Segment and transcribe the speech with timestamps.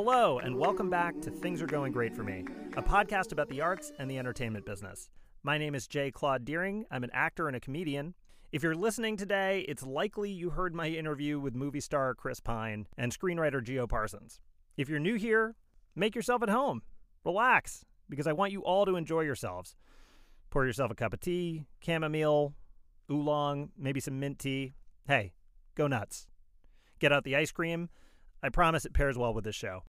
[0.00, 2.44] Hello, and welcome back to Things Are Going Great for Me,
[2.76, 5.10] a podcast about the arts and the entertainment business.
[5.42, 6.12] My name is J.
[6.12, 6.84] Claude Deering.
[6.88, 8.14] I'm an actor and a comedian.
[8.52, 12.86] If you're listening today, it's likely you heard my interview with movie star Chris Pine
[12.96, 14.38] and screenwriter Geo Parsons.
[14.76, 15.56] If you're new here,
[15.96, 16.82] make yourself at home.
[17.24, 19.74] Relax, because I want you all to enjoy yourselves.
[20.50, 22.54] Pour yourself a cup of tea, chamomile,
[23.10, 24.74] oolong, maybe some mint tea.
[25.08, 25.32] Hey,
[25.74, 26.28] go nuts.
[27.00, 27.88] Get out the ice cream.
[28.42, 29.82] I promise it pairs well with this show.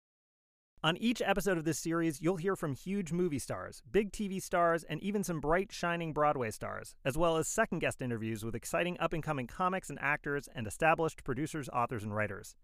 [0.81, 4.85] On each episode of this series, you'll hear from huge movie stars, big TV stars,
[4.85, 8.97] and even some bright, shining Broadway stars, as well as second guest interviews with exciting
[8.99, 12.55] up and coming comics and actors and established producers, authors, and writers.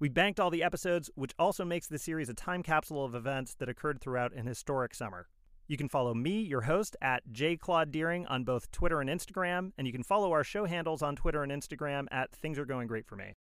[0.00, 3.54] We banked all the episodes, which also makes the series a time capsule of events
[3.54, 5.28] that occurred throughout an historic summer.
[5.68, 7.22] You can follow me, your host, at
[7.60, 11.14] Claude Deering on both Twitter and Instagram, and you can follow our show handles on
[11.14, 13.34] Twitter and Instagram at Things Are Going Great for Me.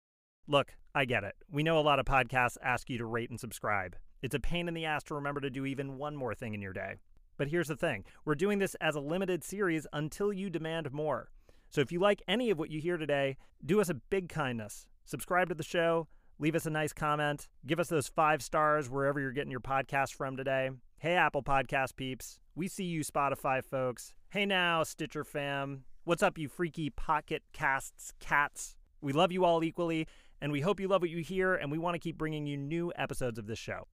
[0.49, 1.35] Look, I get it.
[1.51, 3.97] We know a lot of podcasts ask you to rate and subscribe.
[4.21, 6.61] It's a pain in the ass to remember to do even one more thing in
[6.61, 6.95] your day.
[7.35, 11.31] But here's the thing we're doing this as a limited series until you demand more.
[11.69, 14.87] So if you like any of what you hear today, do us a big kindness.
[15.03, 16.07] Subscribe to the show,
[16.39, 20.13] leave us a nice comment, give us those five stars wherever you're getting your podcast
[20.13, 20.69] from today.
[20.97, 22.39] Hey, Apple Podcast peeps.
[22.55, 24.13] We see you, Spotify folks.
[24.29, 25.83] Hey now, Stitcher fam.
[26.05, 28.77] What's up, you freaky pocket casts cats?
[29.01, 30.07] We love you all equally,
[30.41, 32.57] and we hope you love what you hear, and we want to keep bringing you
[32.57, 33.87] new episodes of this show.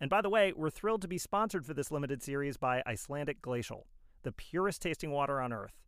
[0.00, 3.40] And by the way, we're thrilled to be sponsored for this limited series by Icelandic
[3.40, 3.86] Glacial,
[4.22, 5.78] the purest tasting water on Earth,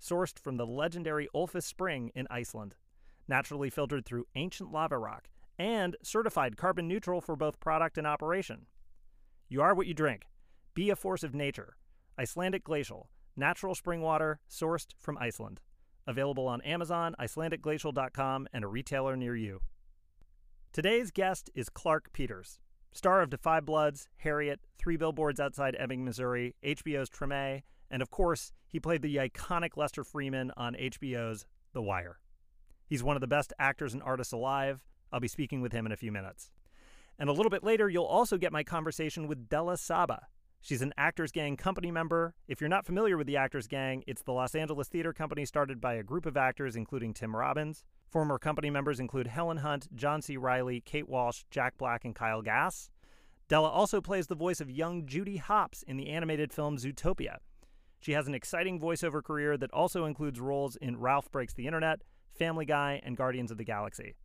[0.00, 2.76] sourced from the legendary Ölfus Spring in Iceland,
[3.26, 8.66] naturally filtered through ancient lava rock, and certified carbon neutral for both product and operation.
[9.48, 10.26] You are what you drink.
[10.74, 11.76] Be a force of nature.
[12.18, 15.60] Icelandic Glacial, natural spring water sourced from Iceland.
[16.06, 19.60] Available on Amazon, IcelandicGlacial.com, and a retailer near you.
[20.72, 22.60] Today's guest is Clarke Peters
[22.96, 28.10] star of Da 5 Bloods, Harriet, Three Billboards Outside Ebbing, Missouri, HBO's Treme, and of
[28.10, 32.18] course, he played the iconic Lester Freamon on HBO's The Wire.
[32.86, 34.82] He's one of the best actors and artists alive.
[35.12, 36.50] I'll be speaking with him in a few minutes.
[37.18, 40.26] And a little bit later, you'll also get my conversation with Della Saba.
[40.66, 42.34] She's an Actors Gang company member.
[42.48, 45.80] If you're not familiar with the Actors Gang, it's the Los Angeles theater company started
[45.80, 47.84] by a group of actors, including Tim Robbins.
[48.08, 50.36] Former company members include Helen Hunt, John C.
[50.36, 52.90] Reilly, Kate Walsh, Jack Black, and Kyle Gass.
[53.46, 57.36] Della also plays the voice of young Judy Hopps in the animated film Zootopia.
[58.00, 62.02] She has an exciting voiceover career that also includes roles in Ralph Breaks the Internet,
[62.36, 64.16] Family Guy, and Guardians of the Galaxy.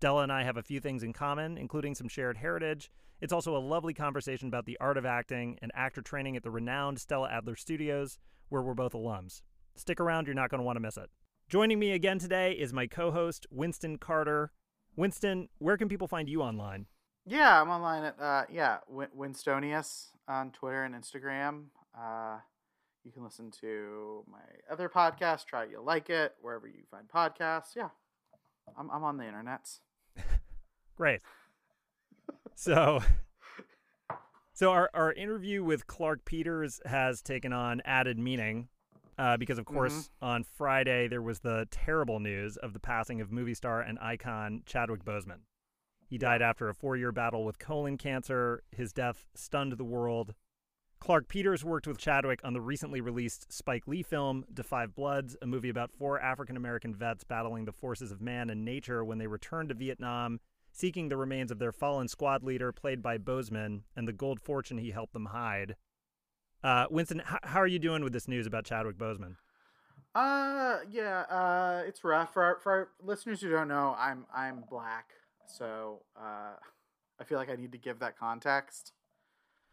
[0.00, 2.90] Della and I have a few things in common, including some shared heritage.
[3.24, 6.50] It's also a lovely conversation about the art of acting and actor training at the
[6.50, 8.18] renowned Stella Adler Studios,
[8.50, 9.40] where we're both alums.
[9.76, 11.08] Stick around, you're not going to want to miss it.
[11.48, 14.52] Joining me again today is my co host, Winston Carter.
[14.94, 16.84] Winston, where can people find you online?
[17.24, 21.68] Yeah, I'm online at, uh, yeah, Win- Winstonius on Twitter and Instagram.
[21.98, 22.40] Uh,
[23.04, 27.08] you can listen to my other podcast, Try It You Like It, wherever you find
[27.08, 27.74] podcasts.
[27.74, 27.88] Yeah,
[28.78, 29.78] I'm, I'm on the internets.
[30.98, 31.22] Great.
[32.54, 33.02] So,
[34.52, 38.68] so our, our interview with Clarke Peters has taken on added meaning
[39.18, 40.24] uh, because, of course, mm-hmm.
[40.24, 44.62] on Friday there was the terrible news of the passing of movie star and icon
[44.66, 45.40] Chadwick Boseman.
[46.08, 48.62] He died after a four year battle with colon cancer.
[48.70, 50.34] His death stunned the world.
[51.00, 55.46] Clarke Peters worked with Chadwick on the recently released Spike Lee film, 5 Bloods, a
[55.46, 59.26] movie about four African American vets battling the forces of man and nature when they
[59.26, 60.40] returned to Vietnam,
[60.74, 64.76] seeking the remains of their fallen squad leader, played by Boseman, and the gold fortune
[64.78, 65.76] he helped them hide.
[66.64, 69.36] Uh, Winston, h- how are you doing with this news about Chadwick Boseman?
[70.16, 73.94] Uh, yeah, uh, it's rough for our, for our listeners who don't know.
[73.98, 75.10] I'm I'm black,
[75.46, 76.54] so uh,
[77.20, 78.92] I feel like I need to give that context.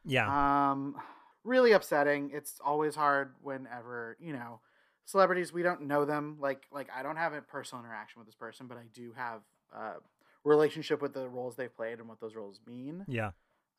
[0.05, 0.27] Yeah.
[0.71, 0.95] Um,
[1.43, 2.31] really upsetting.
[2.33, 4.61] It's always hard whenever you know
[5.05, 6.37] celebrities we don't know them.
[6.39, 9.41] Like like I don't have a personal interaction with this person, but I do have
[9.73, 9.93] a
[10.43, 13.05] relationship with the roles they played and what those roles mean.
[13.07, 13.31] Yeah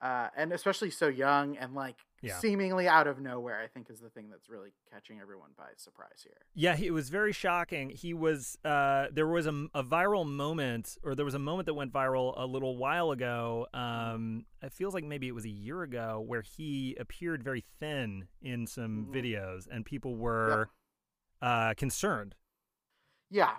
[0.03, 2.37] uh, and especially so young and like yeah.
[2.39, 6.25] seemingly out of nowhere, I think is the thing that's really catching everyone by surprise
[6.25, 6.39] here.
[6.55, 7.89] Yeah, it was very shocking.
[7.89, 11.75] He was uh, there was a, a, viral moment, or there was a moment that
[11.75, 13.69] went viral a little while ago.
[13.73, 18.27] Um, it feels like maybe it was a year ago, where he appeared very thin
[18.43, 19.15] in some mm.
[19.15, 20.69] videos, and people were
[21.43, 21.49] yep.
[21.49, 22.35] uh, concerned.
[23.31, 23.53] Yeah.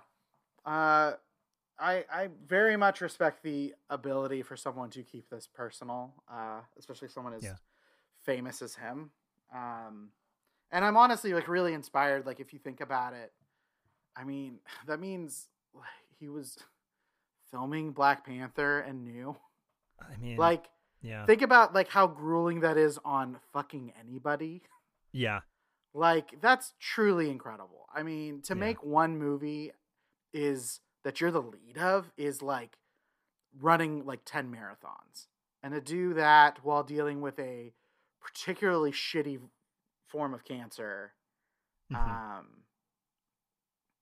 [1.79, 7.07] I I very much respect the ability for someone to keep this personal, uh, especially
[7.09, 7.55] someone as yeah.
[8.23, 9.11] famous as him.
[9.53, 10.09] Um,
[10.71, 12.25] and I'm honestly like really inspired.
[12.25, 13.31] Like if you think about it,
[14.15, 15.47] I mean that means
[16.19, 16.57] he was
[17.51, 19.35] filming Black Panther and knew.
[20.01, 20.69] I mean, like
[21.01, 21.25] Yeah.
[21.25, 24.61] Think about like how grueling that is on fucking anybody.
[25.15, 25.41] Yeah.
[25.93, 27.85] Like that's truly incredible.
[27.93, 28.59] I mean, to Yeah.
[28.59, 29.71] make one movie
[30.33, 32.77] is that you're the lead of is like
[33.59, 35.27] running like 10 marathons.
[35.61, 37.73] And to do that while dealing with a
[38.21, 39.39] particularly shitty
[40.07, 41.13] form of cancer
[41.91, 41.97] Mhm.
[41.97, 42.63] um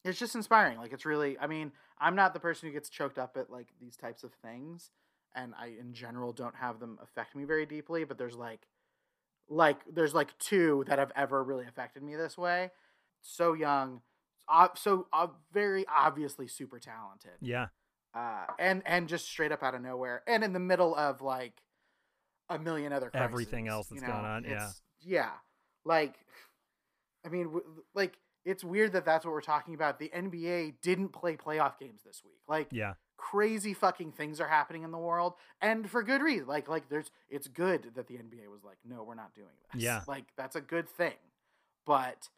[0.04, 3.18] it's just inspiring like it's really i mean i'm not the person who gets choked
[3.18, 4.92] up at like these types of things
[5.36, 8.68] and i in general don't have them affect me very deeply but there's like
[9.50, 12.72] like there's like two that have ever really affected me this way
[13.22, 14.02] so young
[14.50, 17.68] uh, so uh, very obviously super talented yeah.
[18.14, 21.62] uh and and just straight up out of nowhere and in the middle of like
[22.50, 24.52] a million other crises, Everything else you that's going on, yeah.
[24.52, 25.32] It's- yeah
[25.86, 26.16] like
[27.26, 31.10] i mean w- like it's weird that that's what we're talking about the nba didn't
[31.10, 32.94] play playoff games this week like Yeah.
[33.18, 37.12] crazy fucking things are happening in the world and for good reason like like there's
[37.30, 40.02] it's good that the nba was like no we're not doing this Yeah.
[40.08, 41.14] like that's a good thing
[41.86, 42.30] but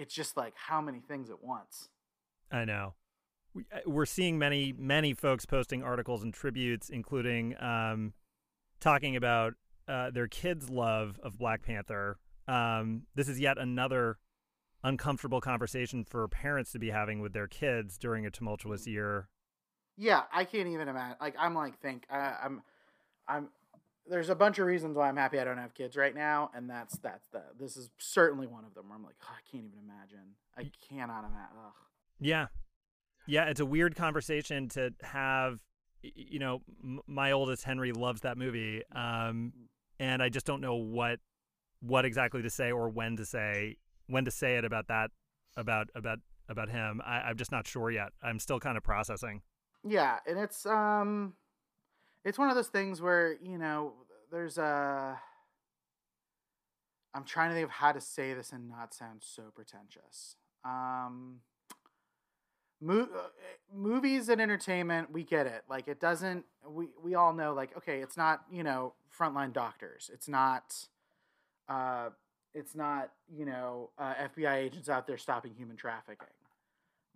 [0.00, 1.88] it's just like how many things at once
[2.50, 2.94] I know.
[3.56, 8.12] Uh, We're seeing many, many folks posting articles and tributes, including um,
[8.80, 9.54] talking about
[9.88, 12.18] uh, their kids' love of Black Panther.
[12.48, 14.18] Um, this is yet another
[14.82, 19.28] uncomfortable conversation for parents to be having with their kids during a tumultuous year.
[19.96, 21.16] Yeah, I can't even imagine.
[21.20, 22.62] Like, I'm like, think I, I'm,
[23.28, 23.48] I'm.
[24.10, 26.68] There's a bunch of reasons why I'm happy I don't have kids right now, and
[26.68, 27.42] that's that's the.
[27.58, 28.88] This is certainly one of them.
[28.88, 30.34] Where I'm like, oh, I can't even imagine.
[30.56, 31.56] I cannot imagine.
[31.64, 31.72] Ugh.
[32.20, 32.46] Yeah.
[33.26, 35.60] Yeah, it's a weird conversation to have.
[36.02, 39.52] You know, m- my oldest Henry loves that movie, um,
[39.98, 41.20] and I just don't know what
[41.80, 45.10] what exactly to say or when to say when to say it about that
[45.56, 46.18] about about
[46.48, 47.00] about him.
[47.04, 48.08] I, I'm just not sure yet.
[48.22, 49.42] I'm still kind of processing.
[49.86, 51.34] Yeah, and it's um,
[52.24, 53.92] it's one of those things where you know
[54.30, 55.18] there's a.
[57.14, 60.36] I'm trying to think of how to say this and not sound so pretentious.
[60.64, 61.40] Um,
[62.80, 63.28] mo- uh,
[63.74, 65.64] movies and entertainment, we get it.
[65.68, 66.44] Like it doesn't.
[66.68, 67.52] We we all know.
[67.52, 70.10] Like okay, it's not you know frontline doctors.
[70.12, 70.74] It's not.
[71.68, 72.10] Uh,
[72.54, 76.26] it's not you know uh, FBI agents out there stopping human trafficking,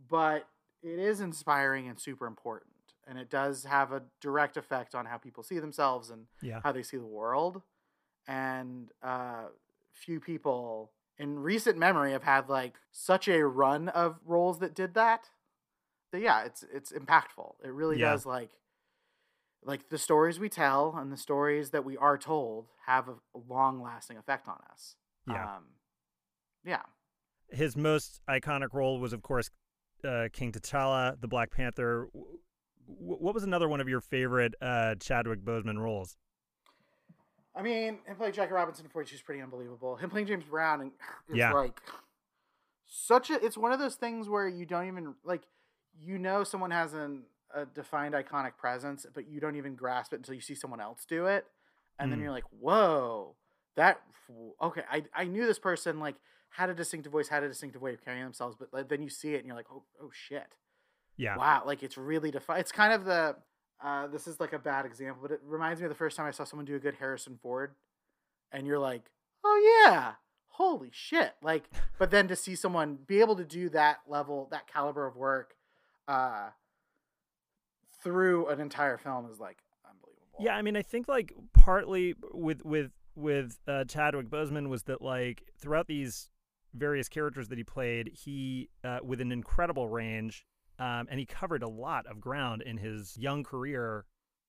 [0.09, 0.47] but
[0.83, 2.74] it is inspiring and super important,
[3.07, 6.61] and it does have a direct effect on how people see themselves and Yeah.
[6.63, 7.63] how they see the world.
[8.27, 9.45] And uh,
[9.93, 14.95] few people in recent memory have had like such a run of roles that did
[14.95, 15.31] that.
[16.13, 17.55] That yeah, it's it's impactful.
[17.63, 18.13] It really Yeah.
[18.13, 18.51] does like
[19.63, 23.17] like the stories we tell and the stories that we are told have a
[23.49, 24.97] long lasting effect on us.
[25.27, 25.57] Yeah.
[25.57, 25.65] Um,
[26.65, 26.83] yeah.
[27.51, 29.51] His most iconic role was, of course,
[30.03, 32.09] uh, King T'Challa, the Black Panther.
[32.87, 36.17] What was another one of your favorite uh, Chadwick Boseman roles?
[37.57, 39.97] I mean, him playing Jackie Robinson in 42 is pretty unbelievable.
[39.97, 40.91] Him playing James Brown and
[41.29, 41.53] is Yeah.
[41.53, 41.81] like
[42.87, 43.45] such a.
[43.45, 45.43] It's one of those things where you don't even like.
[45.97, 47.23] You know, someone has an,
[47.55, 51.05] a defined iconic presence, but you don't even grasp it until you see someone else
[51.09, 51.47] do it,
[52.01, 52.23] and then Mm.
[52.23, 53.37] you're like, "Whoa,
[53.77, 54.01] that
[54.61, 56.17] okay." I I knew this person like
[56.51, 59.09] had a distinctive voice, had a distinctive way of carrying themselves, but like, then you
[59.09, 60.57] see it and you're like, "Oh, oh shit."
[61.17, 61.37] Yeah.
[61.37, 62.61] Wow, like it's really defined.
[62.61, 63.37] It's kind of the.
[63.83, 66.27] Uh, this is like a bad example, but it reminds me of the first time
[66.27, 67.75] I saw someone do a good Harrison Ford,
[68.51, 69.11] and you're like,
[69.45, 70.13] "Oh yeah,
[70.49, 71.65] holy shit!" Like,
[71.99, 75.55] but then to see someone be able to do that level, that caliber of work,
[76.09, 76.51] uh,
[78.03, 80.39] through an entire film is like unbelievable.
[80.39, 85.03] Yeah, I mean, I think like partly with with with uh, Chadwick Boseman was that
[85.03, 86.31] like throughout these
[86.75, 90.45] various characters that he played, he uh, with an incredible range,
[90.79, 94.05] um, and he covered a lot of ground in his young career.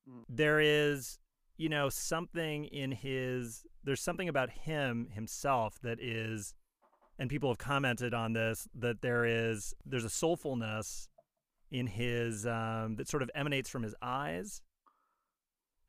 [0.10, 0.24] Mm.
[0.30, 1.20] There is,
[1.58, 3.64] you know, something in his.
[3.84, 6.54] There's something about him himself that is,
[7.20, 11.08] and people have commented on this that there is there's a soulfulness
[11.72, 14.62] in his um, that sort of emanates from his eyes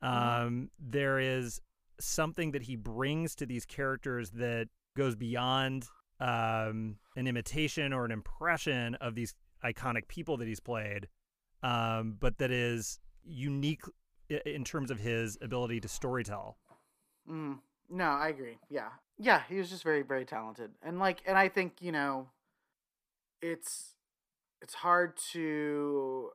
[0.01, 1.61] um, there is
[1.99, 5.87] something that he brings to these characters that goes beyond
[6.19, 9.33] um, an imitation or an impression of these
[9.63, 11.07] iconic people that he's played,
[11.63, 13.81] um, but that is unique
[14.29, 16.55] in terms of his ability to storytell.
[17.29, 17.59] Mm,
[17.89, 18.57] no, I agree.
[18.69, 22.29] Yeah, yeah, he was just very, very talented, and like, and I think you know,
[23.41, 23.95] it's
[24.61, 26.31] it's hard to,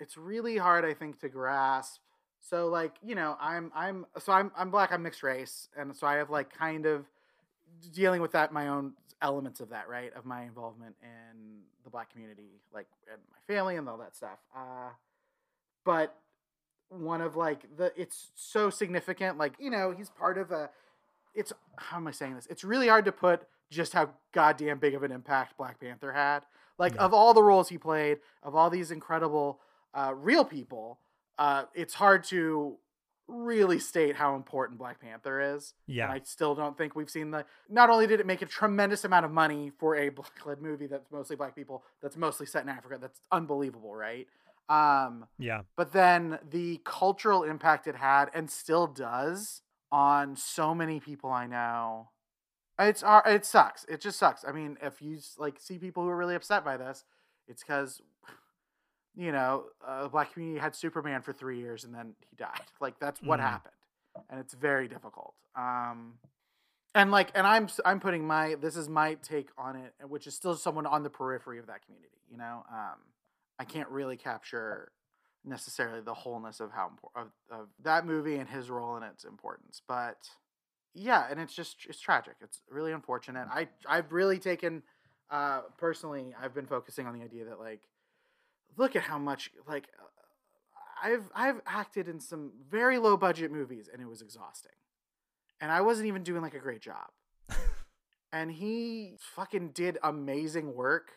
[0.00, 2.00] it's really hard, I think, to grasp.
[2.40, 6.06] So like, you know, I'm I'm so I'm I'm black, I'm mixed race, and so
[6.06, 7.06] I have like kind of
[7.92, 12.10] dealing with that my own elements of that, right, of my involvement in the black
[12.10, 14.38] community, like and my family and all that stuff.
[14.56, 14.90] Uh,
[15.84, 16.16] but
[16.90, 19.38] one of like the it's so significant.
[19.38, 20.70] Like you know, he's part of a.
[21.34, 22.46] It's how am I saying this?
[22.50, 26.40] It's really hard to put just how goddamn big of an impact Black Panther had.
[26.78, 27.02] Like yeah.
[27.02, 29.60] of all the roles he played, of all these incredible
[29.94, 30.98] uh, real people,
[31.38, 32.76] uh, it's hard to
[33.28, 35.74] really state how important Black Panther is.
[35.86, 36.04] Yeah.
[36.04, 37.44] And I still don't think we've seen the.
[37.68, 40.86] Not only did it make a tremendous amount of money for a black led movie
[40.86, 44.26] that's mostly black people, that's mostly set in Africa, that's unbelievable, right?
[44.68, 45.62] Um, yeah.
[45.76, 51.46] But then the cultural impact it had and still does on so many people I
[51.46, 52.10] know.
[52.78, 53.84] It's uh, it sucks.
[53.88, 54.44] It just sucks.
[54.46, 57.04] I mean, if you like see people who are really upset by this,
[57.48, 58.00] it's because
[59.18, 62.62] you know, uh, the black community had Superman for three years and then he died.
[62.80, 63.42] Like that's what mm.
[63.42, 63.74] happened,
[64.30, 65.34] and it's very difficult.
[65.56, 66.14] Um,
[66.94, 70.34] and like, and I'm I'm putting my this is my take on it, which is
[70.36, 72.20] still someone on the periphery of that community.
[72.30, 72.98] You know, um,
[73.58, 74.92] I can't really capture
[75.44, 79.82] necessarily the wholeness of how of, of that movie and his role and its importance,
[79.88, 80.28] but
[80.94, 82.36] yeah, and it's just it's tragic.
[82.40, 83.48] It's really unfortunate.
[83.50, 84.84] I I've really taken
[85.30, 87.82] uh personally I've been focusing on the idea that like
[88.78, 90.04] look at how much like uh,
[91.02, 94.72] I've I've acted in some very low budget movies and it was exhausting.
[95.60, 97.08] And I wasn't even doing like a great job.
[98.32, 101.10] and he fucking did amazing work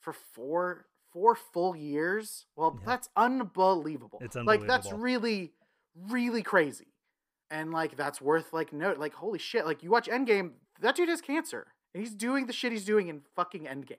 [0.00, 2.46] for four four full years.
[2.56, 2.86] Well, yeah.
[2.86, 4.18] that's unbelievable.
[4.20, 4.68] It's unbelievable.
[4.68, 5.52] Like that's really
[6.10, 6.88] really crazy.
[7.50, 11.08] And like that's worth like note like holy shit, like you watch Endgame, that dude
[11.08, 11.68] has cancer.
[11.94, 13.96] And he's doing the shit he's doing in fucking Endgame.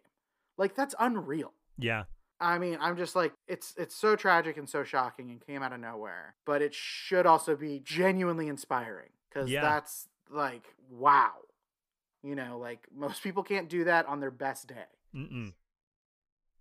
[0.58, 1.54] Like that's unreal.
[1.78, 2.04] Yeah.
[2.42, 5.74] I mean, I'm just like it's it's so tragic and so shocking and came out
[5.74, 9.62] of nowhere, but it should also be genuinely inspiring cuz yeah.
[9.62, 11.34] that's like wow.
[12.24, 14.86] You know, like most people can't do that on their best day.
[15.16, 15.54] Mm-mm.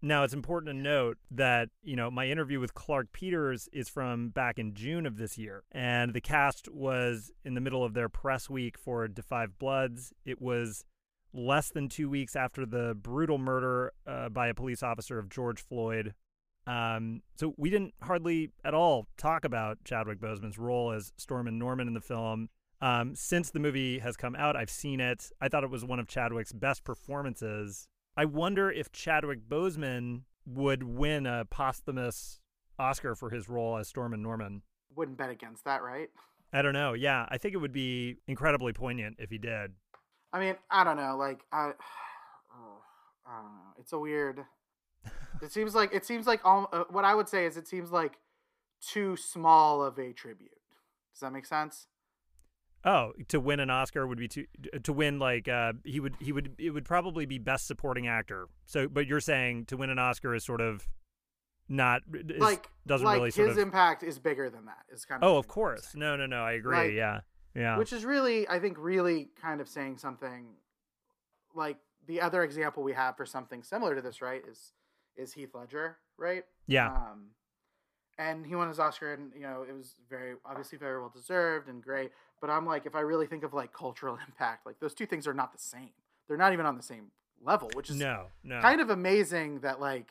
[0.01, 4.29] Now, it's important to note that, you know, my interview with Clarke Peters is from
[4.29, 5.65] back in June of this year.
[5.73, 10.13] And the cast was in the middle of their press week for 5 Bloods.
[10.25, 10.85] It was
[11.33, 15.61] less than two weeks after the brutal murder uh, by a police officer of George
[15.61, 16.15] Floyd.
[16.67, 21.89] Um, so we didn't hardly at all talk about Chadwick Boseman's role as Stormin' Norman
[21.89, 22.49] in the film.
[22.81, 25.31] Um, since the movie has come out, I've seen it.
[25.41, 27.89] I thought it was one of Chadwick's best performances.
[28.17, 32.41] I wonder if Chadwick Boseman would win a posthumous
[32.79, 34.63] Oscar for his role as Stormin' Norman.
[34.95, 36.09] Wouldn't bet against that, right?
[36.53, 36.93] I don't know.
[36.95, 39.73] Yeah, I think it would be incredibly poignant if he did.
[40.33, 41.17] I mean, I don't know.
[41.17, 41.73] Like, I,
[42.55, 42.83] oh,
[43.27, 43.73] I don't know.
[43.79, 44.45] It's a weird.
[45.43, 46.69] it seems like it seems like all.
[46.73, 48.19] Uh, what I would say is it seems like
[48.81, 50.51] too small of a tribute.
[51.13, 51.87] Does that make sense?
[52.85, 54.47] Oh, to win an Oscar would be to
[54.85, 58.47] to win like uh, he would he would it would probably be best supporting actor.
[58.67, 60.89] So, but you're saying to win an Oscar is sort of
[61.69, 63.59] not is, like doesn't like really his of...
[63.59, 64.85] impact is bigger than that.
[64.93, 65.95] Is kind of oh, of course.
[65.95, 66.43] No, no, no.
[66.43, 66.77] I agree.
[66.77, 67.21] Like, yeah.
[67.59, 67.77] Yeah.
[67.77, 70.47] Which is really, I think, really kind of saying something
[71.55, 74.43] like the other example we have for something similar to this, right?
[74.49, 74.73] Is
[75.17, 76.45] is Heath Ledger, right?
[76.67, 76.93] Yeah.
[76.93, 77.31] Um,
[78.19, 81.69] and he won his Oscar, and you know it was very obviously very well deserved
[81.69, 82.11] and great.
[82.41, 85.27] But I'm like, if I really think of like cultural impact, like those two things
[85.27, 85.91] are not the same.
[86.29, 87.11] They're not even on the same
[87.43, 88.61] level, which is no, no.
[88.61, 90.11] kind of amazing that like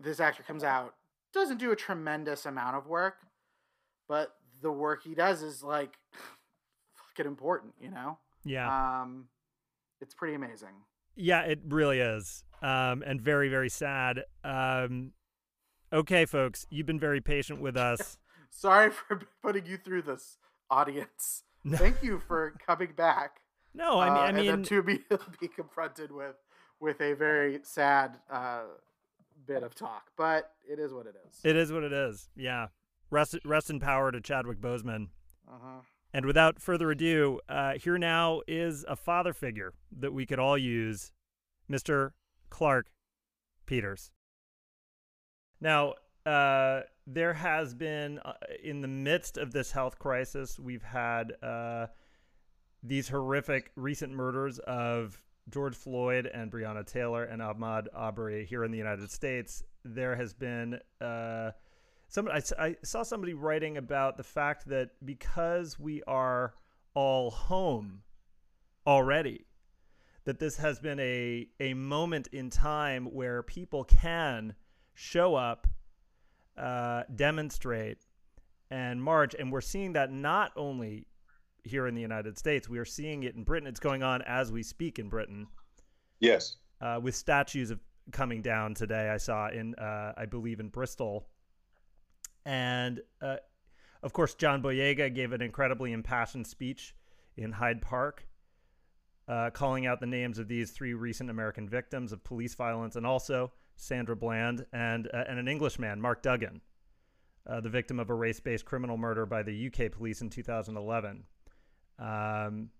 [0.00, 0.94] this actor comes out
[1.32, 3.16] doesn't do a tremendous amount of work,
[4.08, 5.96] but the work he does is like
[7.18, 8.18] fucking important, you know?
[8.44, 9.02] Yeah.
[9.02, 9.26] Um,
[10.00, 10.84] it's pretty amazing.
[11.16, 12.44] Yeah, it really is.
[12.62, 14.22] Um, and very, very sad.
[14.44, 15.12] Um,
[15.92, 18.18] okay, folks, you've been very patient with us.
[18.50, 20.38] Sorry for putting you through this,
[20.70, 21.42] audience.
[21.68, 23.40] Thank you for coming back.
[23.74, 25.00] No, I mean, uh, I mean, to be
[25.40, 26.36] be confronted with
[26.80, 28.62] with a very sad uh,
[29.46, 31.38] bit of talk, but it is what it is.
[31.44, 32.30] It is what it is.
[32.34, 32.68] Yeah.
[33.10, 35.08] Rest rest in power to Chadwick Boseman.
[35.46, 35.80] Uh huh.
[36.18, 40.58] And without further ado, uh, here now is a father figure that we could all
[40.58, 41.12] use,
[41.70, 42.10] Mr.
[42.50, 42.90] Clarke
[43.66, 44.10] Peters.
[45.60, 45.94] Now,
[46.26, 48.32] uh, there has been, uh,
[48.64, 51.86] in the midst of this health crisis, we've had uh,
[52.82, 58.72] these horrific recent murders of George Floyd and Breonna Taylor and Ahmaud Arbery here in
[58.72, 59.62] the United States.
[59.84, 61.52] There has been uh,
[62.08, 66.54] some I, I saw somebody writing about the fact that because we are
[66.94, 68.00] all home
[68.86, 69.44] already
[70.24, 74.54] that this has been a a moment in time where people can
[74.94, 75.66] show up
[76.56, 77.98] uh, demonstrate
[78.70, 79.34] and march.
[79.38, 81.06] And we're seeing that not only
[81.64, 83.66] here in the united states we are seeing it in britain.
[83.66, 85.46] It's going on as we speak in britain.
[86.20, 86.56] Yes.
[86.80, 87.80] Uh, with statues of
[88.12, 89.10] coming down today.
[89.10, 91.28] I saw in uh, i believe in bristol
[92.48, 93.36] and uh,
[94.02, 96.94] Of course, John Boyega gave an incredibly impassioned speech
[97.36, 98.26] in Hyde Park,
[99.28, 103.06] uh, calling out the names of these three recent American victims of police violence, and
[103.06, 106.62] also Sandra Bland and uh, and an Englishman, Mark Duggan,
[107.46, 111.24] uh, the victim of a race-based criminal murder by the UK police in 2011.
[111.98, 112.70] Um,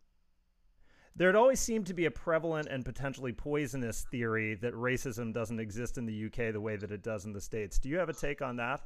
[1.14, 5.60] there had always seemed to be a prevalent and potentially poisonous theory that racism doesn't
[5.60, 7.78] exist in the UK the way that it does in the States.
[7.78, 8.80] Do you have a take on that?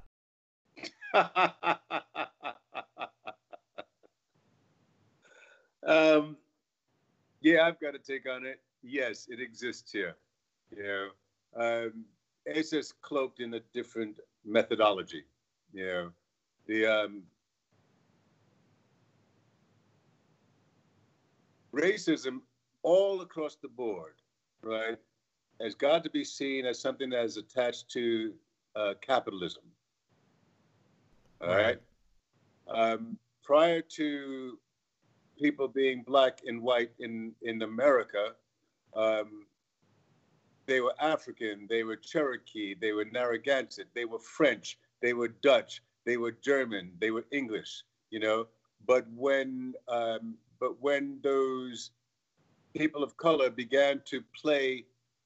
[5.86, 6.36] um,
[7.40, 8.60] yeah, I've got a take on it.
[8.82, 10.16] Yes, it exists here.
[10.76, 11.08] Know,
[11.56, 12.04] um,
[12.46, 15.24] it's just cloaked in a different methodology.
[15.74, 16.10] Know,
[16.66, 17.22] the um,
[21.74, 22.40] racism
[22.82, 24.14] all across the board,
[24.62, 24.98] right,
[25.60, 28.32] has got to be seen as something that is attached to
[28.76, 29.62] uh, capitalism.
[31.42, 31.78] All right.
[32.68, 32.92] right.
[32.92, 34.58] Um, prior to
[35.38, 38.32] people being black and white in, in America,
[38.94, 39.46] um,
[40.66, 45.82] they were African, they were Cherokee, they were Narragansett, they were French, they were Dutch,
[46.04, 48.46] they were German, they were English, you know.
[48.86, 51.90] But when um, but when those
[52.76, 54.84] people of color began to play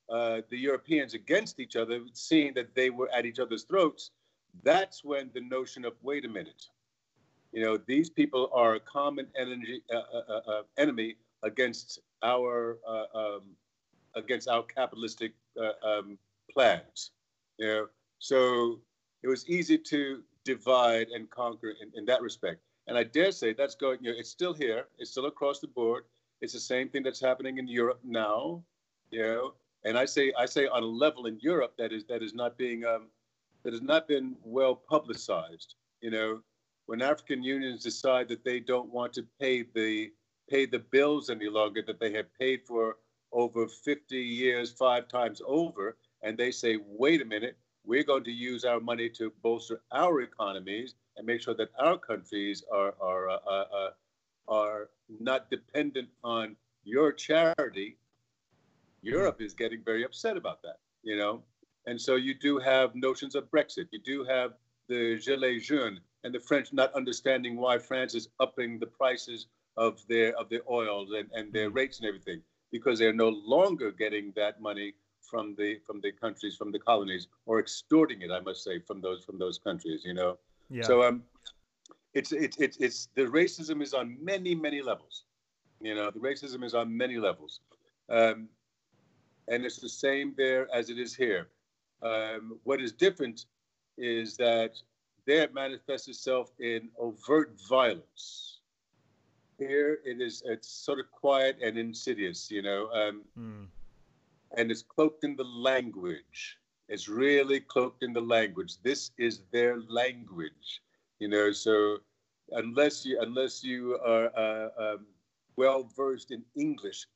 [0.09, 4.11] uh, the Europeans against each other, seeing that they were at each other's throats,
[4.63, 6.67] that's when the notion of wait a minute,
[7.53, 12.79] you know, these people are a common energy, uh, uh, uh, uh enemy against our
[12.87, 13.43] uh, um,
[14.15, 15.33] against our capitalistic
[15.85, 16.19] um,
[16.51, 17.11] plans.
[17.59, 17.87] You know,
[18.19, 18.81] so
[19.23, 22.61] it was easy to divide and conquer in, in that respect.
[22.87, 25.67] And I dare say that's going, you know, it's still here, it's still across the
[25.67, 26.05] board.
[26.41, 28.63] It's the same thing that's happening in Europe now,
[29.11, 29.55] you know.
[29.85, 32.59] And I say, I say on a level in Europe that is that is not
[32.59, 33.09] being um,
[33.67, 35.75] that has not been well publicized.
[36.01, 36.41] You know,
[36.87, 40.13] when African unions decide that they don't want to pay the
[40.49, 42.99] pay the bills any longer that they have paid for
[43.33, 48.31] over 50 years, five times over, and they say, wait a minute, we're going to
[48.31, 53.31] use our money to bolster our economies and make sure that our countries are are
[53.31, 53.91] uh, uh, uh,
[54.47, 57.99] are not dependent on your charity.
[59.03, 61.43] Europe is getting very upset about that, you know,
[61.87, 63.89] and so you do have notions of Brexit.
[63.91, 64.53] You do have
[64.89, 69.47] the Gilets jaunes and the French not understanding why France is upping the prices
[69.77, 71.77] of their of their oils and, and their mm.
[71.77, 72.41] rates and everything
[72.73, 77.27] because they're no longer getting that money from the from the countries from the colonies
[77.47, 80.83] or extorting it i must say from those from those countries you know yeah.
[80.83, 81.23] So um,
[82.15, 85.25] it's it's it's it's the racism is on many many levels.
[85.81, 87.61] You know, the racism is on many levels,
[88.09, 88.49] um,
[89.49, 91.49] and it's the same there as it is here.
[92.07, 93.47] Um, what is different
[93.99, 94.73] is that
[95.27, 98.61] there it manifests itself in overt violence.
[99.59, 103.67] Here it is it's sort of quiet and insidious, you know, um, mm.
[104.57, 106.59] and it's cloaked in the language.
[106.89, 108.75] It's really cloaked in the language.
[108.83, 110.83] This is their language,
[111.19, 111.51] you know.
[111.53, 111.99] So
[112.53, 115.07] unless you unless you are uh, um,
[115.57, 117.07] well versed in English,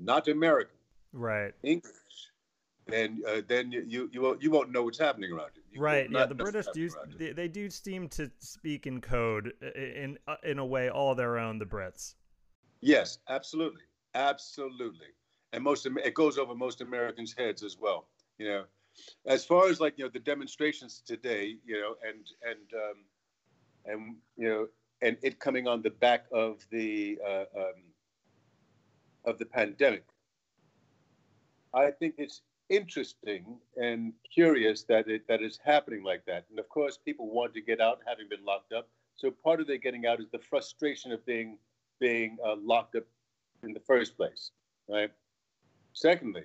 [0.00, 0.76] not American,
[1.12, 1.54] right?
[1.62, 2.29] English,
[2.92, 5.62] then uh, then you you won't you won't know what's happening around you.
[5.72, 6.08] you right.
[6.10, 6.26] Yeah.
[6.26, 10.66] The British do they, they, do seem to speak in code in uh, in a
[10.66, 11.58] way all their own.
[11.58, 12.14] The Brits.
[12.80, 13.82] Yes, absolutely,
[14.14, 15.08] absolutely,
[15.52, 18.08] and most it goes over most Americans' heads as well.
[18.38, 18.64] You know,
[19.26, 23.04] as far as like you know the demonstrations today, you know, and and um,
[23.86, 24.68] and you know,
[25.02, 27.82] and it coming on the back of the uh, um,
[29.24, 30.04] of the pandemic,
[31.74, 36.46] I think it's interesting and curious that it that is happening like that.
[36.48, 38.88] And of course, people want to get out, having been locked up.
[39.16, 41.58] So part of their getting out is the frustration of being
[41.98, 43.04] being uh, locked up
[43.62, 44.52] in the first place,
[44.88, 45.10] right?
[45.92, 46.44] Secondly,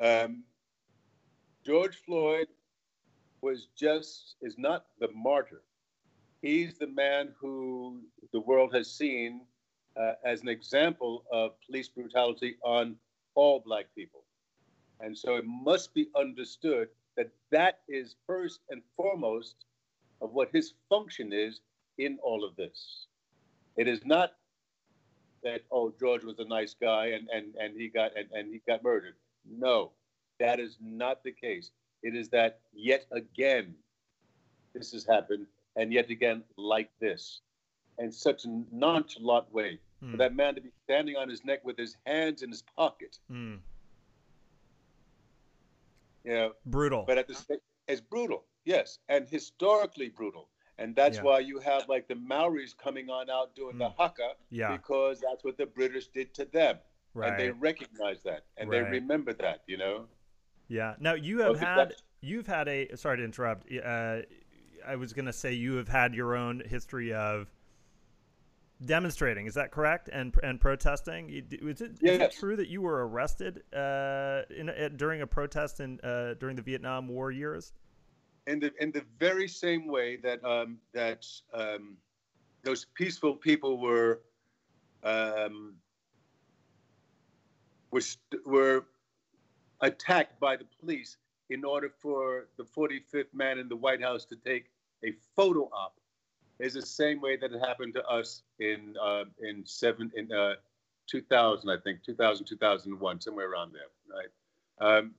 [0.00, 0.42] um,
[1.64, 2.48] George Floyd
[3.40, 5.62] was just is not the martyr.
[6.42, 8.00] He's the man who
[8.32, 9.42] the world has seen
[9.96, 12.96] uh, as an example of police brutality on
[13.40, 14.24] all black people.
[15.00, 19.64] And so it must be understood that that is first and foremost
[20.20, 21.60] of what his function is
[21.96, 23.06] in all of this.
[23.78, 24.34] It is not
[25.42, 28.60] that oh George was a nice guy and and and he got and, and he
[28.68, 29.14] got murdered.
[29.50, 29.92] No,
[30.38, 31.70] that is not the case.
[32.02, 33.74] It is that yet again,
[34.74, 37.40] this has happened, and yet again, like this,
[37.98, 39.78] in such a nonchalant way.
[40.02, 40.12] Mm.
[40.12, 43.18] For that man to be standing on his neck with his hands in his pocket.
[43.30, 43.58] Mm.
[46.24, 47.04] You know, brutal.
[47.06, 47.58] But at the same,
[47.88, 48.44] it's brutal.
[48.64, 50.48] yes, and historically brutal.
[50.78, 51.24] And that's yeah.
[51.24, 53.80] why you have like the Maoris coming on out doing mm.
[53.80, 54.72] the haka, yeah.
[54.72, 56.78] because that's what the British did to them.
[57.12, 57.30] Right.
[57.30, 58.84] And they recognize that and right.
[58.84, 60.06] they remember that, you know?
[60.68, 60.94] Yeah.
[61.00, 63.66] Now you have had you've had a sorry to interrupt.
[63.72, 64.20] Uh,
[64.86, 67.48] I was going to say you have had your own history of
[68.84, 69.46] demonstrating.
[69.46, 70.08] Is that correct?
[70.12, 71.30] And and protesting.
[71.30, 72.14] Is it, yes.
[72.14, 76.56] is it true that you were arrested uh, in, during a protest in uh, during
[76.56, 77.72] the Vietnam War years?
[78.46, 81.96] In the in the very same way that um, that um,
[82.62, 84.20] those peaceful people were
[85.02, 85.74] um,
[87.90, 88.02] were
[88.44, 88.84] were
[89.80, 91.16] attacked by the police
[91.48, 94.66] in order for the 45th man in the White House to take
[95.04, 95.99] a photo op
[96.60, 100.54] is the same way that it happened to us in uh, in seven in uh,
[101.10, 104.96] 2000, I think 2000 2001, somewhere around there, right?
[104.98, 105.14] Um,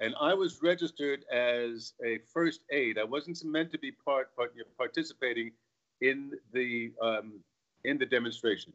[0.00, 2.98] and I was registered as a first aid.
[2.98, 5.52] I wasn't meant to be part, part participating
[6.00, 7.40] in the um,
[7.84, 8.72] in the demonstration.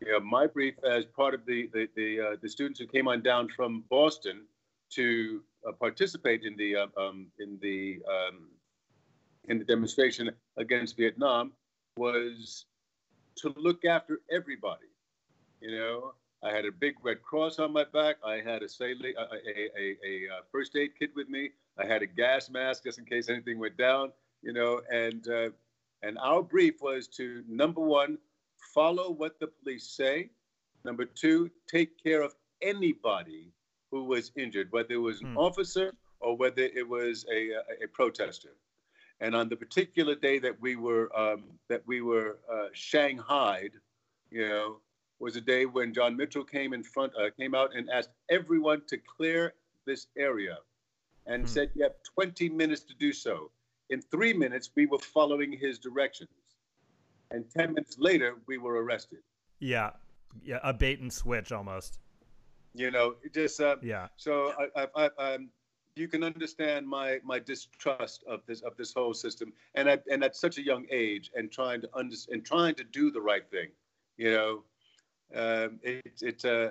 [0.00, 3.06] You know, my brief as part of the the the, uh, the students who came
[3.06, 4.42] on down from Boston
[4.90, 8.48] to uh, participate in the uh, um, in the um,
[9.48, 11.52] in the demonstration against Vietnam
[11.96, 12.66] was
[13.36, 14.86] to look after everybody.
[15.60, 18.16] You know, I had a big red cross on my back.
[18.24, 21.50] I had a, a, a, a, a, uh, first aid kit with me.
[21.78, 24.12] I had a gas mask just in case anything went down.
[24.42, 25.50] You know, and uh,
[26.02, 28.18] and our brief was to number one,
[28.72, 30.30] follow what the police say.
[30.84, 33.52] Number two, take care of anybody
[33.90, 35.36] who was injured, whether it was an mm.
[35.36, 38.50] officer or whether it was a, a, a protester.
[39.20, 43.72] And on the particular day that we were um, that we were uh, shanghaied,
[44.30, 44.76] you know,
[45.18, 48.82] was a day when John Mitchell came in front, uh, came out and asked everyone
[48.88, 49.54] to clear
[49.86, 50.58] this area,
[51.26, 51.48] and hmm.
[51.48, 53.50] said you have 20 minutes to do so.
[53.90, 56.30] In three minutes, we were following his directions,
[57.30, 59.20] and 10 minutes later, we were arrested.
[59.58, 59.90] Yeah,
[60.44, 61.98] yeah, a bait and switch almost.
[62.74, 64.08] You know, just uh, yeah.
[64.16, 65.48] So I, I, I, um,
[65.98, 70.22] you can understand my my distrust of this of this whole system, and I, and
[70.24, 73.48] at such a young age, and trying to under, and trying to do the right
[73.50, 73.68] thing,
[74.16, 74.62] you know,
[75.34, 76.70] um, it's a uh,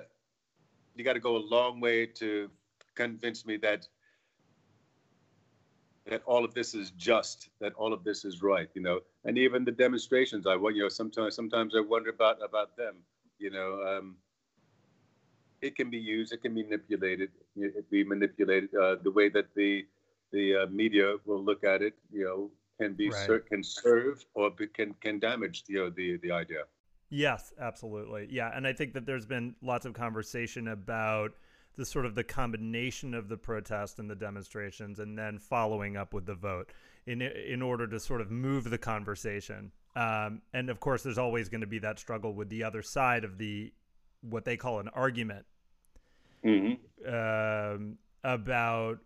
[0.94, 2.50] you got to go a long way to
[2.94, 3.86] convince me that
[6.06, 9.36] that all of this is just, that all of this is right, you know, and
[9.36, 10.46] even the demonstrations.
[10.46, 12.96] I want, you know sometimes sometimes I wonder about about them,
[13.38, 13.82] you know.
[13.82, 14.16] Um,
[15.62, 18.74] it can be used, it can be manipulated, it be manipulated.
[18.74, 19.86] Uh, the way that the
[20.32, 23.26] the uh, media will look at it, you know, can be right.
[23.26, 26.64] ser- can serve or be, can can damage you know the the idea.
[27.10, 28.28] Yes, absolutely.
[28.30, 31.32] Yeah, and I think that there's been lots of conversation about
[31.76, 36.12] the sort of the combination of the protest and the demonstrations, and then following up
[36.12, 36.70] with the vote
[37.06, 39.72] in in order to sort of move the conversation.
[39.96, 43.24] Um, and of course, there's always going to be that struggle with the other side
[43.24, 43.72] of the
[44.22, 45.44] what they call an argument
[46.44, 47.08] mm-hmm.
[47.08, 48.98] um, about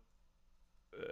[0.97, 1.07] uh,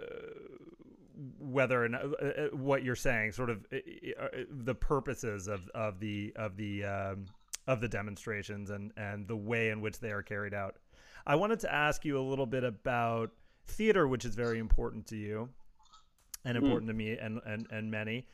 [1.39, 3.77] whether and uh, uh, what you're saying, sort of uh,
[4.19, 7.25] uh, the purposes of, of the of the um,
[7.67, 10.77] of the demonstrations and and the way in which they are carried out.
[11.25, 13.31] I wanted to ask you a little bit about
[13.67, 15.49] theater, which is very important to you
[16.45, 16.63] and mm.
[16.63, 16.93] important mm.
[16.93, 18.25] to me and, and, and many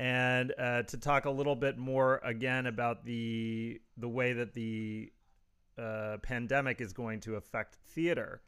[0.00, 5.12] and uh, to talk a little bit more again about the the way that the
[5.78, 8.40] uh, pandemic is going to affect theater.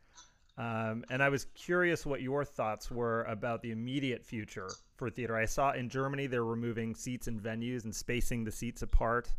[0.57, 5.37] Um, and I was curious what your thoughts were about the immediate future for theater.
[5.37, 9.31] I saw in Germany they're removing seats in venues and spacing the seats apart.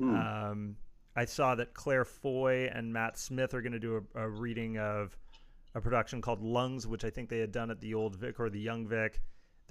[0.00, 0.50] Mm.
[0.50, 0.76] Um,
[1.16, 4.78] I saw that Claire Foy and Matt Smith are going to do a, a, reading
[4.78, 5.16] of
[5.74, 8.48] a production called Lungs, which I think they had done at the Old Vic or
[8.48, 9.20] the Young Vic.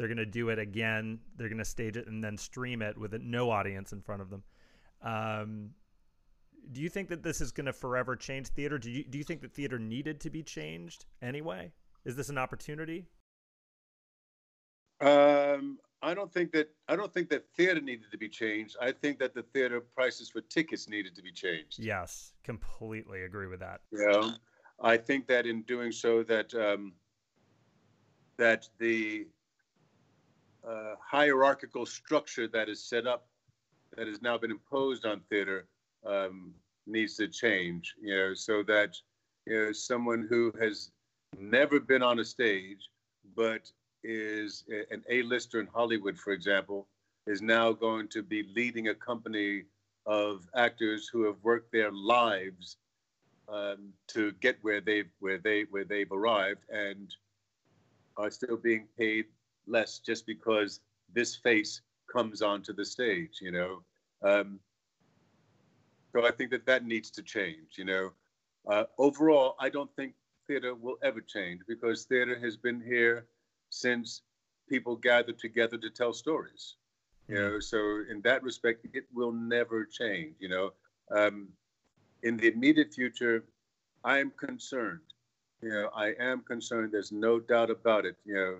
[0.01, 1.19] They're going to do it again.
[1.37, 4.31] They're going to stage it and then stream it with no audience in front of
[4.31, 4.43] them.
[5.03, 5.69] Um,
[6.71, 8.79] do you think that this is going to forever change theater?
[8.79, 11.71] Do you do you think that theater needed to be changed anyway?
[12.03, 13.05] Is this an opportunity?
[15.01, 18.77] Um, I don't think that I don't think that theater needed to be changed.
[18.81, 21.77] I think that the theater prices for tickets needed to be changed.
[21.77, 23.81] Yes, completely agree with that.
[23.91, 24.31] Yeah,
[24.81, 26.93] I think that in doing so, that um,
[28.37, 29.27] that the
[30.67, 33.27] uh, hierarchical structure that is set up,
[33.97, 35.65] that has now been imposed on theater,
[36.05, 36.53] um,
[36.87, 37.95] needs to change.
[38.01, 38.95] You know, so that
[39.45, 40.91] you know someone who has
[41.37, 42.89] never been on a stage,
[43.35, 43.71] but
[44.03, 46.87] is an A-lister in Hollywood, for example,
[47.27, 49.63] is now going to be leading a company
[50.05, 52.77] of actors who have worked their lives
[53.47, 57.13] um, to get where they where they where they've arrived and
[58.17, 59.25] are still being paid
[59.67, 60.81] less just because
[61.13, 63.83] this face comes onto the stage, you know.
[64.21, 64.59] Um,
[66.11, 68.11] so I think that that needs to change, you know.
[68.67, 70.13] Uh, overall, I don't think
[70.47, 73.25] theater will ever change because theater has been here
[73.69, 74.21] since
[74.69, 76.75] people gathered together to tell stories.
[77.27, 80.35] You know, so in that respect, it will never change.
[80.39, 80.73] You know,
[81.15, 81.47] um,
[82.23, 83.45] in the immediate future,
[84.03, 84.99] I am concerned.
[85.61, 86.91] You know, I am concerned.
[86.91, 88.17] There's no doubt about it.
[88.25, 88.55] You know,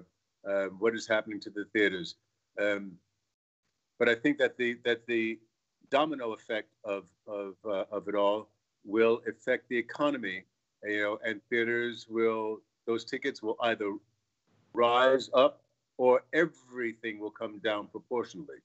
[0.47, 2.15] uh, what is happening to the theaters.
[2.59, 2.93] Um,
[3.99, 5.39] but I think that the that the
[5.89, 8.49] domino effect of of uh, of it all
[8.83, 10.43] will affect the economy.
[10.83, 13.93] You know, and theaters will those tickets will either
[14.73, 15.61] rise up
[15.97, 18.57] or everything will come down proportionally.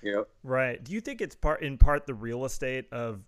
[0.00, 0.26] You?
[0.42, 0.82] Right.
[0.82, 3.20] Do you think it's part in part the real estate of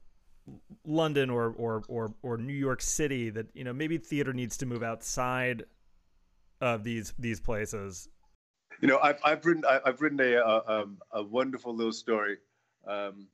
[0.85, 4.67] London or or or or New York City that you know maybe theater needs to
[4.67, 5.65] move outside
[6.61, 8.09] of these these places?
[8.81, 12.39] You know, I've I've written I've written a a, um, a wonderful little story.
[12.87, 13.27] Um,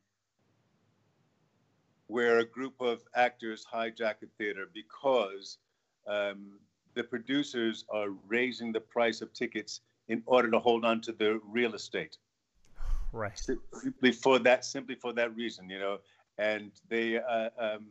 [2.12, 5.56] where a group of actors hijack a theater because
[6.06, 6.58] um,
[6.94, 11.40] the producers are raising the price of tickets in order to hold on to the
[11.48, 12.18] real estate.
[13.12, 13.38] Right.
[13.38, 15.98] Simply for that, simply for that reason, you know,
[16.36, 17.86] and they uh, um,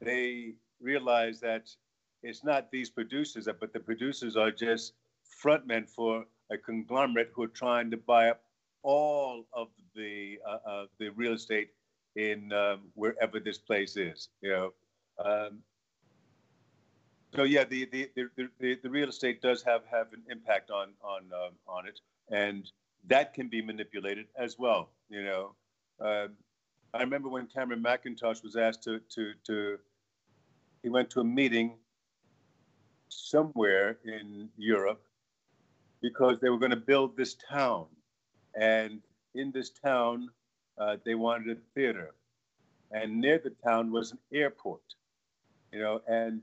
[0.00, 1.70] they realize that
[2.22, 4.94] it's not these producers, but the producers are just
[5.42, 8.42] frontmen for a conglomerate who are trying to buy up
[8.82, 11.70] all of the uh, the real estate
[12.16, 14.28] in um, wherever this place is.
[14.40, 14.72] You know,
[15.24, 15.58] um,
[17.34, 20.90] so yeah, the, the the, the, the real estate does have have an impact on
[21.02, 22.70] on um, on it, and
[23.08, 24.90] that can be manipulated as well.
[25.08, 25.54] You know,
[26.00, 26.28] uh,
[26.94, 29.78] I remember when Cameron Mackintosh was asked to to to
[30.82, 31.76] he went to a meeting
[33.12, 35.02] somewhere in Europe
[36.00, 37.86] because they were going to build this town,
[38.54, 39.00] and
[39.34, 40.28] in this town
[40.78, 42.14] uh, they wanted a theater,
[42.90, 44.82] and near the town was an airport.
[45.72, 46.42] You know, and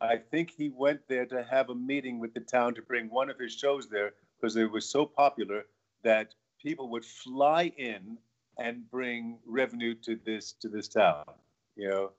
[0.00, 3.30] I think he went there to have a meeting with the town to bring one
[3.30, 5.64] of his shows there because it was so popular
[6.02, 8.18] that people would fly in
[8.58, 11.24] and bring revenue to this to this town.
[11.76, 12.10] You know,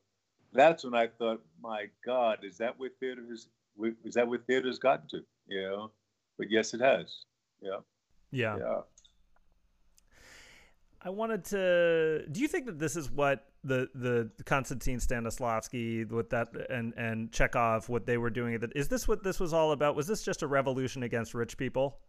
[0.53, 3.47] that's when I thought, my God, is that where theater is?
[4.03, 5.21] Is that where theater's gotten to?
[5.47, 5.91] You know,
[6.37, 7.25] but yes, it has.
[7.61, 7.79] Yeah.
[8.31, 8.57] Yeah.
[8.57, 8.81] Yeah.
[11.01, 12.25] I wanted to.
[12.31, 17.31] Do you think that this is what the the Konstantin Stanislavski with that and and
[17.31, 18.59] Chekhov what they were doing?
[18.59, 19.95] That is this what this was all about?
[19.95, 21.99] Was this just a revolution against rich people?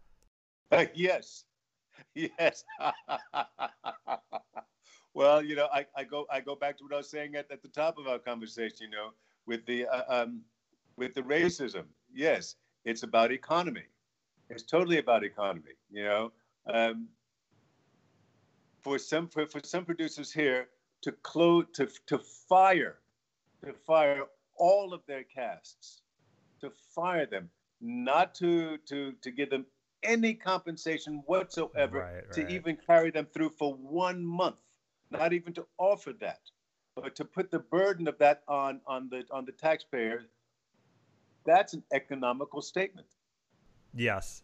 [0.71, 1.45] Uh, yes,
[2.15, 2.63] yes.
[5.13, 7.49] well, you know, I, I go I go back to what I was saying at,
[7.51, 8.77] at the top of our conversation.
[8.81, 9.09] You know,
[9.45, 10.41] with the uh, um,
[10.99, 11.85] with the racism.
[12.13, 13.87] Yes, it's about economy.
[14.49, 15.75] It's totally about economy.
[15.89, 16.31] You know.
[16.71, 17.07] Um,
[18.81, 20.67] for some for, for some producers here
[21.01, 22.97] to close to to fire
[23.65, 24.23] to fire
[24.57, 26.01] all of their casts
[26.61, 27.49] to fire them
[27.81, 29.65] not to to to give them
[30.03, 32.31] any compensation whatsoever right, right.
[32.31, 34.55] to even carry them through for one month
[35.11, 36.39] not even to offer that
[36.95, 40.23] but to put the burden of that on on the on the taxpayer
[41.45, 43.07] that's an economical statement.
[43.93, 44.43] Yes.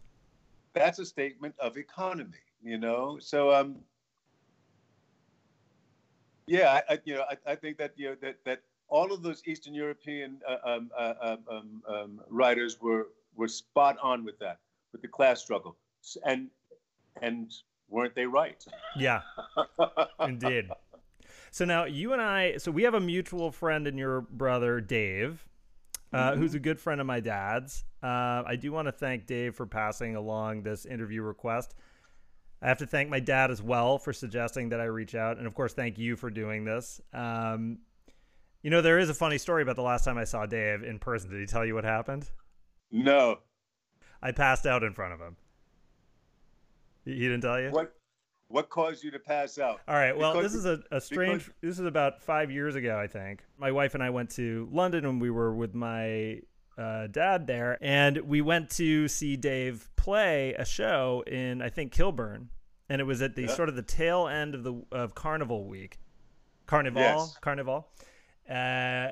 [0.73, 3.17] That's a statement of economy you know?
[3.21, 3.77] So um
[6.47, 9.23] yeah, I, I you know, I, I, think that you know that that all of
[9.23, 14.37] those Eastern European uh, um, uh, um, um, um, writers were were spot on with
[14.39, 14.59] that,
[14.91, 15.75] with the class struggle,
[16.23, 16.49] and
[17.23, 17.51] and
[17.89, 18.63] weren't they right?
[18.95, 19.21] Yeah,
[20.19, 20.69] indeed.
[21.49, 25.47] So now you and I, so we have a mutual friend in your brother Dave,
[26.15, 26.41] uh, mm-hmm.
[26.41, 27.83] who's a good friend of my dad's.
[28.01, 31.75] Uh, I do want to thank Dave for passing along this interview request.
[32.61, 35.45] I have to thank my dad as well for suggesting that I reach out, and
[35.45, 37.01] of course, thank you for doing this.
[37.13, 37.79] Um,
[38.63, 40.99] you know, there is a funny story about the last time I saw Dave in
[40.99, 41.29] person.
[41.29, 42.29] Did he tell you what happened?
[42.91, 43.39] No.
[44.21, 45.35] I passed out in front of him.
[47.03, 47.71] He didn't tell you?
[47.71, 47.93] What
[48.47, 49.81] what caused you to pass out?
[49.87, 50.15] All right.
[50.15, 51.45] Well, because, this is a, a strange.
[51.45, 51.61] Because...
[51.61, 53.43] This is about five years ago, I think.
[53.57, 56.41] My wife and I went to London when we were with my
[56.77, 61.91] uh, dad there, and we went to see Dave play a show in I think
[61.91, 62.49] Kilburn,
[62.89, 63.55] and it was at the yeah.
[63.55, 65.99] sort of the tail end of the of Carnival week,
[66.67, 67.37] Carnival, yes.
[67.41, 67.87] Carnival.
[68.49, 69.09] Uh,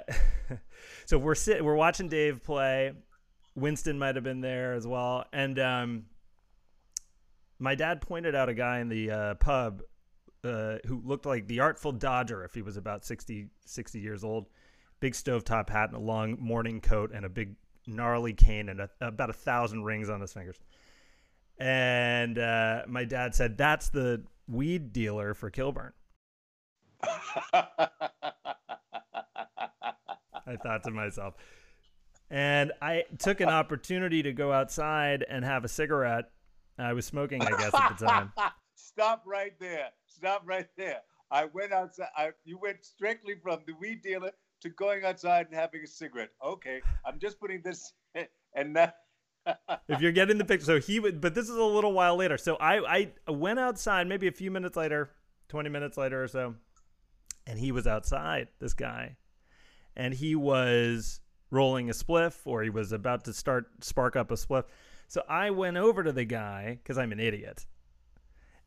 [1.05, 2.93] so we're sit, we're watching Dave play.
[3.55, 6.05] Winston might have been there as well, and um,
[7.63, 9.81] my dad pointed out a guy in the uh, pub
[10.43, 14.49] uh, who looked like the Artful Dodger if he was about 60, 60 years old.
[14.99, 17.55] Big stovetop hat and a long morning coat and a big
[17.87, 20.59] gnarly cane and a, about a thousand rings on his fingers.
[21.57, 25.93] And uh, my dad said, "That's the weed dealer for Kilburn."
[27.53, 27.77] I
[30.61, 31.35] thought to myself.
[32.29, 36.32] And I took an opportunity to go outside and have a cigarette.
[36.77, 38.31] I was smoking, I guess, at the time.
[38.75, 39.89] Stop right there.
[40.05, 41.01] Stop right there.
[41.31, 42.09] I went outside.
[42.15, 44.31] I, you went strictly from the weed dealer
[44.61, 46.29] to going outside and having a cigarette.
[46.43, 47.93] Okay, I'm just putting this
[48.55, 48.97] and that.
[49.89, 52.37] if you're getting the picture, so he would, but this is a little while later.
[52.37, 55.11] So I, I went outside maybe a few minutes later,
[55.49, 56.55] 20 minutes later or so,
[57.45, 59.17] and he was outside, this guy,
[59.97, 61.19] and he was
[61.51, 64.63] rolling a spliff or he was about to start spark up a spliff.
[65.13, 67.67] So I went over to the guy because I'm an idiot.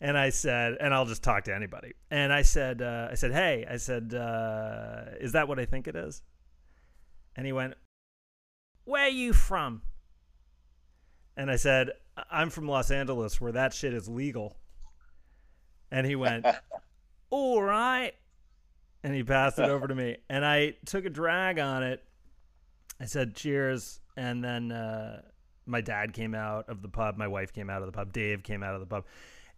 [0.01, 1.95] And I said, and I'll just talk to anybody.
[2.09, 5.89] And I said, uh, I said, hey, I said, uh, is that what I think
[5.89, 6.23] it is?
[7.35, 7.75] And he went,
[8.85, 9.83] where are you from?
[11.37, 11.91] And I said,
[12.31, 14.57] I'm from Los Angeles where that shit is legal.
[15.91, 16.47] And he went,
[17.31, 18.13] all right
[19.03, 20.19] and he passed it over to me.
[20.29, 22.05] And I took a drag on it.
[23.01, 25.23] I said cheers, and then uh,
[25.67, 27.17] my dad came out of the pub.
[27.17, 28.13] My wife came out of the pub.
[28.13, 29.05] Dave came out of the pub,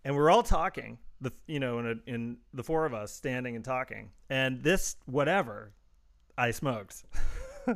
[0.04, 0.98] and we're all talking.
[1.20, 4.96] The you know in a, in the four of us standing and talking, and this
[5.06, 5.72] whatever
[6.36, 7.04] I smoked.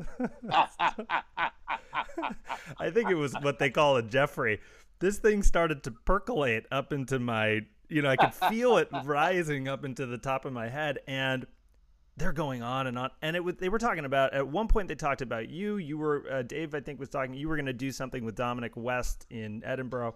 [2.78, 4.60] I think it was what they call a Jeffrey.
[5.00, 9.66] This thing started to percolate up into my, you know, I could feel it rising
[9.66, 11.46] up into the top of my head, and
[12.16, 13.10] they're going on and on.
[13.22, 16.24] And it they were talking about at one point they talked about you you were
[16.30, 19.26] uh, dave i think was talking you were going to do something with dominic west
[19.30, 20.14] in edinburgh.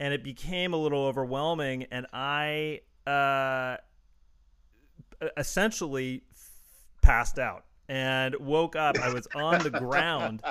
[0.00, 3.76] And it became a little overwhelming and i uh,
[5.36, 6.22] essentially
[7.02, 10.42] passed out and woke up i was on the ground.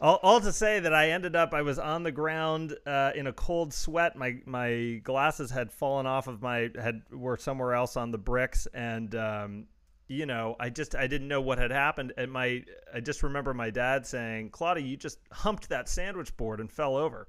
[0.00, 3.28] All, all, to say that I ended up, I was on the ground uh, in
[3.28, 4.16] a cold sweat.
[4.16, 8.66] My my glasses had fallen off of my had were somewhere else on the bricks,
[8.74, 9.66] and um,
[10.14, 13.52] you know, I just I didn't know what had happened, and my I just remember
[13.52, 17.28] my dad saying, "Claudia, you just humped that sandwich board and fell over."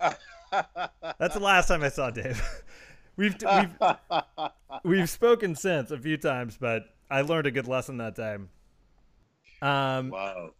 [0.00, 2.42] That's the last time I saw Dave.
[3.16, 3.96] we've we've
[4.84, 8.48] we've spoken since a few times, but I learned a good lesson that time.
[9.62, 10.50] Um, wow.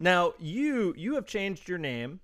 [0.00, 2.20] Now you you have changed your name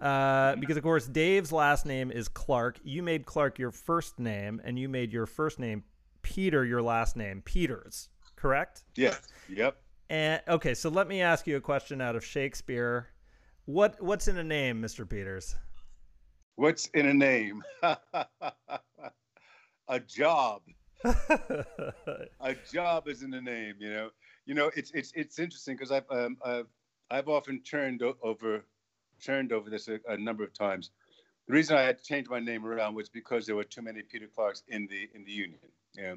[0.00, 2.78] uh, because of course Dave's last name is Clarke.
[2.84, 5.84] You made Clarke your first name, and you made your first name
[6.24, 8.82] Peter, your last name, Peters, correct?
[8.96, 9.20] Yes.
[9.48, 9.76] Yep.
[10.10, 13.08] And okay, so let me ask you a question out of Shakespeare.
[13.66, 15.08] What what's in a name, Mr.
[15.08, 15.54] Peters?
[16.56, 17.62] What's in a name?
[17.82, 18.00] a
[20.06, 20.62] job.
[21.04, 24.10] a job is in a name, you know.
[24.46, 26.66] You know, it's it's it's interesting because I've um, I've
[27.10, 28.64] I've often turned over
[29.22, 30.90] turned over this a, a number of times.
[31.46, 34.02] The reason I had to change my name around was because there were too many
[34.02, 35.60] Peter Clarkes in the in the union.
[35.96, 36.14] Yeah.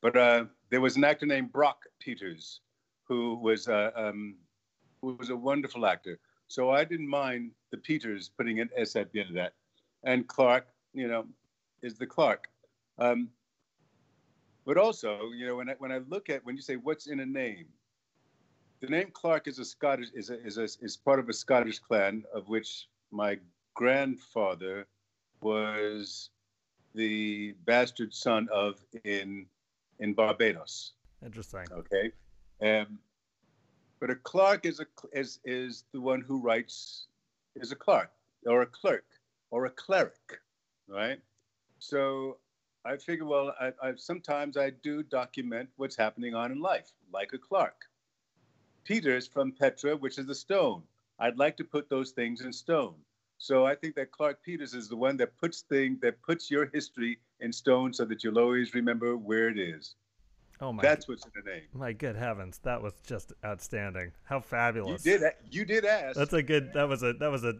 [0.00, 2.60] But uh, there was an actor named Brock Peters
[3.04, 4.36] who was uh, um,
[5.00, 6.18] who was a wonderful actor.
[6.48, 9.54] So I didn't mind the Peters putting an S at the end of that.
[10.04, 11.26] And Clarke, you know,
[11.82, 12.48] is the Clarke.
[12.98, 13.30] Um,
[14.66, 17.20] but also, you know, when I, when I look at when you say what's in
[17.20, 17.66] a name,
[18.80, 21.78] the name Clarke is a Scottish is a, is a, is part of a Scottish
[21.78, 23.38] clan of which my
[23.74, 24.86] grandfather
[25.40, 26.30] was
[26.94, 29.46] the bastard son of in
[29.98, 30.92] in Barbados.
[31.24, 31.66] Interesting.
[31.72, 32.12] Okay,
[32.62, 32.98] um,
[34.00, 37.06] but a clerk is a is is the one who writes
[37.56, 38.10] is a clerk
[38.46, 39.04] or a clerk
[39.50, 40.40] or a cleric,
[40.88, 41.20] right?
[41.78, 42.38] So
[42.84, 47.32] I figure, well, I, I sometimes I do document what's happening on in life, like
[47.32, 47.86] a clerk.
[48.84, 50.82] Peter's from Petra, which is the stone.
[51.18, 52.96] I'd like to put those things in stone.
[53.38, 56.66] So I think that Clarke Peters is the one that puts thing that puts your
[56.72, 59.96] history in stone so that you'll always remember where it is.
[60.60, 60.82] Oh my!
[60.82, 61.62] That's what's in the name.
[61.72, 64.12] My good heavens, that was just outstanding.
[64.22, 65.04] How fabulous!
[65.04, 65.32] You did.
[65.50, 66.16] You did ask.
[66.16, 66.72] That's a good.
[66.74, 67.12] That was a.
[67.14, 67.54] That was a.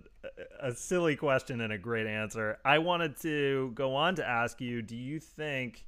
[0.61, 2.59] A silly question and a great answer.
[2.65, 5.85] I wanted to go on to ask you: Do you think?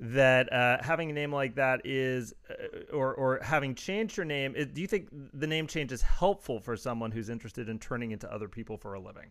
[0.00, 4.52] That uh, having a name like that is, uh, or or having changed your name,
[4.52, 8.30] do you think the name change is helpful for someone who's interested in turning into
[8.32, 9.30] other people for a living?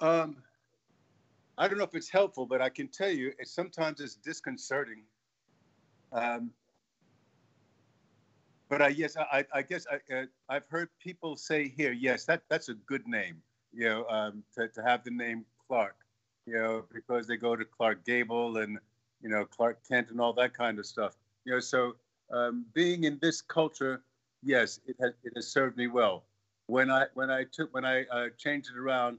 [0.00, 0.36] Um,
[1.56, 5.02] I don't know if it's helpful, but I can tell you, it sometimes it's disconcerting.
[6.12, 6.50] Um,
[8.68, 12.42] but I yes, I, I guess I, uh, I've heard people say here, yes, that
[12.50, 13.40] that's a good name,
[13.72, 16.03] you know, um, to to have the name Clarke
[16.46, 18.78] you know, because they go to Clark Gable and,
[19.22, 21.16] you know, Clark Kent and all that kind of stuff.
[21.44, 21.96] You know, so
[22.32, 24.02] um, being in this culture,
[24.42, 26.24] yes, it has it has served me well.
[26.66, 29.18] When I when I took when I uh, changed it around,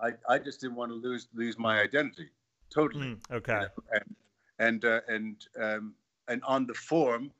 [0.00, 2.28] I, I just didn't want to lose lose my identity
[2.70, 3.08] totally.
[3.08, 3.52] Mm, okay.
[3.52, 3.68] You know?
[3.92, 4.16] And
[4.58, 5.94] and uh, and um,
[6.28, 7.30] and on the form,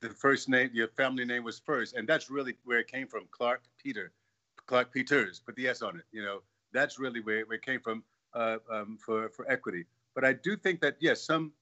[0.00, 3.24] the first name, your family name was first, and that's really where it came from.
[3.30, 4.12] Clarke Peter,
[4.66, 5.40] Clarke Peters.
[5.44, 6.04] Put the S on it.
[6.12, 8.02] You know, that's really where, where it came from
[8.34, 9.84] uh, um, for for equity.
[10.14, 11.52] But I do think that yes, some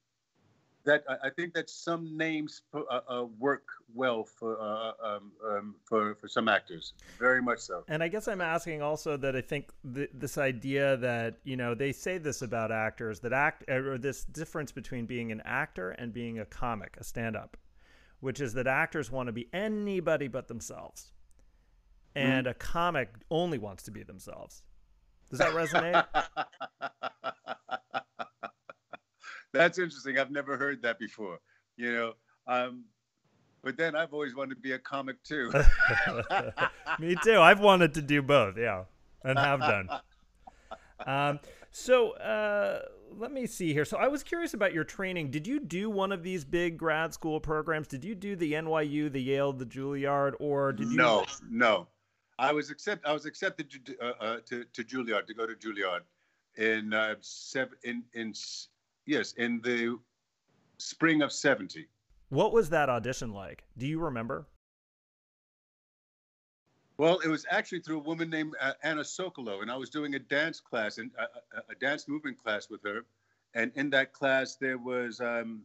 [0.85, 6.15] that I think that some names uh, uh, work well for uh, um, um, for
[6.17, 7.85] for some actors, very much so.
[7.89, 11.75] And I guess I'm asking also that I think th- this idea that you know
[11.75, 16.13] they say this about actors that act or this difference between being an actor and
[16.13, 17.57] being a comic, a stand-up,
[18.21, 21.13] which is that actors want to be anybody but themselves,
[22.15, 22.29] mm-hmm.
[22.29, 22.51] and mm-hmm.
[22.51, 24.63] a comic only wants to be themselves.
[25.37, 26.05] Does that resonate?
[29.53, 30.19] That's interesting.
[30.19, 31.39] I've never heard that before.
[31.77, 32.13] You know,
[32.47, 32.85] um,
[33.63, 35.53] but then I've always wanted to be a comic too.
[37.01, 37.41] Me too.
[37.41, 38.57] I've wanted to do both.
[38.57, 38.85] Yeah,
[39.25, 39.89] and have done.
[41.07, 41.41] Um,
[41.73, 42.83] so uh,
[43.19, 43.85] let me see here.
[43.85, 45.33] So I was curious about your training.
[45.33, 47.89] Did you do one of these big grad school programs?
[47.89, 50.97] Did you do the NYU, the Yale, the Juilliard, or did you?
[50.97, 51.89] No, no.
[52.39, 53.07] I was accept.
[53.07, 56.01] I was accepted to uh, uh, to, to Juilliard to go to Juilliard
[56.57, 58.35] in uh, seven in in
[59.07, 59.99] Yes, in the
[60.79, 61.87] spring of 70.
[62.31, 63.65] What was that audition like?
[63.77, 64.47] Do you remember?
[66.97, 70.15] Well, it was actually through a woman named uh, Anna Sokolow, and I was doing
[70.15, 71.27] a dance class and uh,
[71.57, 73.05] uh, a dance movement class with her.
[73.55, 75.63] And in that class, there was um,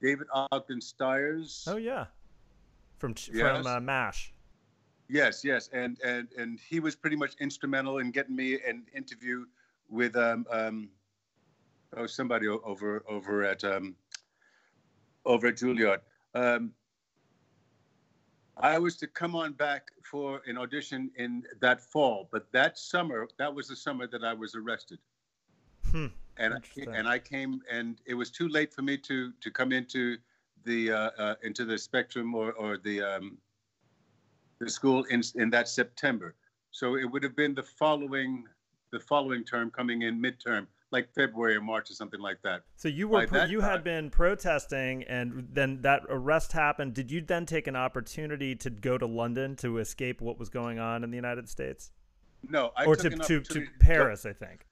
[0.00, 1.66] David Ogden Stiers.
[1.68, 2.06] Oh yeah,
[2.98, 3.56] from yes.
[3.58, 4.32] from uh, Mash.
[5.08, 9.46] Yes, yes, and and and he was pretty much instrumental in getting me an interview
[9.88, 10.88] with um, um,
[11.96, 13.96] oh somebody over over at um,
[15.24, 16.00] over at Juilliard.
[16.34, 16.72] Um,
[18.60, 23.28] I was to come on back for an audition in that fall, but that summer,
[23.38, 24.98] that was the summer that I was arrested.
[25.90, 26.06] Hmm.
[26.38, 26.60] And I,
[26.92, 30.18] and I came, and it was too late for me to to come into
[30.64, 33.38] the uh, uh, into the spectrum or or the um,
[34.60, 36.34] the school in in that September.
[36.70, 38.44] So it would have been the following
[38.92, 42.62] the following term coming in midterm like February or March or something like that.
[42.76, 46.94] So you were pro- you time, had been protesting, and then that arrest happened.
[46.94, 50.78] Did you then take an opportunity to go to London to escape what was going
[50.78, 51.90] on in the United States?
[52.48, 54.64] No, I or to, to, to Paris, I think.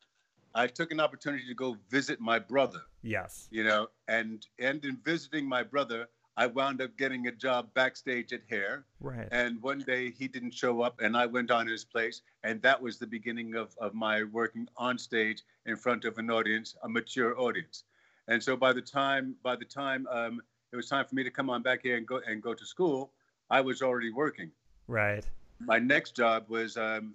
[0.54, 2.80] I took an opportunity to go visit my brother.
[3.02, 3.48] Yes.
[3.50, 6.08] You know, and and in visiting my brother,
[6.38, 8.84] I wound up getting a job backstage at Hair.
[9.00, 9.28] Right.
[9.30, 12.80] And one day he didn't show up, and I went on his place, and that
[12.80, 16.88] was the beginning of, of my working on stage in front of an audience, a
[16.88, 17.84] mature audience.
[18.28, 21.30] And so by the time by the time um, it was time for me to
[21.30, 23.12] come on back here and go and go to school,
[23.50, 24.50] I was already working.
[24.88, 25.24] Right.
[25.60, 27.14] My next job was um,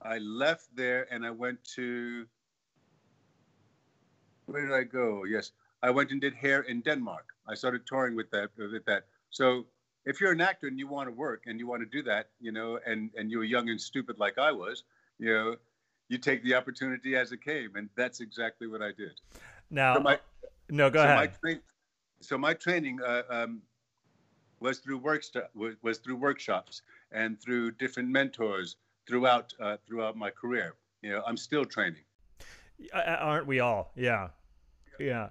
[0.00, 2.26] I left there and I went to
[4.46, 5.24] where did I go?
[5.24, 5.52] Yes,
[5.82, 7.26] I went and did hair in Denmark.
[7.46, 9.04] I started touring with that with that.
[9.30, 9.66] So
[10.04, 12.30] if you're an actor and you want to work and you want to do that,
[12.40, 14.84] you know, and and you're young and stupid like I was,
[15.18, 15.56] you know,
[16.08, 19.20] you take the opportunity as it came, and that's exactly what I did.
[19.70, 20.18] Now, so my,
[20.70, 21.16] no, go so ahead.
[21.16, 21.62] My tra-
[22.20, 23.62] so my training uh, um,
[24.60, 25.24] was through work
[25.54, 28.76] was, was through workshops and through different mentors
[29.08, 30.74] throughout uh, throughout my career.
[31.02, 32.04] You know, I'm still training.
[32.94, 33.92] Aren't we all?
[33.96, 34.28] Yeah,
[34.98, 35.30] yeah.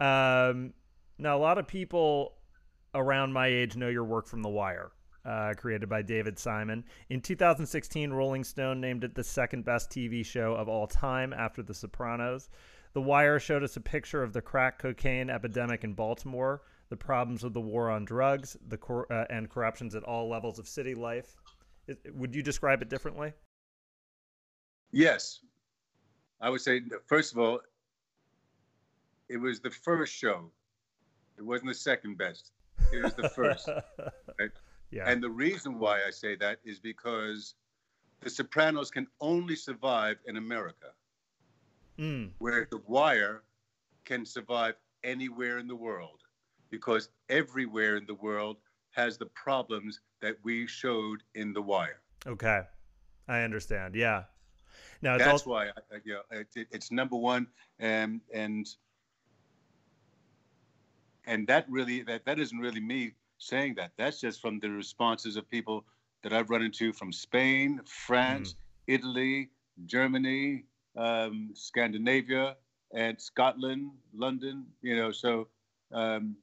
[0.00, 0.72] Um,
[1.18, 2.34] now, a lot of people
[2.94, 4.92] around my age know your work from The Wire,
[5.24, 6.84] uh, created by David Simon.
[7.10, 11.62] In 2016, Rolling Stone named it the second best TV show of all time after
[11.62, 12.48] The Sopranos.
[12.94, 17.44] The Wire showed us a picture of the crack cocaine epidemic in Baltimore, the problems
[17.44, 20.94] of the war on drugs, the cor- uh, and corruptions at all levels of city
[20.94, 21.36] life.
[21.86, 23.32] It, would you describe it differently?
[24.90, 25.40] Yes.
[26.40, 27.60] I would say, first of all,
[29.28, 30.50] it was the first show
[31.38, 32.50] it wasn't the second best.
[32.92, 33.68] It was the first.
[34.38, 34.50] right?
[34.90, 35.08] Yeah.
[35.08, 37.54] And the reason why I say that is because
[38.20, 40.88] The Sopranos can only survive in America,
[41.98, 42.30] mm.
[42.38, 43.42] where The Wire
[44.04, 44.74] can survive
[45.04, 46.22] anywhere in the world,
[46.70, 48.56] because everywhere in the world
[48.90, 52.00] has the problems that we showed in The Wire.
[52.26, 52.62] Okay,
[53.28, 53.94] I understand.
[53.94, 54.24] Yeah.
[55.02, 55.72] Now that's also- why I,
[56.04, 57.46] you know, it, it's number one,
[57.78, 58.66] and and
[61.28, 63.92] and that really that that isn't really me saying that.
[63.96, 65.84] That's just from the responses of people
[66.22, 68.94] that I've run into from Spain, France, mm.
[68.94, 69.50] Italy,
[69.86, 70.64] Germany,
[70.96, 72.56] um, Scandinavia,
[72.92, 74.66] and Scotland, London.
[74.82, 75.48] You know, so
[75.92, 76.34] um,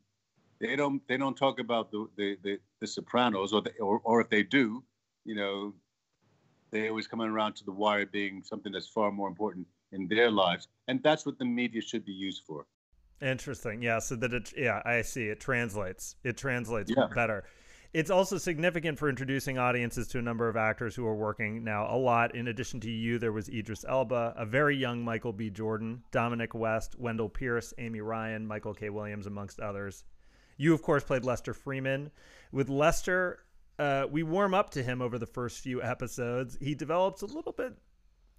[0.62, 4.22] they don't they don't talk about the the the, the Sopranos or, the, or or
[4.22, 4.84] if they do,
[5.26, 5.74] you know,
[6.72, 10.32] they always come around to the wire being something that's far more important in their
[10.32, 12.66] lives, and that's what the media should be used for.
[13.26, 13.82] Interesting.
[13.82, 14.00] Yeah.
[14.00, 14.54] So that it.
[14.56, 15.26] Yeah, I see.
[15.26, 16.16] It translates.
[16.24, 17.08] It translates yeah.
[17.14, 17.44] better.
[17.92, 21.88] It's also significant for introducing audiences to a number of actors who are working now
[21.90, 22.36] a lot.
[22.36, 25.50] In addition to you, there was Idris Elba, a very young Michael B.
[25.50, 28.90] Jordan, Dominic West, Wendell Pierce, Amy Ryan, Michael K.
[28.90, 30.04] Williams, amongst others.
[30.58, 32.12] You, of course, played Lester Freamon.
[32.52, 33.40] With Lester,
[33.80, 36.58] uh, we warm up to him over the first few episodes.
[36.62, 37.78] He develops a little bit,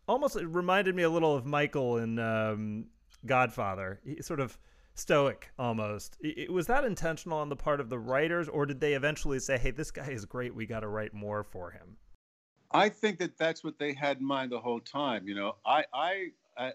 [0.07, 2.87] almost it reminded me a little of Michael in um,
[3.25, 4.01] Godfather.
[4.05, 4.59] He sort of
[4.97, 6.17] stoic almost.
[6.21, 9.59] It, was that intentional on the part of the writers, or did they eventually say,
[9.59, 10.55] "Hey, this guy is great.
[10.55, 11.97] We got to write more for him"?
[12.73, 15.29] I think that that's what they had in mind the whole time.
[15.29, 16.27] You know, I, I,
[16.59, 16.73] I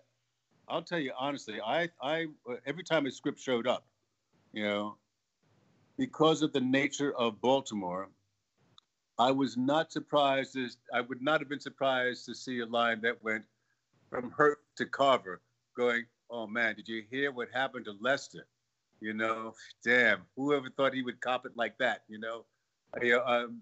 [0.67, 2.27] I'll tell you honestly, I, I,
[2.65, 3.85] every time a script showed up,
[4.53, 4.97] you know,
[5.97, 8.09] because of the nature of Baltimore,
[9.19, 10.57] I was not surprised.
[10.57, 13.43] As, I would not have been surprised to see a line that went
[14.09, 15.41] from Herc to Carver,
[15.75, 18.47] going, "Oh man, did you hear what happened to Lester?
[19.01, 19.53] You know,
[19.83, 22.03] damn, whoever thought he would cop it like that?
[22.07, 22.45] You know,
[23.01, 23.61] I, um,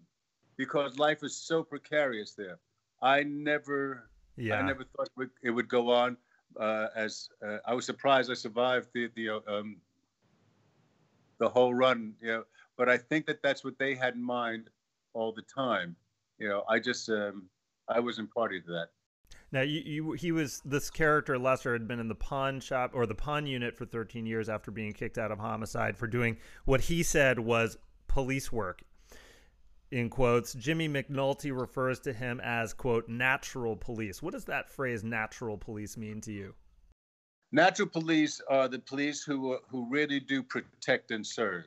[0.58, 2.60] because life is so precarious there.
[3.02, 4.56] I never, yeah.
[4.56, 6.18] I never thought it would, it would go on.
[6.60, 9.78] Uh, as uh, I was surprised I survived the the um,
[11.40, 12.14] the whole run.
[12.22, 12.44] You know,
[12.78, 14.70] but I think that that's what they had in mind
[15.14, 15.96] all the time.
[16.38, 17.50] You know, I just um,
[17.88, 18.90] I wasn't party to that.
[19.52, 23.06] Now, you, you, he was this character Lester had been in the pawn shop or
[23.06, 26.82] the pawn unit for 13 years after being kicked out of homicide for doing what
[26.82, 27.78] he said was
[28.08, 28.84] police work.
[29.92, 34.22] In quotes, Jimmy McNulty refers to him as quote natural police.
[34.22, 36.54] What does that phrase "natural police" mean to you?
[37.52, 41.66] Natural police are the police who who really do protect and serve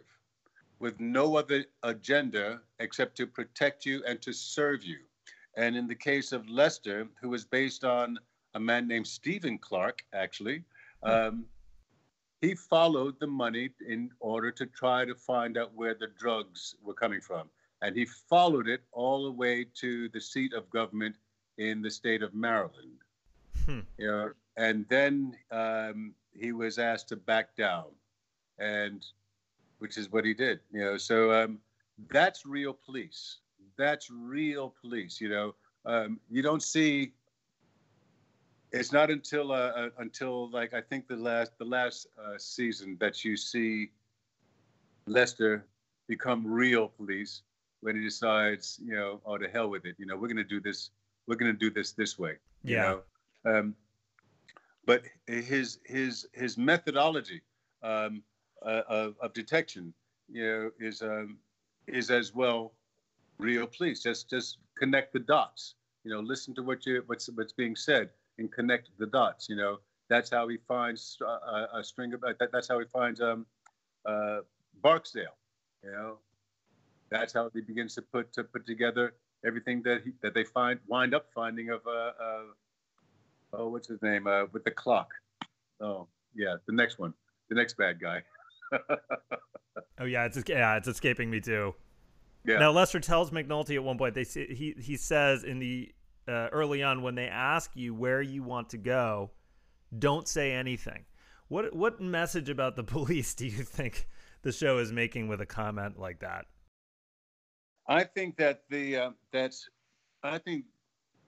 [0.79, 4.99] with no other agenda except to protect you and to serve you.
[5.57, 8.19] And in the case of Lester, who was based on
[8.55, 10.63] a man named Stephen Clark, actually,
[11.03, 11.11] hmm.
[11.11, 11.45] um,
[12.41, 16.95] he followed the money in order to try to find out where the drugs were
[16.95, 17.49] coming from.
[17.83, 21.17] And he followed it all the way to the seat of government
[21.59, 22.99] in the state of Maryland.
[23.67, 23.81] Hmm.
[23.99, 27.87] You know, and then um, he was asked to back down.
[28.59, 29.05] And
[29.83, 30.61] which is what he did.
[30.73, 31.59] You know, so um,
[32.09, 33.39] that's real police.
[33.77, 35.21] That's real police.
[35.21, 35.55] You know,
[35.85, 37.13] um, you don't see.
[38.73, 42.97] It's not until uh, uh, until like I think the last the last uh, season
[43.01, 43.91] that you see
[45.07, 45.67] Lester
[46.09, 47.43] become real police
[47.81, 49.97] when he decides, you know, oh to hell with it.
[49.99, 50.91] You know, we're gonna do this.
[51.27, 52.37] We're gonna do this this way.
[52.63, 52.75] Yeah.
[52.75, 53.03] You
[53.45, 53.59] know?
[53.59, 53.77] um,
[54.87, 57.43] but his his his methodology.
[57.83, 58.23] Um,
[58.65, 59.93] uh, of, of, detection,
[60.31, 61.39] you know, is um,
[61.87, 62.73] is as well
[63.39, 64.03] real police.
[64.03, 65.75] Just just connect the dots.
[66.05, 69.49] You know, listen to what you what's what's being said and connect the dots.
[69.49, 69.79] You know,
[70.09, 73.47] that's how he finds uh, a, string of that, that's how he finds um,
[74.07, 74.39] uh,
[74.83, 75.37] Barksdale.
[75.85, 76.19] You know,
[77.11, 79.15] that's how he begins to put to put together
[79.45, 82.43] everything that he, that they find wind up finding of uh, uh
[83.55, 85.13] oh what's his name uh, with the clock.
[85.81, 87.15] Oh yeah, the next one,
[87.49, 88.23] the next bad guy.
[89.99, 91.75] oh yeah, it's yeah, it's escaping me too.
[92.45, 92.59] Yeah.
[92.59, 95.93] Now Lester tells McNulty at one point they he he says in the
[96.27, 99.31] uh, early on when they ask you where you want to go,
[99.99, 101.05] don't say anything.
[101.49, 104.09] What what message about the police do you think
[104.43, 106.47] the show is making with a comment like that?
[107.87, 109.69] I think that the uh, that's
[110.23, 110.65] I think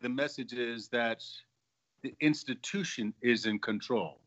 [0.00, 1.22] the message is that
[2.02, 4.20] the institution is in control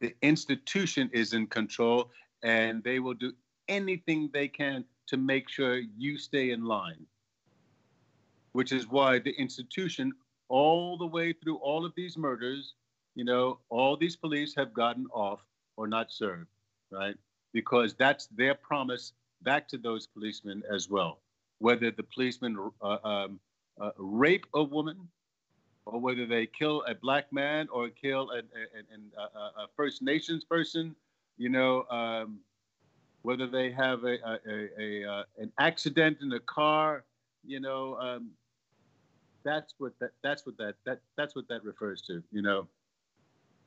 [0.00, 2.10] the institution is in control
[2.42, 3.32] and they will do
[3.68, 7.06] anything they can to make sure you stay in line.
[8.52, 10.12] Which is why the institution,
[10.48, 12.74] all the way through all of these murders,
[13.14, 15.40] you know, all these police have gotten off
[15.76, 16.48] or not served,
[16.90, 17.16] right?
[17.52, 19.12] Because that's their promise
[19.42, 21.20] back to those policemen as well.
[21.58, 23.40] Whether the policemen uh, um,
[23.80, 25.08] uh, rape a woman
[25.86, 30.44] or whether they kill a black man or kill a, a, a, a First Nations
[30.44, 30.94] person,
[31.38, 32.40] you know, um,
[33.26, 34.18] whether they have a,
[34.78, 37.02] a, uh, an accident in a car,
[37.44, 38.30] you know, um,
[39.44, 42.68] that's what that that's what that that that's what that refers to, you know.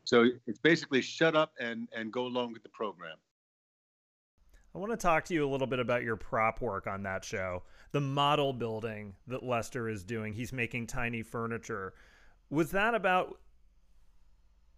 [0.06, 3.18] So it's basically shut up and and go along with the program.
[4.74, 7.26] I want to talk to you a little bit about your prop work on that
[7.26, 7.64] show.
[7.92, 10.32] The model building that Lester is doing.
[10.32, 11.96] He's making tiny furniture.
[12.50, 13.42] Was that about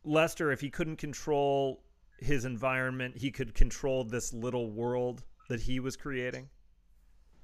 [0.04, 1.84] Lester if he couldn't control
[2.22, 6.50] his environment, he could control this little world that he was creating?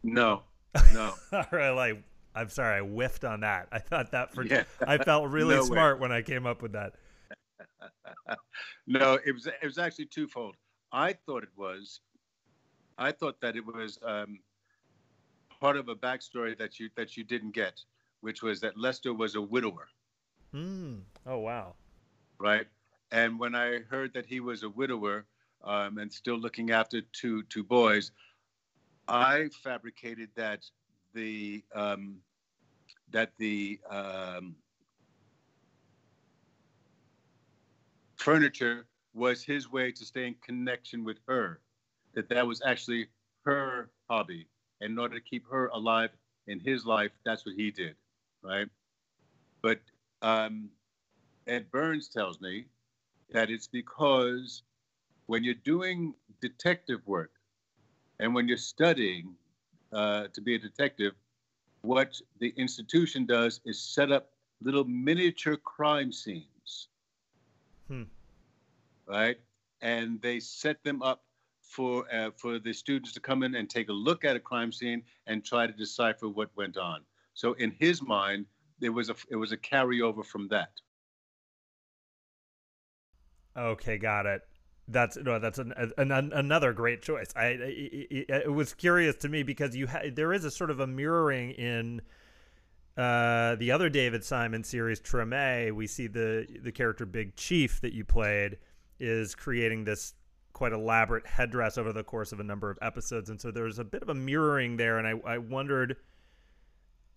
[0.03, 0.43] No,
[0.93, 1.13] no.
[1.33, 2.03] All right, like
[2.35, 3.67] I'm sorry, I whiffed on that.
[3.71, 4.63] I thought that for yeah.
[4.85, 6.01] I felt really no smart way.
[6.01, 6.93] when I came up with that.
[8.87, 10.55] no, it was it was actually twofold.
[10.91, 11.99] I thought it was,
[12.97, 14.39] I thought that it was um,
[15.59, 17.81] part of a backstory that you that you didn't get,
[18.21, 19.87] which was that Lester was a widower.
[20.53, 21.01] Mm.
[21.25, 21.73] Oh wow!
[22.39, 22.67] Right,
[23.11, 25.25] and when I heard that he was a widower
[25.63, 28.11] um, and still looking after two two boys,
[29.07, 30.65] I fabricated that
[31.13, 32.17] the um,
[33.11, 34.55] that the um,
[38.17, 41.61] furniture was his way to stay in connection with her.
[42.13, 43.07] That that was actually
[43.45, 44.47] her hobby.
[44.81, 46.11] In order to keep her alive
[46.45, 47.95] in his life, that's what he did,
[48.43, 48.67] right?
[49.63, 49.79] But
[50.21, 50.69] um,
[51.47, 52.65] Ed Burns tells me
[53.31, 54.63] that it's because
[55.25, 57.31] when you're doing detective work
[58.19, 59.35] and when you're studying
[59.91, 61.13] uh, to be a detective,
[61.81, 64.29] what the institution does is set up
[64.61, 66.87] little miniature crime scenes.
[67.87, 68.03] Hmm.
[69.05, 69.39] Right?
[69.81, 71.23] And they set them up
[71.61, 74.71] for uh, for the students to come in and take a look at a crime
[74.71, 77.01] scene and try to decipher what went on.
[77.33, 78.45] So in his mind,
[78.79, 80.71] there was a it was a carryover from that.
[83.57, 84.41] Okay, got it.
[84.87, 87.33] That's no, that's an, an, an, another great choice.
[87.35, 90.79] I it, it, was curious to me because you ha- there is a sort of
[90.79, 92.01] a mirroring in
[92.95, 95.73] uh, the other David Simon series, Treme.
[95.73, 98.59] We see the the character Big Chief that you played
[98.97, 100.13] is creating this
[100.53, 103.83] quite elaborate headdress over the course of a number of episodes, and so there's a
[103.83, 104.99] bit of a mirroring there.
[104.99, 105.97] And I I wondered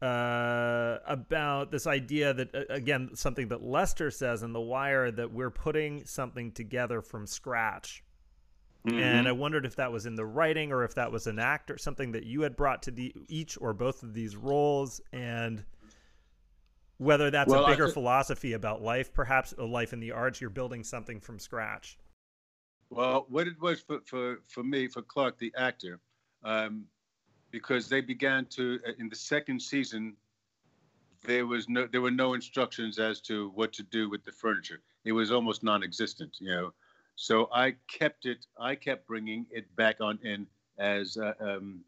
[0.03, 5.33] uh, about this idea that uh, again something that Lester says in The Wire that
[5.33, 8.03] we're putting something together from scratch.
[8.87, 8.99] Mm-hmm.
[8.99, 11.77] And I wondered if that was in the writing or if that was an actor,
[11.77, 15.63] something that you had brought to the each or both of these roles, and
[16.97, 20.41] whether that's well, a bigger th- philosophy about life, perhaps a life in the arts.
[20.41, 21.99] You're building something from scratch.
[22.89, 26.01] Well, what it was for for for me, for Clarke, the actor,
[26.43, 26.87] um,
[27.51, 30.17] because they began to in the second season
[31.25, 34.81] there was no there were no instructions as to what to do with the furniture.
[35.05, 36.73] It was almost non-existent you know.
[37.17, 40.47] So i kept it i kept bringing it back on in
[40.79, 41.81] as uh, um,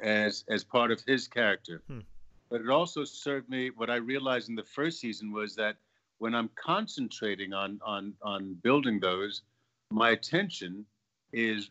[0.00, 1.82] as as part of his character.
[1.88, 2.00] Hmm.
[2.48, 5.76] but it also served me what i realized in the first season was that
[6.18, 9.42] when i'm concentrating on on on building those
[9.90, 10.84] my attention
[11.32, 11.70] is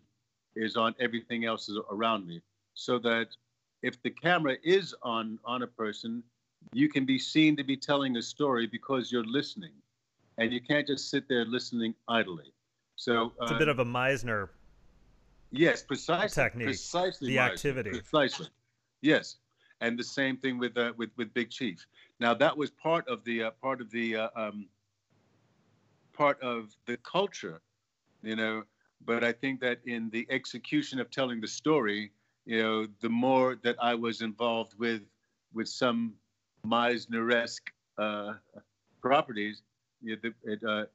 [0.56, 2.42] is on everything else around me
[2.74, 3.28] so that
[3.82, 6.24] if the camera is on on a person,
[6.72, 9.74] you can be seen to be telling a story because you're listening,
[10.38, 12.54] and you can't just sit there listening idly.
[12.96, 14.50] So it's a bit uh, of a Meisner.
[15.52, 16.44] Yes, precisely.
[16.44, 16.68] Technique.
[16.68, 17.28] Precisely.
[17.28, 17.90] The Meisner, activity.
[17.92, 18.48] Precisely.
[19.02, 19.38] Yes,
[19.82, 21.86] and the same thing with uh, with with Big Chief.
[22.20, 24.68] Now that was part of the uh, part of the uh, um,
[26.14, 27.62] part of the culture,
[28.22, 28.64] you know.
[29.06, 32.12] But I think that in the execution of telling the story,
[32.46, 35.02] you know, the more that I was involved with
[35.54, 36.14] with some
[36.66, 38.34] Meisner-esque uh,
[39.02, 39.62] properties,
[40.02, 40.86] you know, the, it, uh,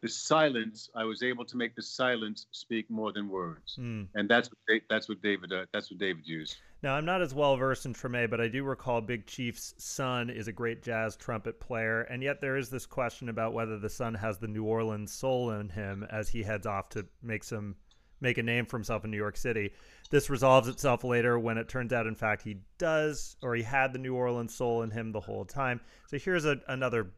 [0.00, 4.06] the silence I was able to make the silence speak more than words, mm.
[4.14, 6.56] and that's what that's what David uh, that's what David used.
[6.82, 10.30] Now I'm not as well versed in Treme, but I do recall Big Chief's son
[10.30, 13.88] is a great jazz trumpet player, and yet there is this question about whether the
[13.88, 17.74] son has the New Orleans soul in him as he heads off to make some
[18.20, 19.72] make a name for himself in New York City.
[20.10, 23.92] This resolves itself later when it turns out, in fact, he does, or he had
[23.92, 25.80] the New Orleans soul in him the whole time.
[26.08, 27.10] So here's a, another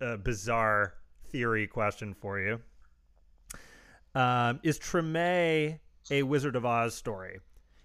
[0.00, 0.94] uh, bizarre
[1.30, 2.60] theory question for you.
[4.14, 5.78] Um, is Treme
[6.10, 7.38] a Wizard of Oz story?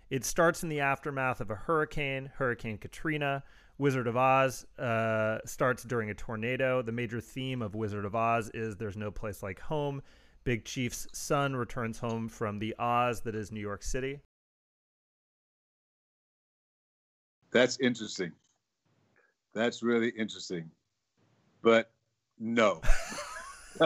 [0.10, 3.44] It starts in the aftermath of a hurricane, Hurricane Katrina.
[3.78, 6.82] Wizard of Oz uh, starts during a tornado.
[6.82, 10.02] The major theme of Wizard of Oz is there's no place like home.
[10.48, 14.22] Big Chief's son returns home from the Oz that is New York City.
[17.52, 18.32] That's interesting.
[19.54, 20.72] That's really interesting.
[21.62, 21.92] But
[22.40, 22.80] no.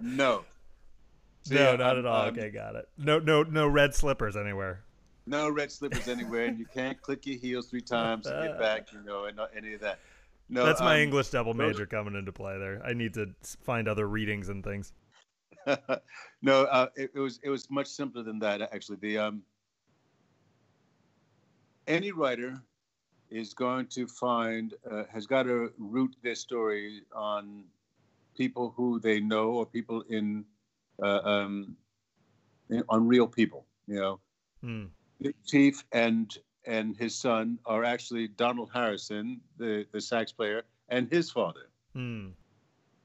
[0.00, 0.44] no.
[1.42, 2.22] See, no, not at all.
[2.22, 2.88] Um, okay, got it.
[2.96, 4.84] No, no, no red slippers anywhere.
[5.26, 8.90] No red slippers anywhere, and you can't click your heels three times to get back.
[8.90, 9.98] You know, and not any of that.
[10.48, 12.80] No, that's my um, English double major coming into play there.
[12.84, 14.92] I need to find other readings and things.
[16.42, 18.98] no, uh, it, it, was it was much simpler than that actually.
[19.00, 19.42] The um,
[21.88, 22.62] any writer
[23.30, 27.64] is going to find uh, has got to root their story on
[28.36, 30.44] people who they know or people in,
[31.02, 31.76] uh, um,
[32.70, 33.66] in on real people.
[33.88, 34.20] You know,
[34.64, 34.88] mm.
[35.46, 36.36] chief and
[36.66, 41.68] and his son are actually Donald Harrison, the the sax player, and his father.
[41.94, 42.32] Mm.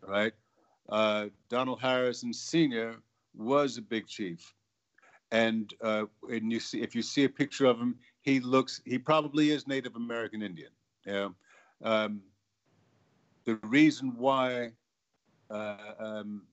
[0.01, 0.33] Right,
[0.89, 2.95] uh, Donald Harrison Sr.
[3.35, 4.53] was a big chief,
[5.31, 8.97] and uh, and you see if you see a picture of him, he looks he
[8.97, 10.71] probably is Native American Indian.
[11.05, 11.29] Yeah.
[11.83, 12.21] Um,
[13.45, 14.71] the reason why
[15.49, 16.43] uh, um,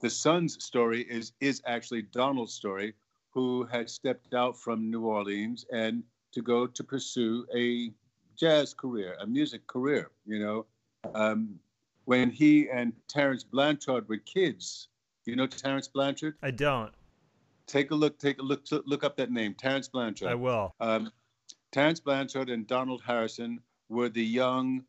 [0.00, 2.94] the son's story is is actually Donald's story,
[3.36, 7.92] who had stepped out from New Orleans and to go to pursue a
[8.34, 10.10] jazz career, a music career.
[10.24, 10.66] You know,
[11.14, 11.60] um,
[12.06, 14.88] when he and Terence Blanchard were kids.
[15.26, 16.36] You know Terence Blanchard?
[16.42, 16.94] I don't.
[17.66, 18.18] Take a look.
[18.18, 18.62] Take a look.
[18.70, 20.28] Look up that name, Terence Blanchard.
[20.28, 20.74] I will.
[20.80, 21.12] Um,
[21.72, 23.60] Terence Blanchard and Donald Harrison
[23.90, 24.82] were the young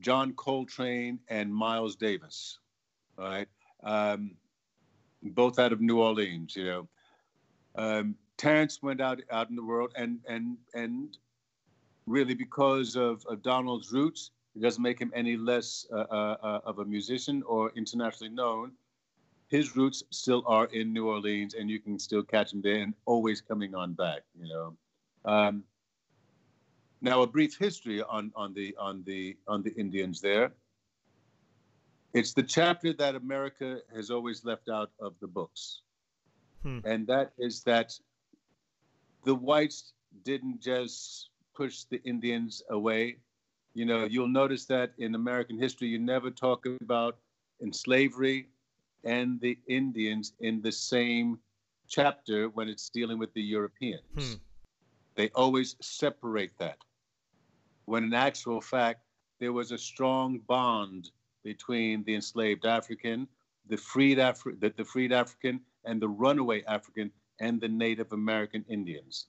[0.00, 2.58] John Coltrane and Miles Davis,
[3.16, 3.48] right?
[3.82, 4.32] Um,
[5.22, 6.88] both out of New Orleans, you know.
[7.76, 11.16] Um, Terence went out out in the world, and and and
[12.06, 16.60] really because of, of Donald's roots, it doesn't make him any less uh, uh, uh,
[16.64, 18.72] of a musician or internationally known.
[19.48, 22.94] His roots still are in New Orleans, and you can still catch him there, and
[23.06, 24.22] always coming on back.
[24.40, 24.76] You know.
[25.24, 25.64] Um,
[27.00, 30.52] now, a brief history on on the on the on the Indians there.
[32.14, 35.82] It's the chapter that America has always left out of the books,
[36.64, 36.80] hmm.
[36.84, 37.96] and that is that
[39.24, 39.92] the whites
[40.24, 43.18] didn't just push the Indians away
[43.74, 47.18] you know, you'll notice that in American history, you never talk about
[47.60, 48.48] in slavery
[49.02, 51.38] and the Indians in the same
[51.88, 54.00] chapter when it's dealing with the Europeans.
[54.16, 54.34] Hmm.
[55.16, 56.78] They always separate that.
[57.86, 59.00] When in actual fact,
[59.40, 61.10] there was a strong bond
[61.42, 63.26] between the enslaved African,
[63.68, 67.10] the freed, Afri- the, the freed African, and the runaway African,
[67.40, 69.26] and the Native American Indians.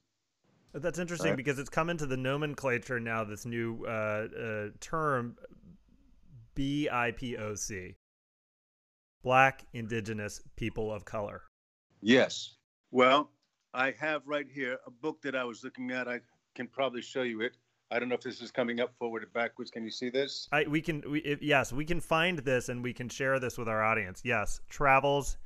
[0.73, 1.37] That's interesting right.
[1.37, 3.23] because it's come into the nomenclature now.
[3.23, 5.37] This new uh, uh, term,
[6.55, 7.95] BIPOC,
[9.23, 11.43] Black Indigenous People of Color.
[12.01, 12.55] Yes.
[12.91, 13.31] Well,
[13.73, 16.07] I have right here a book that I was looking at.
[16.07, 16.19] I
[16.55, 17.57] can probably show you it.
[17.91, 19.71] I don't know if this is coming up forward or backwards.
[19.71, 20.47] Can you see this?
[20.51, 23.57] I we can we, if, yes we can find this and we can share this
[23.57, 24.21] with our audience.
[24.25, 25.37] Yes, travels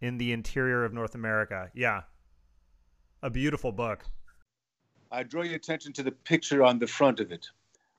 [0.00, 1.70] in the interior of North America.
[1.74, 2.02] Yeah,
[3.22, 4.04] a beautiful book.
[5.10, 7.46] I draw your attention to the picture on the front of it,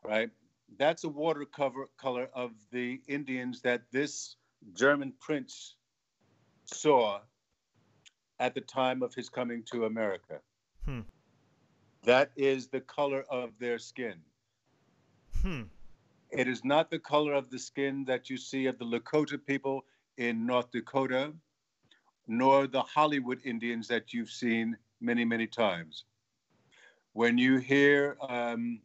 [0.04, 0.30] right?
[0.78, 4.36] That's a watercolor color of the Indians that this
[4.74, 5.76] German prince
[6.66, 7.22] saw
[8.40, 10.40] at the time of his coming to America.
[10.86, 11.02] Hmm.
[12.04, 14.16] That is the color of their skin.
[15.42, 15.64] Hmm.
[16.30, 19.86] It is not the color of the skin that you see of the Lakota people
[20.18, 21.34] in North Dakota,
[22.28, 26.06] nor the Hollywood Indians that you've seen many, many times
[27.18, 28.80] when you hear, um,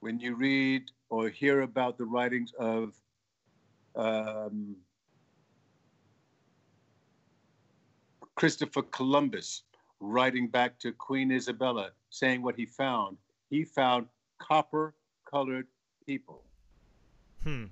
[0.00, 2.94] when you read or hear about the writings of
[3.94, 4.74] um,
[8.34, 9.62] Christopher Columbus
[10.00, 13.16] writing back to Queen Isabella saying what he found,
[13.50, 14.06] he found
[14.38, 15.68] copper colored
[16.04, 16.42] people.
[17.44, 17.66] Hmm.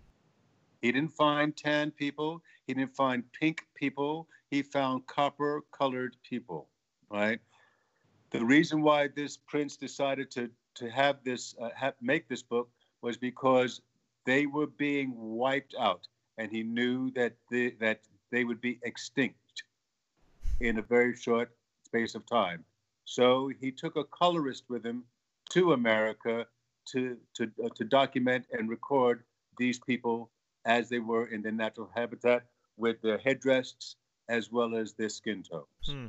[0.81, 6.68] He didn't find tan people, he didn't find pink people, he found copper colored people,
[7.10, 7.40] right?
[8.30, 12.68] the reason why this prince decided to to have this uh, have, make this book
[13.00, 13.80] was because
[14.26, 16.06] they were being wiped out,
[16.36, 18.00] and he knew that the, that
[18.30, 19.62] they would be extinct
[20.60, 21.50] in a very short
[21.84, 22.62] space of time.
[23.06, 25.04] So he took a colorist with him
[25.50, 26.46] to America
[26.92, 29.22] to to uh, to document and record
[29.58, 30.30] these people
[30.66, 32.42] as they were in their natural habitat
[32.77, 33.97] with their headdress
[34.29, 35.66] as well as their skin tones.
[35.87, 36.07] Hmm.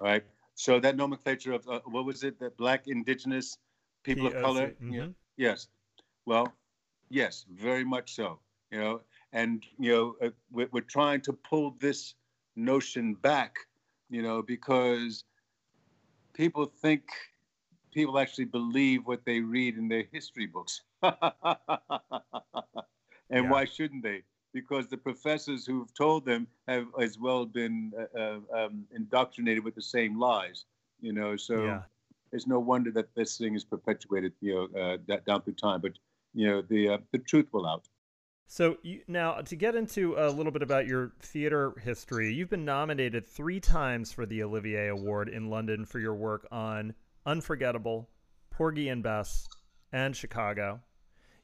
[0.00, 0.24] All right.
[0.54, 2.38] So that nomenclature of uh, what was it?
[2.40, 3.58] That black indigenous
[4.02, 4.68] people of color.
[4.68, 4.92] Mm-hmm.
[4.92, 5.06] Yeah.
[5.36, 5.68] Yes.
[6.26, 6.52] Well,
[7.08, 8.40] yes, very much so.
[8.70, 9.00] You know,
[9.32, 12.14] and you know, uh, we're, we're trying to pull this
[12.56, 13.56] notion back.
[14.10, 15.24] You know, because
[16.34, 17.04] people think
[17.92, 20.82] people actually believe what they read in their history books.
[21.02, 21.14] and
[23.30, 23.50] yeah.
[23.50, 24.22] why shouldn't they?
[24.60, 29.74] Because the professors who've told them have as well been uh, uh, um, indoctrinated with
[29.74, 30.64] the same lies.
[31.00, 31.82] You know, so yeah.
[32.32, 34.32] it's no wonder that this thing is perpetuated.
[34.40, 35.80] You know, uh, down through time.
[35.80, 35.92] But
[36.34, 37.88] you know, the uh, the truth will out.
[38.48, 42.64] So you, now to get into a little bit about your theater history, you've been
[42.64, 46.94] nominated three times for the Olivier Award in London for your work on
[47.26, 48.08] Unforgettable,
[48.50, 49.46] Porgy and Bess,
[49.92, 50.80] and Chicago.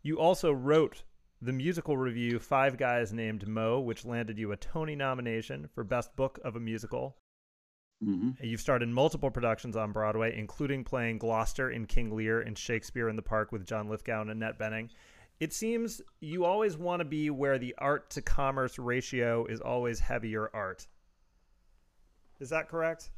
[0.03, 1.05] You also wrote
[1.43, 6.15] the musical revue Five Guys Named Mo, which landed you a Tony nomination for Best
[6.17, 7.17] Book of a Musical.
[8.03, 8.31] Mm-hmm.
[8.43, 13.09] You've starred in multiple productions on Broadway, including playing Gloucester in King Lear and Shakespeare
[13.09, 14.91] in the Park with John Lithgow and Annette Bening.
[15.41, 20.01] It seems you always want to be where the art to commerce ratio is always
[20.01, 20.87] heavier art.
[22.41, 23.11] Is that correct?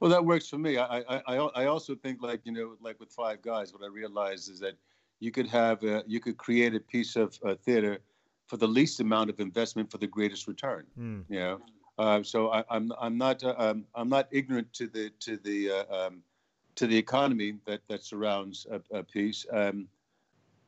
[0.00, 0.78] Well, that works for me.
[0.78, 4.50] I, I, I also think like, you know, like with Five Guys, what I realized
[4.50, 4.74] is that
[5.20, 7.98] you could have, a, you could create a piece of uh, theater
[8.46, 10.84] for the least amount of investment for the greatest return.
[10.98, 11.24] Mm.
[11.28, 11.60] You know,
[11.98, 15.36] uh, so I, am I'm, I'm not uh, um, I'm not ignorant to the to
[15.38, 16.22] the uh, um,
[16.76, 19.46] to the economy that that surrounds a, a piece.
[19.52, 19.88] Um,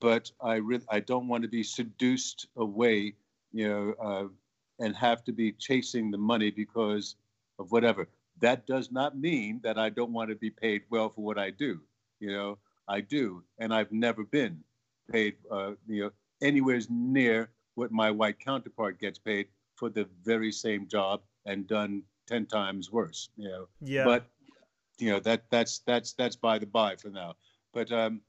[0.00, 3.14] but I really I don't want to be seduced away,
[3.52, 7.16] you know, uh, and have to be chasing the money because
[7.58, 8.08] of whatever.
[8.40, 11.50] That does not mean that I don't want to be paid well for what I
[11.50, 11.80] do.
[12.20, 12.58] You know,
[12.88, 14.62] I do, and I've never been
[15.10, 16.10] paid, uh, you know,
[16.42, 22.02] anywhere near what my white counterpart gets paid for the very same job and done
[22.26, 23.28] ten times worse.
[23.36, 24.04] You know, yeah.
[24.04, 24.26] But
[24.98, 27.34] you know that that's that's that's by the by for now.
[27.72, 28.20] But um,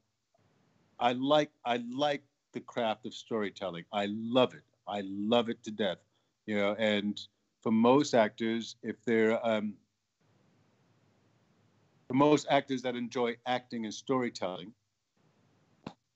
[0.99, 3.85] I like I like the craft of storytelling.
[3.93, 4.63] I love it.
[4.87, 5.99] I love it to death.
[6.45, 7.19] You know, and
[7.61, 9.73] for most actors, if they're um,
[12.07, 14.73] for most actors that enjoy acting and storytelling,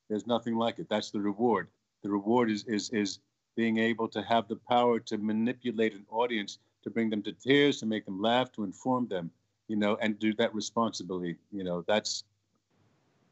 [0.10, 0.88] there's nothing like it.
[0.90, 1.68] That's the reward.
[2.04, 3.20] The reward is is is
[3.56, 7.80] being able to have the power to manipulate an audience, to bring them to tears,
[7.80, 9.30] to make them laugh, to inform them,
[9.68, 11.36] you know, and do that responsibly.
[11.52, 12.24] You know, that's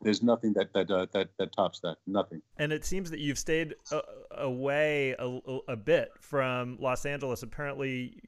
[0.01, 1.97] there's nothing that that uh, that that tops that.
[2.07, 2.41] Nothing.
[2.57, 4.01] And it seems that you've stayed uh,
[4.31, 5.39] away a,
[5.69, 7.43] a bit from Los Angeles.
[7.43, 8.21] Apparently,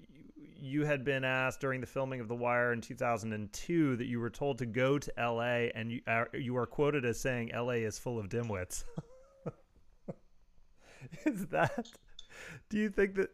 [0.62, 4.30] you had been asked during the filming of The Wire in 2002 that you were
[4.30, 7.98] told to go to LA, and you are, you are quoted as saying LA is
[7.98, 8.84] full of dimwits.
[11.26, 11.88] is that?
[12.70, 13.30] Do you think that?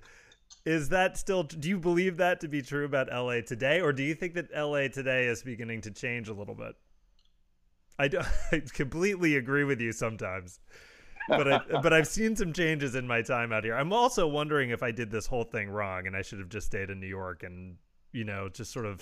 [0.65, 1.43] Is that still?
[1.43, 4.49] Do you believe that to be true about LA today, or do you think that
[4.55, 6.75] LA today is beginning to change a little bit?
[7.99, 8.21] I, do,
[8.51, 10.59] I completely agree with you sometimes.
[11.28, 13.75] But I, but I've seen some changes in my time out here.
[13.75, 16.67] I'm also wondering if I did this whole thing wrong and I should have just
[16.67, 17.78] stayed in New York and
[18.13, 19.01] you know just sort of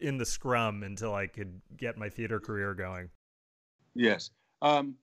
[0.00, 3.08] in the scrum until I could get my theater career going.
[3.94, 4.30] Yes.
[4.62, 4.96] Um,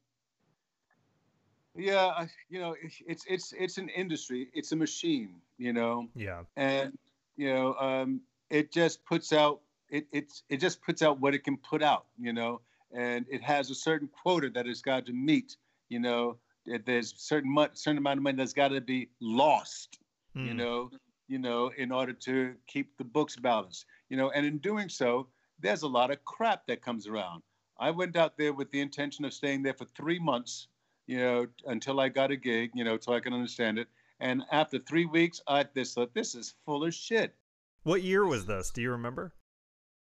[1.76, 2.76] yeah, you know,
[3.08, 4.50] it's it's it's an industry.
[4.54, 6.08] It's a machine, you know.
[6.16, 6.42] Yeah.
[6.56, 6.98] And
[7.36, 11.44] you know, um, it just puts out it it's it just puts out what it
[11.44, 12.62] can put out, you know
[12.94, 15.58] and it has a certain quota that it's got to meet.
[15.90, 16.38] You know,
[16.86, 20.00] there's certain mu- certain amount of money that's got to be lost.
[20.36, 20.46] Mm.
[20.46, 20.58] You hmm.
[20.58, 20.90] know,
[21.28, 23.86] you know, in order to keep the books balanced.
[24.10, 25.28] You know, and in doing so,
[25.60, 27.44] there's a lot of crap that comes around.
[27.80, 30.68] I went out there with the intention of staying there for three months.
[31.08, 32.72] You know, until I got a gig.
[32.74, 33.88] You know, so I can understand it.
[34.20, 37.36] And after three weeks, I this thought this is full of shit.
[37.84, 38.72] What year was this?
[38.72, 39.34] Do you remember?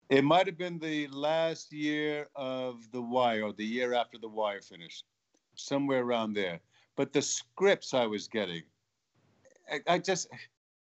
[0.10, 4.28] It might have been the last year of The Wire, or the year after The
[4.28, 5.06] Wire finished,
[5.60, 6.60] somewhere around there.
[6.96, 8.64] But the scripts I was getting,
[9.72, 10.28] I, I just.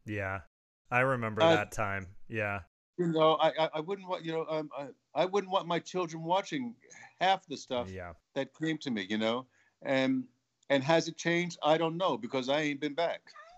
[0.05, 0.41] Yeah,
[0.89, 2.07] I remember uh, that time.
[2.27, 2.59] Yeah.
[2.97, 6.23] You know, I, I wouldn't want you know um, I, I wouldn't want my children
[6.23, 6.75] watching
[7.19, 8.13] half the stuff yeah.
[8.35, 9.05] that came to me.
[9.09, 9.45] You know,
[9.81, 10.25] and
[10.69, 11.57] and has it changed?
[11.63, 13.21] I don't know because I ain't been back.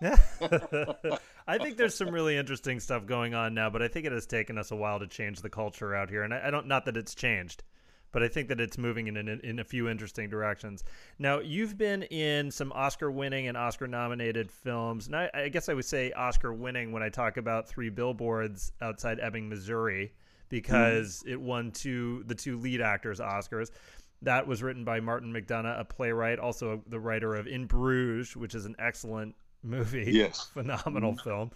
[1.46, 4.26] I think there's some really interesting stuff going on now, but I think it has
[4.26, 6.22] taken us a while to change the culture out here.
[6.22, 7.62] And I, I don't, not that it's changed,
[8.14, 10.84] but I think that it's moving in, in, in a few interesting directions.
[11.18, 15.08] Now, you've been in some Oscar winning and Oscar nominated films.
[15.08, 18.70] And I, I guess I would say Oscar winning when I talk about Three Billboards
[18.80, 20.12] Outside Ebbing, Missouri,
[20.48, 21.32] because mm.
[21.32, 23.72] it won two, the two lead actors Oscars.
[24.22, 28.54] That was written by Martin McDonagh, a playwright, also the writer of In Bruges, which
[28.54, 29.34] is an excellent
[29.64, 30.04] movie.
[30.06, 30.50] Yes.
[30.54, 31.28] Phenomenal mm-hmm.
[31.28, 31.50] film.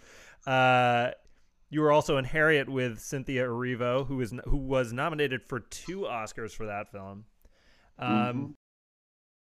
[0.45, 1.11] Uh,
[1.69, 6.01] you were also in Harriet with Cynthia Erivo, who was who was nominated for two
[6.01, 7.25] Oscars for that film.
[7.97, 8.45] Um, mm-hmm.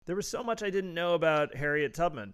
[0.06, 2.34] There was so much I didn't know about Harriet Tubman.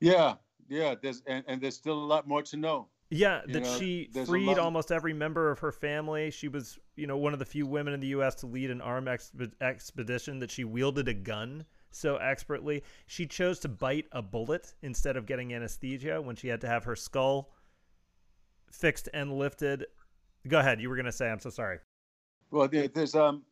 [0.00, 0.34] Yeah,
[0.68, 0.94] yeah.
[1.00, 2.88] There's and, and there's still a lot more to know.
[3.10, 6.30] Yeah, you that know, she freed almost every member of her family.
[6.30, 8.36] She was, you know, one of the few women in the U.S.
[8.36, 10.38] to lead an armed exp- expedition.
[10.38, 12.82] That she wielded a gun so expertly.
[13.06, 16.84] She chose to bite a bullet instead of getting anesthesia when she had to have
[16.84, 17.50] her skull
[18.72, 19.86] fixed and lifted.
[20.48, 20.80] Go ahead.
[20.80, 21.78] You were going to say, I'm so sorry.
[22.50, 23.44] Well, there's, um,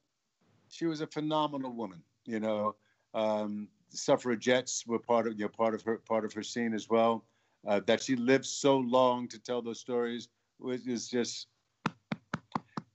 [0.68, 2.74] she was a phenomenal woman, you know,
[3.14, 6.88] um, suffragettes were part of, you know, part of her, part of her scene as
[6.88, 7.24] well.
[7.66, 11.48] Uh, that she lived so long to tell those stories was is just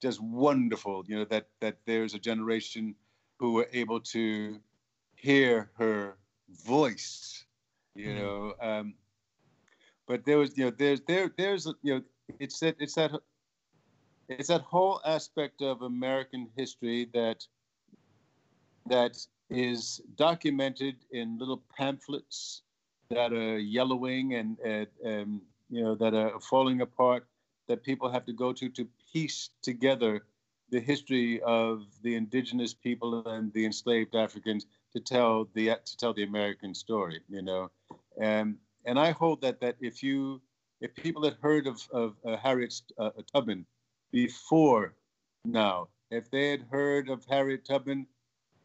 [0.02, 1.04] just wonderful.
[1.08, 2.96] You know that that there's a generation
[3.38, 4.60] who were able to
[5.16, 6.18] hear her
[6.66, 7.46] voice.
[7.94, 8.18] You mm-hmm.
[8.18, 8.94] know, um,
[10.08, 12.02] but there was you know there's there there's you know
[12.40, 13.12] it's that it's that
[14.28, 17.46] it's that whole aspect of American history that
[18.88, 19.18] that
[19.50, 22.62] is documented in little pamphlets
[23.10, 24.58] that are yellowing and,
[25.70, 27.28] you know that are falling apart
[27.68, 30.24] that people have to go to to piece together
[30.70, 36.14] the history of the indigenous people and the enslaved Africans to tell the to tell
[36.14, 37.72] the American story, you know,
[38.20, 40.42] and and I hold that that if you
[40.82, 43.66] if people had heard of of uh, Harriet uh, Tubman
[44.12, 44.94] before
[45.44, 48.08] now, if they had heard of Harriet Tubman,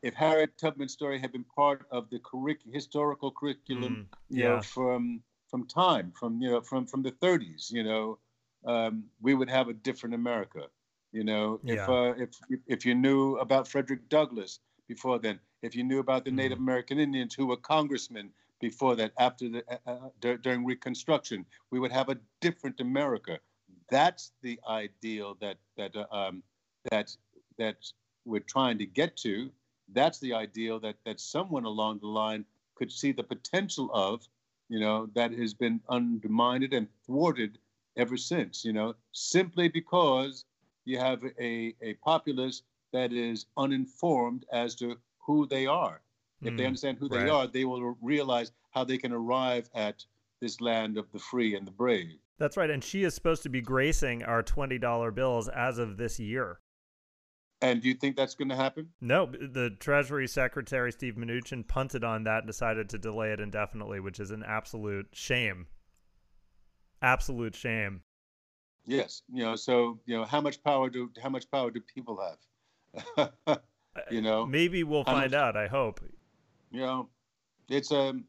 [0.02, 4.36] if Harriet Tubman's story had been part of the curric- historical curriculum, mm, yeah.
[4.36, 8.18] you know, from from time, from you know, from from the 30s, you know,
[8.64, 10.66] um, we would have a different America.
[11.12, 11.88] You know, if yeah.
[11.88, 12.30] uh, if
[12.66, 16.36] if you knew about Frederick Douglass before then, if you knew about the mm.
[16.36, 18.30] Native American Indians who were congressmen
[18.60, 23.38] before that, after the uh, uh, d- during Reconstruction, we would have a different America.
[23.90, 26.42] That's the ideal that that uh, um,
[26.90, 27.16] that
[27.58, 27.76] that
[28.24, 29.50] we're trying to get to.
[29.92, 32.44] That's the ideal that that someone along the line
[32.74, 34.26] could see the potential of,
[34.68, 37.58] you know, that has been undermined and thwarted
[37.96, 38.64] ever since.
[38.64, 40.44] You know, simply because
[40.84, 46.00] you have a, a populace that is uninformed as to who they are.
[46.42, 47.24] If mm, they understand who right.
[47.24, 50.04] they are, they will realize how they can arrive at
[50.40, 52.18] this land of the free and the brave.
[52.38, 52.70] That's right.
[52.70, 56.60] And she is supposed to be gracing our $20 bills as of this year.
[57.62, 58.88] And do you think that's going to happen?
[59.02, 59.26] No.
[59.26, 64.18] The Treasury Secretary, Steve Mnuchin, punted on that and decided to delay it indefinitely, which
[64.18, 65.66] is an absolute shame.
[67.02, 68.02] Absolute shame.
[68.86, 72.18] Yes, you know, so you know, how much power do how much power do people
[73.16, 73.60] have?
[74.10, 75.56] you know, maybe we'll find much, out.
[75.56, 76.00] I hope.
[76.70, 77.08] You know,
[77.68, 78.24] it's um.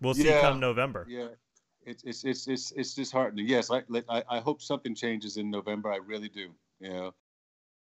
[0.00, 1.06] We'll see yeah, come November.
[1.08, 1.28] Yeah,
[1.84, 3.46] it's it's it's it's it's disheartening.
[3.48, 5.92] Yes, I, I I hope something changes in November.
[5.92, 6.50] I really do.
[6.80, 7.14] You know,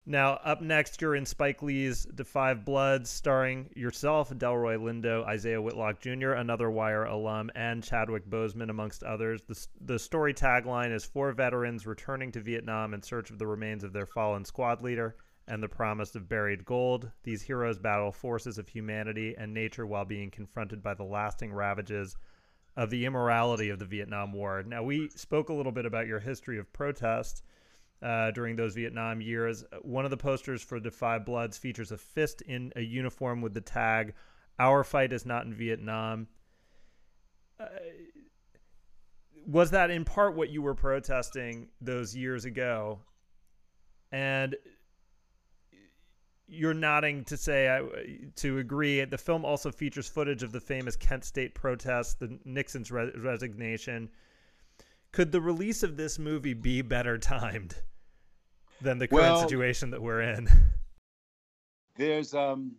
[0.09, 5.61] now, up next, you're in Spike Lee's Da 5 Bloods, starring yourself, Delroy Lindo, Isaiah
[5.61, 9.43] Whitlock Jr., another Wire alum, and Chadwick Boseman, amongst others.
[9.43, 13.83] The, the story tagline is Four veterans returning to Vietnam in search of the remains
[13.83, 15.15] of their fallen squad leader
[15.49, 17.11] and the promise of buried gold.
[17.23, 22.15] These heroes battle forces of humanity and nature while being confronted by the lasting ravages
[22.77, 24.63] of the immorality of the Vietnam War.
[24.63, 27.43] Now, we spoke a little bit about your history of protest
[28.01, 29.65] uh, during those Vietnam years.
[29.81, 33.61] One of the posters for 5 Bloods features a fist in a uniform with the
[33.61, 34.13] tag,
[34.59, 36.27] Our fight is not in Vietnam.
[37.59, 37.65] Uh,
[39.47, 42.99] was that in part what you were protesting those years ago?
[44.11, 44.55] And
[46.49, 47.81] you're nodding to say
[48.35, 49.03] to agree.
[49.05, 54.09] The film also features footage of the famous Kent State protests, the Nixon's re- resignation.
[55.11, 57.75] Could the release of this movie be better timed?
[58.81, 60.47] than the current well, situation that we're in.
[61.97, 62.75] There's um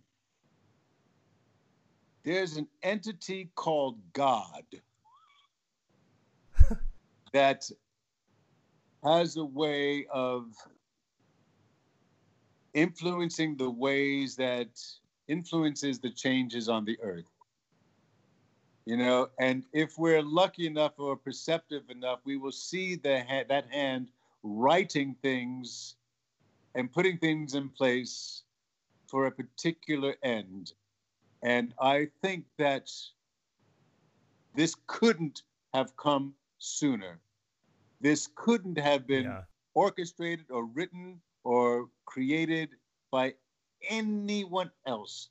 [2.25, 4.65] there's an entity called God
[7.33, 7.69] that
[9.05, 10.47] has a way of
[12.75, 14.69] influencing the ways that
[15.29, 17.31] influences the changes on the earth
[18.87, 23.45] you know and if we're lucky enough or perceptive enough we will see the ha-
[23.49, 24.11] that hand
[24.43, 25.97] writing things
[26.75, 28.43] and putting things in place
[29.09, 30.73] for a particular end.
[31.43, 32.91] And I think that
[34.55, 35.43] this couldn't
[35.75, 37.19] have come sooner.
[38.01, 39.43] This couldn't have been yeah.
[39.75, 42.71] orchestrated or written or created
[43.11, 43.35] by
[43.89, 45.29] anyone else.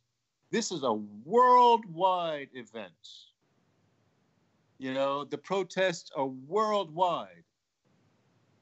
[0.51, 2.93] This is a worldwide event.
[4.80, 7.43] You know, the protests are worldwide.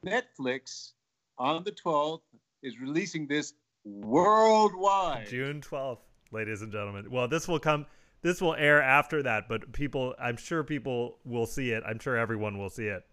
[0.06, 0.93] Netflix
[1.38, 2.22] on the 12th
[2.64, 3.54] is releasing this
[3.86, 5.28] worldwide.
[5.28, 6.00] June 12th,
[6.32, 7.10] ladies and gentlemen.
[7.10, 7.86] Well, this will come
[8.22, 11.84] this will air after that, but people I'm sure people will see it.
[11.86, 13.04] I'm sure everyone will see it.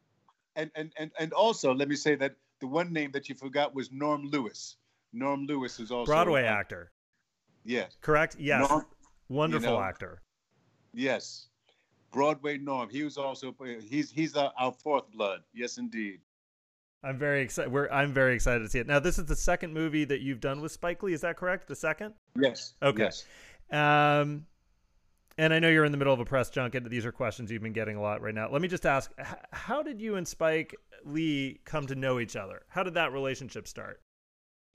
[0.57, 3.75] And and and, and also let me say that the one name that you forgot
[3.75, 4.77] was Norm Lewis.
[5.13, 6.93] Norm Lewis is also Broadway actor.
[7.63, 7.99] Yes.
[8.01, 8.37] Correct?
[8.39, 8.71] Yes.
[8.71, 8.87] Norm,
[9.29, 10.23] Wonderful you know, actor.
[10.95, 11.49] Yes.
[12.11, 12.89] Broadway Norm.
[12.89, 15.41] He was also he's he's our, our fourth blood.
[15.53, 16.21] Yes, indeed.
[17.03, 17.71] I'm very excited.
[17.71, 18.87] We're I'm very excited to see it.
[18.87, 21.13] Now, this is the second movie that you've done with Spike Lee.
[21.13, 21.69] Is that correct?
[21.69, 22.15] The second?
[22.41, 22.73] Yes.
[22.83, 23.03] Okay.
[23.03, 23.27] Yes.
[23.71, 24.47] Um,
[25.39, 26.89] and I know you're in the middle of a press junket.
[26.89, 28.51] These are questions you've been getting a lot right now.
[28.51, 29.13] Let me just ask:
[29.53, 30.75] How did you and Spike
[31.05, 32.63] Lee come to know each other?
[32.69, 34.01] How did that relationship start?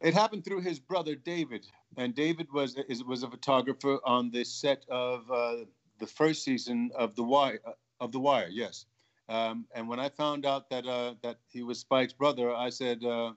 [0.02, 1.66] It happened through his brother David,
[1.98, 5.66] and David was is, was a photographer on the set of uh,
[6.00, 7.60] the first season of the Wire.
[7.66, 8.86] Uh, of the Wire, yes.
[9.28, 13.04] Um, and when I found out that uh, that he was Spike's brother, I said,
[13.04, 13.34] uh,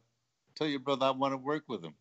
[0.55, 1.95] "Tell your brother I want to work with him."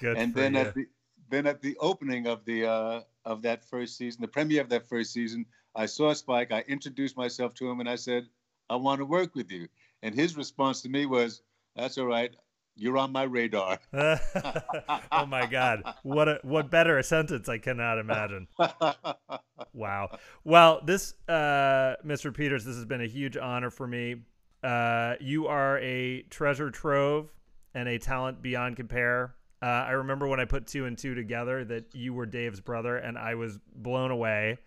[0.00, 0.60] Good and then you.
[0.60, 0.86] at the
[1.28, 4.88] then at the opening of the uh, of that first season, the premiere of that
[4.88, 6.52] first season, I saw Spike.
[6.52, 8.26] I introduced myself to him, and I said,
[8.70, 9.68] "I want to work with you."
[10.02, 11.42] And his response to me was,
[11.76, 12.34] "That's all right.
[12.76, 15.82] You're on my radar." oh my God!
[16.02, 18.48] What a what better a sentence I cannot imagine.
[19.72, 20.18] wow.
[20.44, 22.34] Well, this, uh, Mr.
[22.34, 24.16] Peters, this has been a huge honor for me.
[24.62, 27.30] Uh, you are a treasure trove
[27.74, 29.34] and a talent beyond compare.
[29.64, 32.98] Uh, I remember when I put two and two together that you were Dave's brother,
[32.98, 34.58] and I was blown away.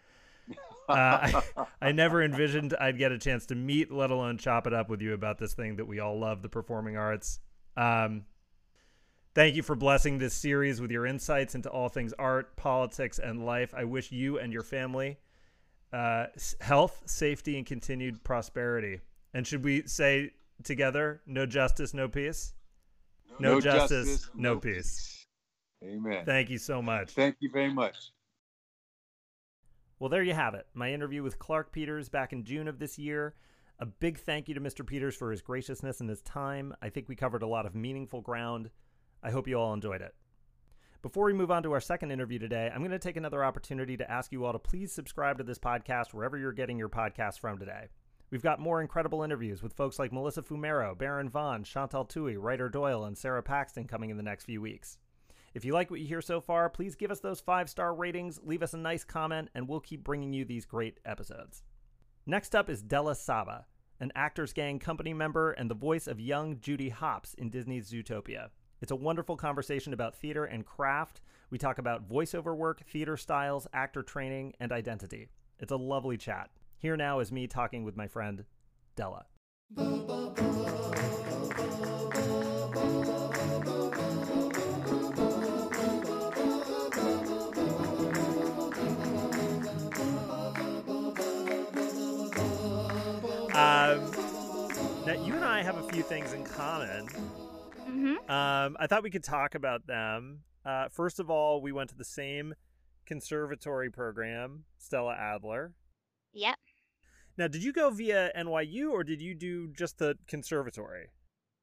[0.89, 1.43] Uh, I,
[1.81, 5.01] I, never envisioned I'd get a chance to meet, let alone chop it up with
[5.01, 7.41] you about this thing that we all love, the performing arts.
[7.75, 8.23] Um,
[9.35, 13.45] thank you for blessing this series with your insights into all things art, politics, and
[13.45, 13.75] life.
[13.77, 15.19] I wish you and your family
[15.93, 16.25] uh,
[16.59, 19.01] health, safety, and continued prosperity.
[19.35, 20.31] And should we say
[20.63, 22.53] together, no justice, no peace?
[23.39, 24.73] No, no justice, justice, no, no peace.
[24.73, 25.27] peace.
[25.83, 26.25] Amen.
[26.25, 27.11] Thank you so much.
[27.11, 27.95] Thank you very much.
[29.99, 30.67] Well, there you have it.
[30.73, 33.35] My interview with Clarke Peters back in June of this year.
[33.79, 34.85] A big thank you to Mr.
[34.85, 36.73] Peters for his graciousness and his time.
[36.81, 38.71] I think we covered a lot of meaningful ground.
[39.21, 40.15] I hope you all enjoyed it.
[41.03, 43.95] Before we move on to our second interview today, I'm going to take another opportunity
[43.97, 47.39] to ask you all to please subscribe to this podcast wherever you're getting your podcast
[47.39, 47.87] from today.
[48.29, 52.69] We've got more incredible interviews with folks like Melissa Fumero, Baron Vaughn, Chantal Thuy, Rightor
[52.69, 54.97] Doyle, and Sara Paxton coming in the next few weeks.
[55.53, 58.37] If you like what you hear so far, please give us those five star ratings,
[58.43, 61.63] leave us a nice comment, and we'll keep bringing you these great episodes.
[62.25, 63.65] Next up is Della Saba,
[64.01, 68.49] an Actors Gang company member and the voice of young Judy Hopps in Disney's Zootopia.
[68.81, 71.21] It's a wonderful conversation about theater and craft.
[71.49, 75.29] We talk about voiceover work, theater styles, actor training, and identity.
[75.59, 76.49] It's a lovely chat.
[76.79, 78.45] Here now is me talking with my friend,
[78.95, 79.25] Della.
[93.57, 94.11] Um,
[95.07, 97.07] now, you and I have a few things in common.
[97.89, 98.29] Mm-hmm.
[98.29, 100.41] Um, I thought we could talk about them.
[100.63, 102.53] Uh, first of all, we went to the same
[103.07, 105.73] conservatory program, Stella Adler.
[106.33, 106.55] Yep.
[107.37, 111.11] Now, did you go via NYU or did you do just the conservatory?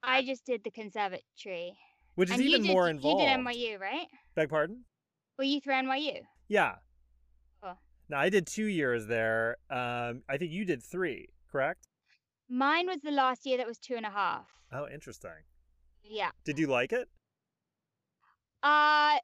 [0.02, 1.76] I just did the conservatory.
[2.14, 3.22] Which is and even did, more involved.
[3.22, 4.06] You did NYU, right?
[4.36, 4.84] Beg pardon?
[5.36, 6.20] Were you through NYU?
[6.48, 6.76] Yeah.
[7.62, 7.74] Oh.
[8.08, 9.56] Now, I did two years there.
[9.68, 11.88] Um, I think you did three, correct?
[12.48, 14.46] Mine was the last year that was two and a half.
[14.72, 15.30] Oh, interesting.
[16.04, 16.30] Yeah.
[16.44, 17.08] Did you like it?
[18.62, 19.16] Uh,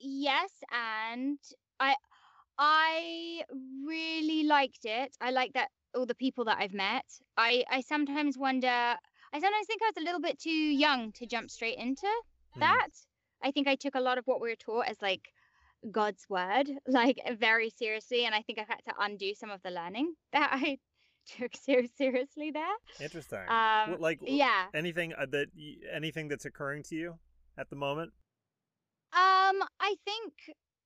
[0.00, 1.38] yes, and
[1.78, 1.94] I
[2.58, 3.42] I
[3.86, 5.16] really liked it.
[5.20, 7.04] I like that all the people that I've met.
[7.36, 8.68] I I sometimes wonder.
[8.68, 12.60] I sometimes think I was a little bit too young to jump straight into mm.
[12.60, 12.88] that.
[13.42, 15.32] I think I took a lot of what we were taught as like
[15.90, 19.70] God's word, like very seriously, and I think I've had to undo some of the
[19.70, 20.78] learning that I
[21.38, 22.74] took so seriously there.
[23.00, 23.48] Interesting.
[23.48, 24.66] Um, like yeah.
[24.74, 25.48] Anything uh, that
[25.92, 27.18] anything that's occurring to you
[27.58, 28.12] at the moment?
[29.12, 30.32] Um, I think.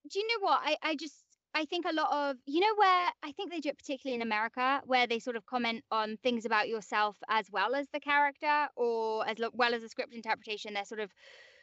[0.09, 0.61] Do you know what?
[0.63, 1.26] I I just
[1.57, 4.21] I think a lot of, you know, where I think they do it particularly in
[4.21, 8.69] America, where they sort of comment on things about yourself as well as the character
[8.77, 10.75] or as well as a script interpretation.
[10.75, 11.11] They're sort of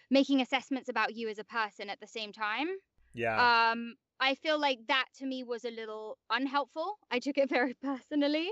[0.09, 2.69] making assessments about you as a person at the same time.
[3.13, 3.35] Yeah.
[3.35, 6.97] Um, I feel like that to me was a little unhelpful.
[7.11, 8.49] I took it very personally.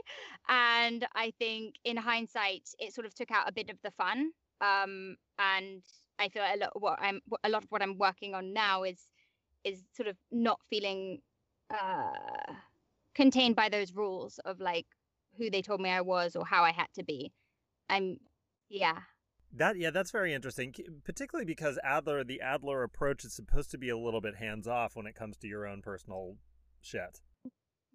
[0.47, 4.29] And I think in hindsight, it sort of took out a bit of the fun.
[4.61, 5.81] Um, and
[6.19, 9.07] I feel a lot what I'm a lot of what I'm working on now is
[9.63, 11.19] is sort of not feeling
[11.73, 12.53] uh,
[13.15, 14.85] contained by those rules of like
[15.37, 17.31] who they told me I was or how I had to be.
[17.89, 18.17] I'm,
[18.69, 18.99] yeah.
[19.53, 20.73] That yeah, that's very interesting.
[21.03, 24.95] Particularly because Adler, the Adler approach is supposed to be a little bit hands off
[24.95, 26.37] when it comes to your own personal
[26.79, 27.19] shit.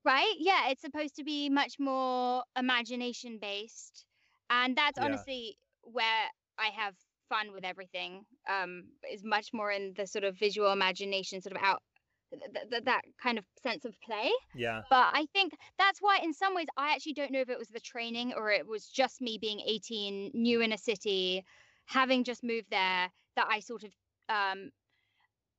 [0.05, 0.35] Right?
[0.39, 4.05] Yeah, it's supposed to be much more imagination based,
[4.51, 5.05] and that's yeah.
[5.05, 6.28] honestly where
[6.59, 6.94] I have
[7.31, 8.27] fun with everything.
[8.51, 11.82] Um, is much more in the sort of visual imagination, sort of out
[12.31, 14.31] th- th- that kind of sense of play.
[14.55, 14.82] Yeah.
[14.90, 17.69] But I think that's why, in some ways, I actually don't know if it was
[17.69, 21.44] the training or it was just me being 18, new in a city,
[21.86, 23.90] having just moved there, that I sort of
[24.28, 24.70] um,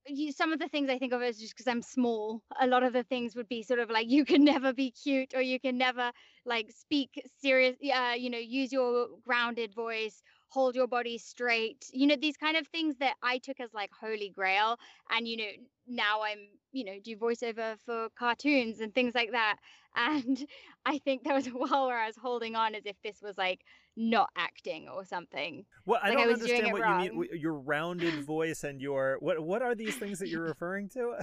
[0.07, 2.41] you, some of the things I think of is just because I'm small.
[2.60, 5.34] A lot of the things would be sort of like you can never be cute
[5.35, 6.11] or you can never
[6.45, 7.76] like speak serious.
[7.81, 11.86] Uh, you know, use your grounded voice, hold your body straight.
[11.91, 14.78] You know, these kind of things that I took as like holy grail.
[15.11, 15.52] And you know,
[15.88, 16.40] now I'm
[16.72, 19.57] you know do voiceover for cartoons and things like that.
[19.99, 20.45] And
[20.86, 23.36] I think there was a while where I was holding on as if this was
[23.36, 23.61] like
[23.95, 25.65] not acting or something.
[25.88, 27.03] Well, I like don't I understand what wrong.
[27.03, 27.30] you mean.
[27.34, 29.40] Your rounded voice and your what?
[29.40, 31.15] What are these things that you're referring to?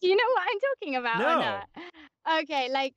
[0.00, 1.18] Do you know what I'm talking about?
[1.18, 2.40] No.
[2.40, 2.94] Okay, like,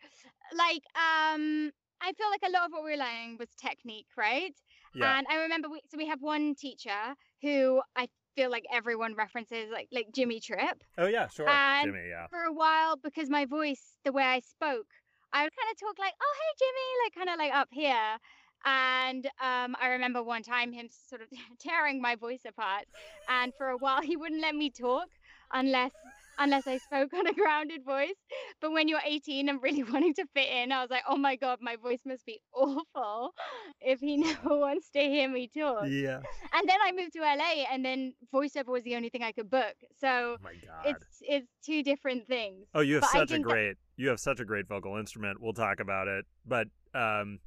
[0.57, 1.71] like, um,
[2.01, 4.53] I feel like a lot of what we are learning was technique, right?
[4.95, 5.17] Yeah.
[5.17, 9.69] And I remember, we, so we have one teacher who I feel like everyone references,
[9.71, 10.83] like like Jimmy Tripp.
[10.97, 12.09] Oh yeah, sure, and Jimmy.
[12.09, 12.27] Yeah.
[12.27, 14.87] For a while, because my voice, the way I spoke,
[15.31, 18.17] I would kind of talk like, "Oh hey Jimmy," like kind of like up here.
[18.65, 21.27] And um, I remember one time him sort of
[21.59, 22.85] tearing my voice apart.
[23.29, 25.07] And for a while, he wouldn't let me talk
[25.53, 25.91] unless
[26.37, 28.15] unless I spoke on a grounded voice.
[28.61, 31.35] But when you're 18 and really wanting to fit in, I was like, oh my
[31.35, 33.33] God, my voice must be awful
[33.81, 35.85] if he never wants to hear me talk.
[35.87, 36.21] Yeah.
[36.53, 39.49] And then I moved to LA and then voiceover was the only thing I could
[39.49, 39.75] book.
[39.99, 40.85] So oh my God.
[40.85, 42.65] it's it's two different things.
[42.73, 44.01] Oh, you have but such a great that...
[44.01, 45.41] you have such a great vocal instrument.
[45.41, 46.25] We'll talk about it.
[46.45, 47.39] But um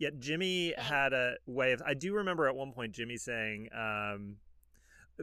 [0.00, 1.82] Yet Jimmy had a way of.
[1.84, 4.36] I do remember at one point Jimmy saying, um,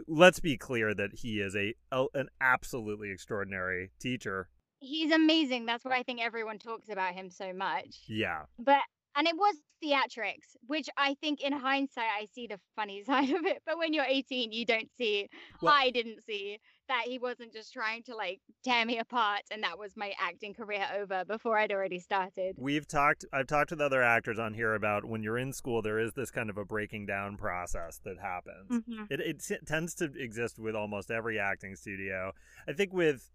[0.08, 4.50] "Let's be clear that he is a, a an absolutely extraordinary teacher."
[4.80, 5.66] He's amazing.
[5.66, 8.04] That's why I think everyone talks about him so much.
[8.08, 8.44] Yeah.
[8.60, 8.82] But
[9.16, 13.46] and it was theatrics, which I think in hindsight I see the funny side of
[13.46, 13.64] it.
[13.66, 15.30] But when you're 18, you don't see.
[15.62, 19.64] Well, I didn't see that he wasn't just trying to like tear me apart and
[19.64, 22.56] that was my acting career over before I'd already started.
[22.58, 26.00] We've talked I've talked with other actors on here about when you're in school there
[26.00, 28.70] is this kind of a breaking down process that happens.
[28.70, 29.04] Mm-hmm.
[29.10, 32.32] It, it it tends to exist with almost every acting studio.
[32.68, 33.30] I think with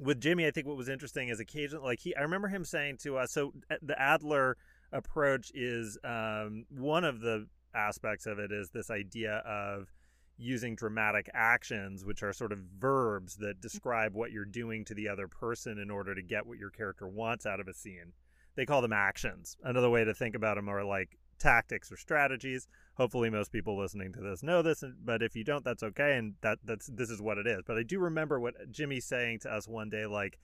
[0.00, 2.98] with Jimmy, I think what was interesting is occasionally, like he, I remember him saying
[3.02, 4.56] to us, so uh, the Adler
[4.92, 9.90] approach is um, one of the aspects of it is this idea of
[10.36, 13.60] using dramatic actions, which are sort of verbs that mm-hmm.
[13.60, 17.06] describe what you're doing to the other person in order to get what your character
[17.06, 18.12] wants out of a scene.
[18.54, 19.56] They call them actions.
[19.62, 22.68] Another way to think about them are like tactics or strategies.
[22.96, 26.34] Hopefully, most people listening to this know this, but if you don't, that's okay, and
[26.42, 27.62] that that's this is what it is.
[27.66, 30.38] But I do remember what Jimmy saying to us one day, like,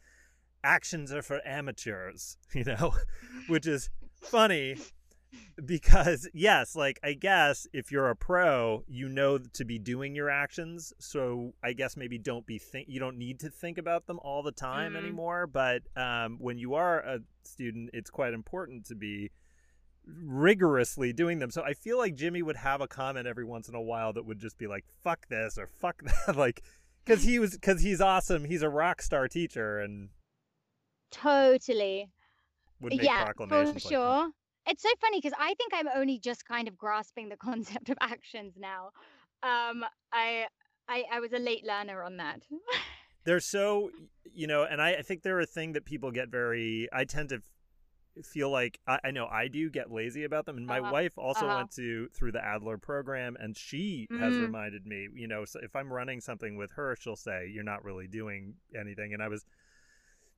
[0.65, 2.95] "Actions are for amateurs," you know,
[3.47, 3.91] which is
[4.23, 4.77] funny
[5.65, 10.31] because yes like i guess if you're a pro you know to be doing your
[10.31, 14.19] actions so i guess maybe don't be think you don't need to think about them
[14.23, 15.05] all the time mm-hmm.
[15.05, 19.31] anymore but um, when you are a student it's quite important to be
[20.07, 23.75] rigorously doing them so i feel like jimmy would have a comment every once in
[23.75, 26.63] a while that would just be like fuck this or fuck that like
[27.05, 30.09] because he was because he's awesome he's a rock star teacher and
[32.81, 33.05] totally.
[33.05, 33.33] Yeah
[33.73, 34.31] for sure
[34.69, 37.99] it's so funny because I think I'm only just kind of grasping the concept of
[38.01, 38.91] actions now.
[39.43, 40.47] Um, I,
[40.89, 42.43] I, I was a late learner on that.
[43.25, 43.91] they're so,
[44.33, 46.89] you know, and I, I think they're a thing that people get very.
[46.93, 47.41] I tend to
[48.25, 50.93] feel like I, I know I do get lazy about them, and my uh-huh.
[50.93, 51.57] wife also uh-huh.
[51.59, 54.23] went to through the Adler program, and she mm-hmm.
[54.23, 55.09] has reminded me.
[55.15, 58.55] You know, so if I'm running something with her, she'll say, "You're not really doing
[58.79, 59.45] anything," and I was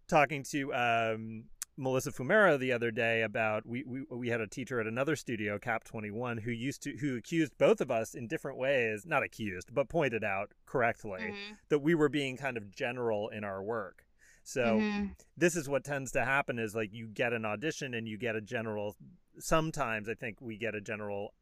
[0.09, 1.45] talking to um,
[1.81, 5.59] Melissa Fumero the other day about we, we we had a teacher at another studio,
[5.59, 9.23] Cap Twenty One, who used to who accused both of us in different ways, not
[9.23, 11.55] accused, but pointed out correctly mm-hmm.
[11.71, 14.05] that we were being kind of general in our work.
[14.45, 15.07] So mm-hmm.
[15.37, 18.37] this is what tends to happen is like you get an audition and you get
[18.37, 18.97] a general
[19.39, 21.35] sometimes I think we get a general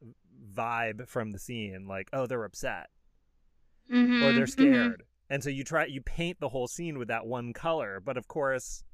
[0.55, 2.91] vibe from the scene like oh they're upset
[3.93, 4.23] mm-hmm.
[4.23, 4.51] or they're mm-hmm.
[4.51, 5.03] scared.
[5.31, 8.29] And so you try you paint the whole scene with that one color, but of
[8.29, 8.85] course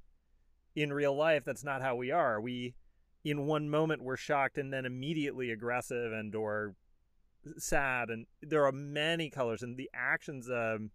[0.74, 2.40] in real life that's not how we are.
[2.40, 2.74] We
[3.24, 6.74] in one moment we're shocked and then immediately aggressive and or
[7.59, 10.90] sad and there are many colors and the actions um,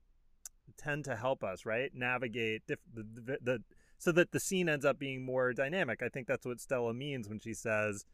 [0.78, 1.92] tend to help us right?
[1.94, 3.64] Navigate diff- the, the, the
[3.98, 6.02] so that the scene ends up being more dynamic.
[6.02, 8.06] I think that's what stella means when she says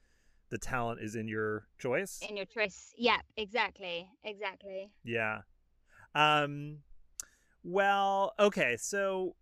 [0.50, 2.22] the talent is in your choice.
[2.28, 2.94] In your choice.
[2.98, 4.92] Yeah exactly exactly.
[5.04, 5.42] Yeah.
[6.14, 6.80] Um
[7.64, 9.36] well okay so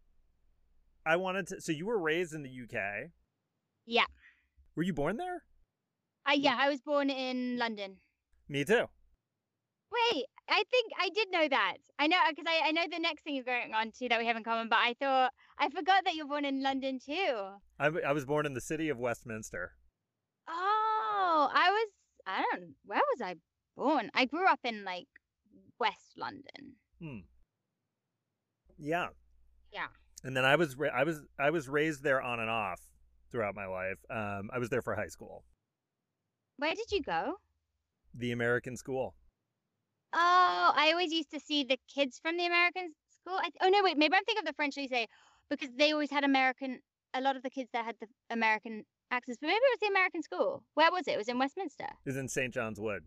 [1.06, 1.62] I wanted to.
[1.62, 3.10] So you were raised in the UK.
[3.86, 4.06] Yeah.
[4.76, 5.44] Were you born there?
[6.28, 7.98] Uh, yeah, I was born in London.
[8.48, 8.86] Me too.
[9.92, 11.76] Wait, I think I did know that.
[12.00, 14.26] I know because I, I know the next thing is going on too that we
[14.26, 14.70] have in common.
[14.70, 17.36] But I thought I forgot that you're born in London too.
[17.80, 19.74] I, I was born in the city of Westminster.
[20.48, 21.90] Oh, I was.
[22.26, 22.76] I don't.
[22.86, 23.36] Where was I
[23.76, 24.10] born?
[24.14, 25.08] I grew up in like
[25.80, 26.78] West London.
[27.00, 27.20] Hmm.
[28.80, 29.08] Yeah.
[29.72, 29.88] Yeah.
[30.24, 32.82] And then I was ra- I was I was raised there on and off
[33.32, 33.98] throughout my life.
[34.10, 35.44] Um, I was there for high school.
[36.58, 37.36] Where did you go?
[38.14, 39.16] The American school.
[40.14, 43.38] Oh, I always used to see the kids from the American school.
[43.38, 45.08] I, oh no, wait, maybe I'm thinking of the French lycée
[45.50, 46.80] because they always had American.
[47.16, 49.94] A lot of the kids that had the American accents, but maybe it was the
[49.94, 50.64] American school.
[50.74, 51.12] Where was it?
[51.12, 51.86] It was in Westminster.
[51.86, 52.52] It was in St.
[52.54, 53.04] John's Wood.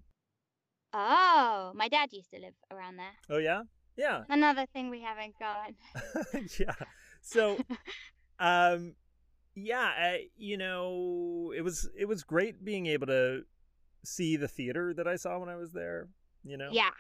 [0.92, 3.14] Oh, my dad used to live around there.
[3.28, 3.62] Oh yeah,
[3.96, 5.70] yeah, Another thing we haven't got.
[6.60, 6.74] yeah.
[7.22, 7.58] So,
[8.38, 8.94] um,
[9.54, 13.42] yeah, I, you know, it was it was great being able to
[14.04, 16.08] see the theater that I saw when I was there.
[16.44, 16.90] You know, Yeah.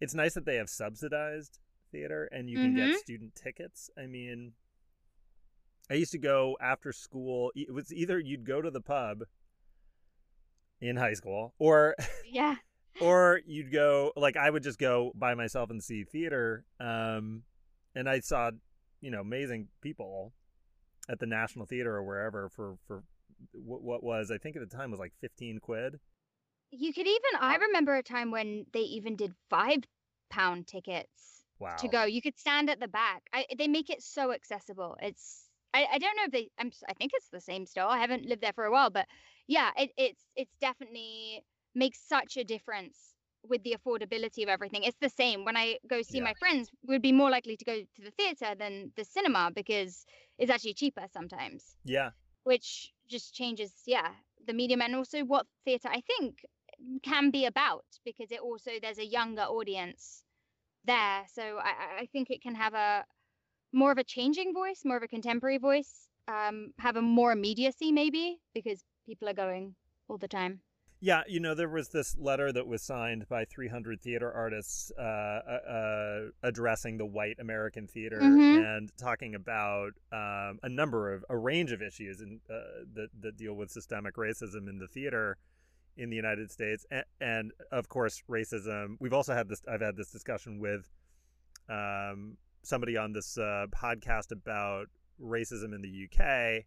[0.00, 1.58] it's nice that they have subsidized
[1.90, 3.90] theater and you can get student tickets.
[3.98, 4.52] I mean,
[5.90, 7.50] I used to go after school.
[7.56, 9.24] It was either you'd go to the pub
[10.80, 11.94] in high school or
[12.30, 12.56] Yeah.
[13.00, 16.64] Or you'd go like I would just go by myself and see theater.
[16.80, 17.42] Um
[17.94, 18.50] and I saw,
[19.00, 20.32] you know, amazing people
[21.08, 23.02] at the National Theater or wherever for for
[23.52, 25.98] what, what was I think at the time was like 15 quid.
[26.70, 27.40] You could even.
[27.40, 29.78] I remember a time when they even did five
[30.30, 31.76] pound tickets Wow.
[31.76, 32.04] to go.
[32.04, 33.22] You could stand at the back.
[33.32, 34.96] I, they make it so accessible.
[35.00, 35.48] It's.
[35.74, 36.48] I, I don't know if they.
[36.58, 36.70] I'm.
[36.88, 37.86] I think it's the same still.
[37.86, 39.06] I haven't lived there for a while, but
[39.46, 41.44] yeah, it, it's it's definitely
[41.74, 44.84] makes such a difference with the affordability of everything.
[44.84, 46.24] It's the same when I go see Yeah.
[46.24, 46.70] my friends.
[46.86, 50.04] We'd be more likely to go to the theater than the cinema because
[50.38, 52.10] it's actually cheaper sometimes Yeah.
[52.44, 54.10] which just changes yeah
[54.46, 56.44] the medium and also what theatre i think
[57.02, 60.24] can be about because it also there's a younger audience
[60.84, 63.04] there so i I- i think it can have a
[63.72, 67.92] more of a changing voice more of a contemporary voice um have a more immediacy
[67.92, 69.74] maybe because people are going
[70.08, 70.60] all the time
[71.04, 75.02] Yeah, you know, there was this letter that was signed by 300 theater artists uh,
[75.02, 75.04] uh,
[75.68, 78.76] uh, addressing the white American theater Mhm.
[78.76, 83.36] and talking about um, a number of, a range of issues in, uh, that, that
[83.36, 85.38] deal with systemic racism in the theater
[85.96, 86.86] in the United States.
[86.88, 88.94] And, and of course, racism.
[89.00, 90.88] We've also had this, I've had this discussion with
[91.68, 94.86] um, somebody on this uh, podcast about
[95.20, 96.64] racism in the UK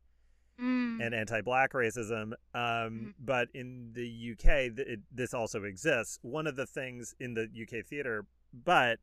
[0.60, 1.02] Mm.
[1.06, 2.34] and anti-black racism.
[2.53, 3.14] Um, Mhm.
[3.19, 6.18] But in the UK, th- it, this also exists.
[6.22, 8.99] One of the things in the UK theater, but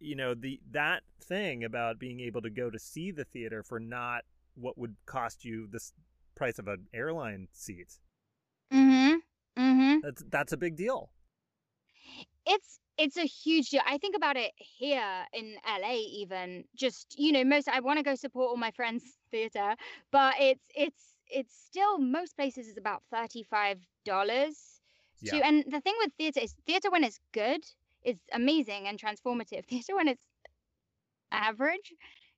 [0.00, 3.80] you know, the that thing about being able to go to see the theater for
[3.80, 5.80] not what would cost you the
[6.36, 7.98] price of an airline seat.
[8.72, 9.16] mm-hmm
[9.58, 11.10] mm-hmm That's that's a big deal.
[12.46, 13.80] it's it's a huge deal.
[13.86, 18.04] I think about it here in LA even just you know most I want to
[18.04, 19.02] go support all my friends
[19.34, 19.70] theater
[20.12, 21.04] but it's it's
[21.38, 24.80] it's still most places is about $35
[25.26, 25.40] to Yeah.
[25.48, 27.62] and the thing with theater is theater when it's good
[28.04, 29.64] is amazing and transformative.
[29.70, 30.26] Theater when it's
[31.32, 31.92] average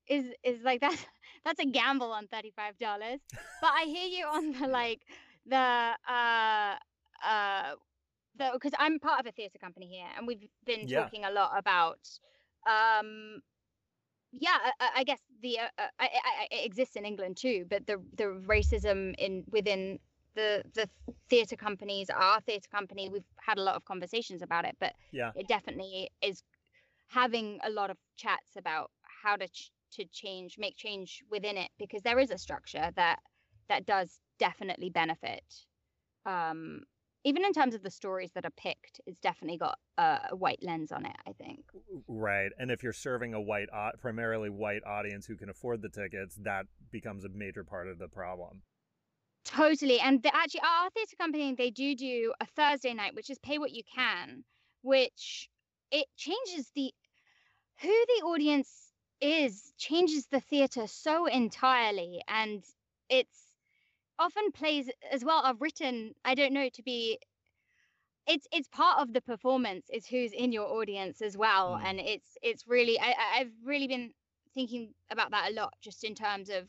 [0.09, 1.05] is is like that's
[1.45, 3.21] that's a gamble on $35.
[3.61, 5.01] but I hear you on the like
[5.47, 6.75] the uh
[7.25, 7.75] uh
[8.39, 10.99] the because I'm part of a theatre company here, and we've been Yeah.
[10.99, 12.01] talking a lot about,
[12.69, 13.41] um,
[14.41, 17.67] yeah, I- I, guess the uh, uh, I, I, I- it exists in England too,
[17.69, 19.99] but the the racism in within
[20.35, 20.91] the the
[21.29, 25.33] theatre companies, our theatre company, we've had a lot of conversations about it, but Yeah.
[25.35, 26.43] it definitely is
[27.09, 28.93] having a lot of chats about
[29.23, 33.21] how to ch- to change, make change within it, because there is a structure that
[33.69, 35.67] that does definitely benefit
[36.27, 36.83] um
[37.25, 40.63] even in terms of the stories that are picked it's definitely got a, a white
[40.63, 41.73] lens on it i think
[42.09, 42.53] Right.
[42.59, 43.69] And if you're serving a white,
[44.01, 48.09] primarily white audience who can afford the tickets, that becomes a major part of the
[48.09, 48.63] problem.
[49.45, 53.39] totally and the, actually our theatre company they do do a thursday night which is
[53.39, 54.45] pay what you can
[54.83, 55.49] which
[55.91, 56.93] it changes the
[57.81, 62.65] who the audience is changes the theatre so entirely and
[63.09, 63.53] it's
[64.19, 67.19] often plays as well are written i don't know to be
[68.27, 71.85] it's it's part of the performance is who's in your audience as well Mm.
[71.85, 74.13] and it's it's really I, i've really been
[74.55, 76.69] thinking about that a lot just in terms of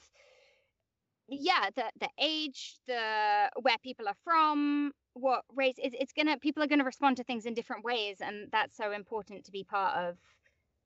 [1.27, 6.63] yeah the the age the where people are from what race it's, it's gonna people
[6.63, 9.95] are gonna respond to things in different ways and that's so important to be part
[9.97, 10.17] of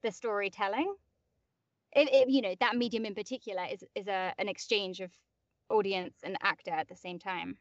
[0.03, 0.93] the storytelling
[1.93, 5.11] it, it you know that medium in particular is is a an exchange of
[5.69, 7.57] audience and actor at the same time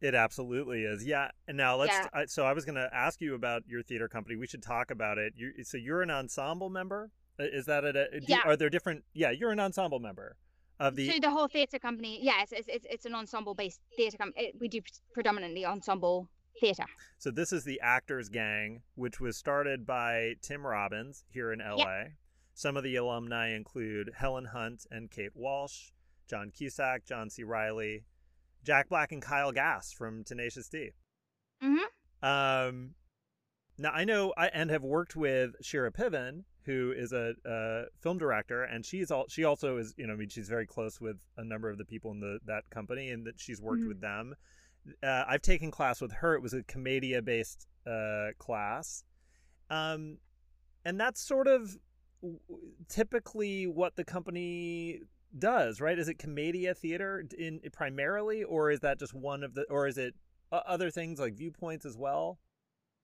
[0.00, 1.04] It absolutely is.
[1.04, 1.30] Yeah.
[1.46, 1.92] And now let's.
[1.92, 2.06] Yeah.
[2.12, 4.36] I, so I was going to ask you about your theater company.
[4.36, 5.34] We should talk about it.
[5.36, 7.10] You, so you're an ensemble member.
[7.38, 7.92] Uh, Is that a?
[7.92, 8.40] do- Yeah.
[8.44, 9.04] Are there different?
[9.12, 10.36] Yeah, you're an ensemble member
[10.80, 11.10] of the.
[11.10, 14.68] so the whole theatre company yeah it's, it's, it's, an ensemble based theatre company we
[14.68, 14.80] do
[15.12, 16.28] predominantly ensemble
[16.60, 16.84] theatre
[17.18, 22.10] So this is the Actors Gang, which was started by Tim Robbins here in LA.
[22.54, 25.90] Some of the alumni include Helen Hunt and Kate Walsh,
[26.28, 27.44] John Cusack, John C.
[27.44, 28.04] Reilly,
[28.64, 30.90] Jack Black, and Kyle Gass from Tenacious D.
[31.62, 32.26] Mm-hmm.
[32.26, 32.94] Um,
[33.78, 38.18] now I know I and have worked with Shira Piven, who is a, a, film
[38.18, 41.16] director, and she's all she also is you know I mean she's very close with
[41.36, 43.88] a number of the people in the that company, and that she's worked mm-hmm.
[43.88, 44.34] with them.
[45.02, 46.34] Uh, I've taken class with her.
[46.34, 49.04] It was a Commedia based uh, class,
[49.70, 50.18] um,
[50.84, 51.76] and that's sort of
[52.88, 55.00] typically what the company
[55.36, 55.98] does, right?
[55.98, 59.98] Is it Commedia theater in primarily, or is that just one of the, or is
[59.98, 60.14] it
[60.52, 62.38] other things like viewpoints as well?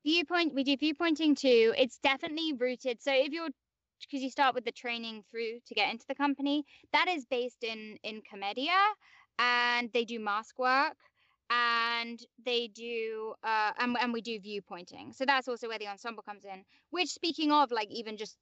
[0.05, 1.75] Viewpoint, we do viewpointing too.
[1.77, 3.03] It's definitely rooted.
[3.03, 3.49] So if you're
[4.01, 7.65] because you start with the training through to get into the company, that is based
[7.65, 8.77] in in Commedia,
[9.39, 10.97] and they do mask work
[11.51, 16.23] and they do uh and, and we do viewpointing so that's also where the ensemble
[16.23, 18.39] comes in which speaking of like even just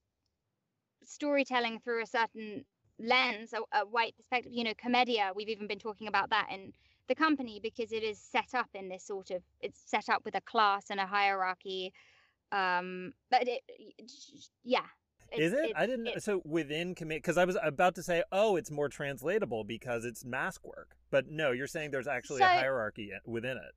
[1.05, 2.65] storytelling through a certain
[2.99, 6.73] lens a, a white perspective you know commedia we've even been talking about that in
[7.09, 10.35] the company because it is set up in this sort of it's set up with
[10.35, 11.93] a class and a hierarchy
[12.53, 13.63] um but it
[14.63, 14.87] yeah
[15.37, 15.73] is it?
[15.75, 19.65] I didn't so within commit because i was about to say oh it's more translatable
[19.65, 23.75] because it's mask work but no you're saying there's actually so, a hierarchy within it.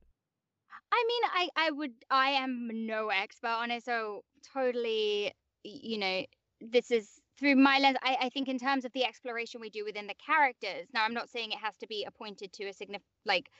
[0.92, 4.22] I mean i i would i am no expert on it so
[4.52, 5.32] totally
[5.64, 6.24] you know
[6.60, 9.84] this is through my lens I, I think in terms of the exploration we do
[9.84, 13.04] within the characters now i'm not saying it has to be appointed to a significant
[13.24, 13.50] like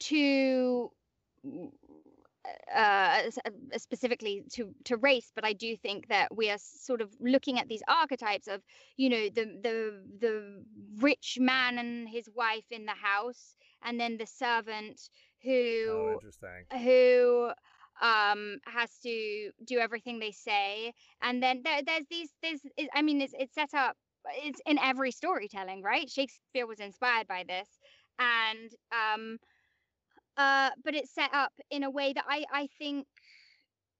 [0.00, 0.90] to
[2.74, 3.22] uh,
[3.76, 7.68] specifically to to race, but I do think that we are sort of looking at
[7.68, 8.62] these archetypes of
[8.96, 10.64] you know the the the
[10.98, 15.00] rich man and his wife in the house, and then the servant
[15.42, 16.20] who oh,
[16.78, 17.50] who
[18.02, 20.92] um has to do everything they say
[21.22, 22.60] and then there, there's these there's
[22.94, 23.96] i mean it's it's set up
[24.44, 27.68] it's in every storytelling right shakespeare was inspired by this
[28.18, 29.38] and um
[30.36, 33.06] uh but it's set up in a way that i i think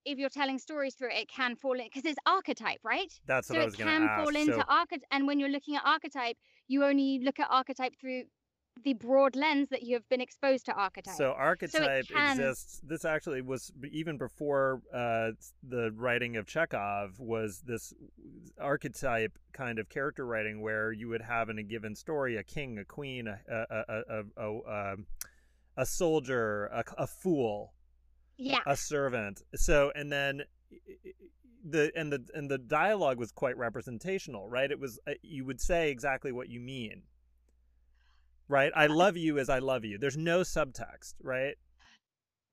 [0.05, 3.13] if you're telling stories through it, it can fall in because it's archetype, right?
[3.27, 4.03] That's what so I was going to ask.
[4.03, 4.63] it can fall into so...
[4.69, 6.37] archetype, and when you're looking at archetype,
[6.69, 8.25] you only look at archetype through
[8.85, 11.15] the broad lens that you have been exposed to archetype.
[11.15, 12.33] So archetype so can...
[12.33, 12.81] exists.
[12.85, 15.33] This actually was even before uh,
[15.63, 17.93] the writing of Chekhov was this
[18.61, 22.79] archetype kind of character writing where you would have in a given story a king,
[22.79, 25.07] a queen, a a a, a, a, um,
[25.77, 27.75] a soldier, a, a fool,
[28.37, 29.43] yeah, a servant.
[29.55, 30.43] So and then
[31.65, 34.71] the and the and the dialogue was quite representational, right?
[34.71, 37.03] It was uh, you would say exactly what you mean
[38.53, 38.71] right?
[38.77, 39.97] I love you as I love you.
[39.99, 41.55] There's no subtext, right?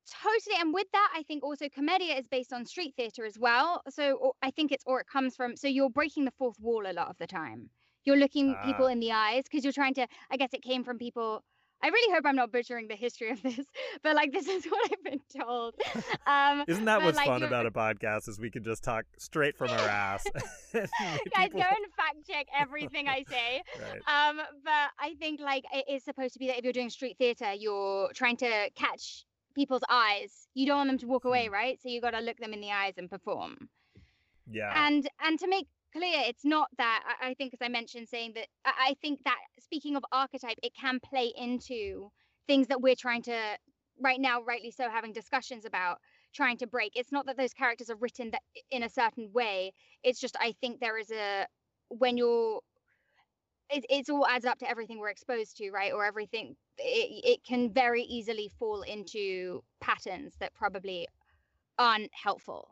[0.09, 0.55] Totally.
[0.59, 3.84] And with that, I think also Commedia is based on street theater as well.
[3.89, 6.93] So I think it's, or it comes from, so you're breaking the fourth wall a
[6.93, 7.69] lot of the time.
[8.05, 8.93] You're looking people ah.
[8.93, 11.43] in the eyes because you're trying to, I guess it came from people
[11.81, 13.60] I really hope I'm not butchering the history of this,
[14.03, 15.76] but like this is what I've been told.
[16.27, 18.27] Um, Isn't that what's like, fun about a podcast?
[18.27, 20.26] Is we can just talk straight from our ass.
[20.73, 21.60] Guys, people...
[21.60, 23.64] go and fact check everything I say.
[23.80, 24.30] Right.
[24.30, 27.18] Um, but I think like it is supposed to be that if you're doing street
[27.18, 29.26] theater, you're trying to catch
[29.56, 30.47] people's eyes.
[30.53, 31.53] You don't want them to walk away, hmm.
[31.53, 31.81] right?
[31.81, 33.69] So you got to look them in the eyes and perform.
[34.51, 34.73] Yeah.
[34.88, 38.48] And and to make clear it's not that i, think as i mentioned saying that
[38.66, 42.11] I, I think that speaking of archetype it can play into
[42.48, 43.57] things that we're trying to
[44.02, 45.99] right now rightly so having discussions about
[46.34, 46.94] trying to break.
[46.95, 48.41] It's not that those characters are written that
[48.72, 49.74] in a certain way.
[50.03, 51.45] It's just i think there is a
[51.90, 52.61] when you're
[53.72, 55.94] it, it's all adds up to everything we're exposed to right?
[55.94, 61.07] Or everything it, it can very easily fall into patterns that probably
[61.78, 62.70] aren't helpful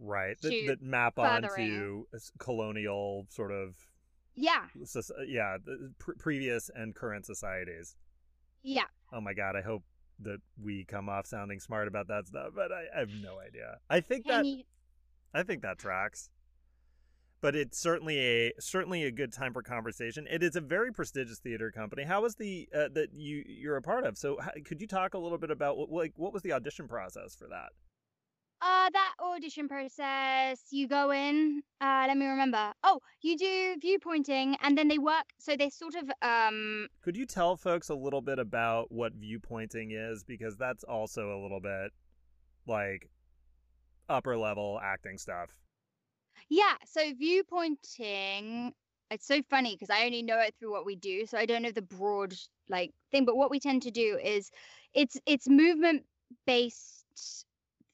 [0.00, 2.04] right that, that map onto
[2.38, 3.76] colonial sort of
[4.34, 4.64] yeah
[5.26, 5.56] yeah
[5.98, 7.96] pr- previous and current societies
[8.62, 9.82] yeah oh my god i hope
[10.18, 13.78] that we come off sounding smart about that stuff but i, I have no idea
[13.88, 14.62] i think that you...
[15.34, 16.30] i think that tracks
[17.40, 20.26] but it's certainly a certainly a good time for conversation.
[20.30, 22.04] It is a very prestigious theater company.
[22.04, 24.18] How was the uh, that you you're a part of?
[24.18, 26.86] So how, could you talk a little bit about what like what was the audition
[26.86, 27.70] process for that?
[28.62, 31.62] Uh, that audition process, you go in.
[31.80, 32.72] Uh, let me remember.
[32.84, 35.24] Oh, you do viewpointing, and then they work.
[35.38, 36.88] So they sort of um.
[37.02, 41.40] Could you tell folks a little bit about what viewpointing is, because that's also a
[41.40, 41.92] little bit
[42.66, 43.08] like
[44.10, 45.50] upper level acting stuff.
[46.48, 46.74] Yeah.
[46.84, 48.72] So viewpointing.
[49.10, 51.62] It's so funny because I only know it through what we do, so I don't
[51.62, 52.34] know the broad
[52.68, 53.24] like thing.
[53.24, 54.50] But what we tend to do is,
[54.92, 56.04] it's it's movement
[56.46, 57.46] based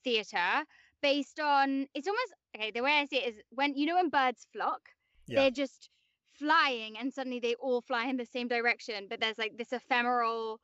[0.07, 0.49] theater
[1.03, 4.09] based on it's almost okay the way i see it is when you know when
[4.09, 4.83] birds flock
[5.27, 5.41] Yeah.
[5.41, 5.91] They're just
[6.39, 10.61] flying and suddenly they all fly in the same direction, but there's like this ephemeral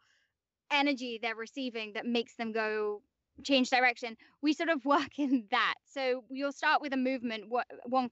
[0.71, 3.03] energy they're receiving that makes them go
[3.45, 4.17] change direction.
[4.43, 5.75] We sort of work in that.
[5.85, 7.45] So you'll start with a movement,
[7.87, 8.11] one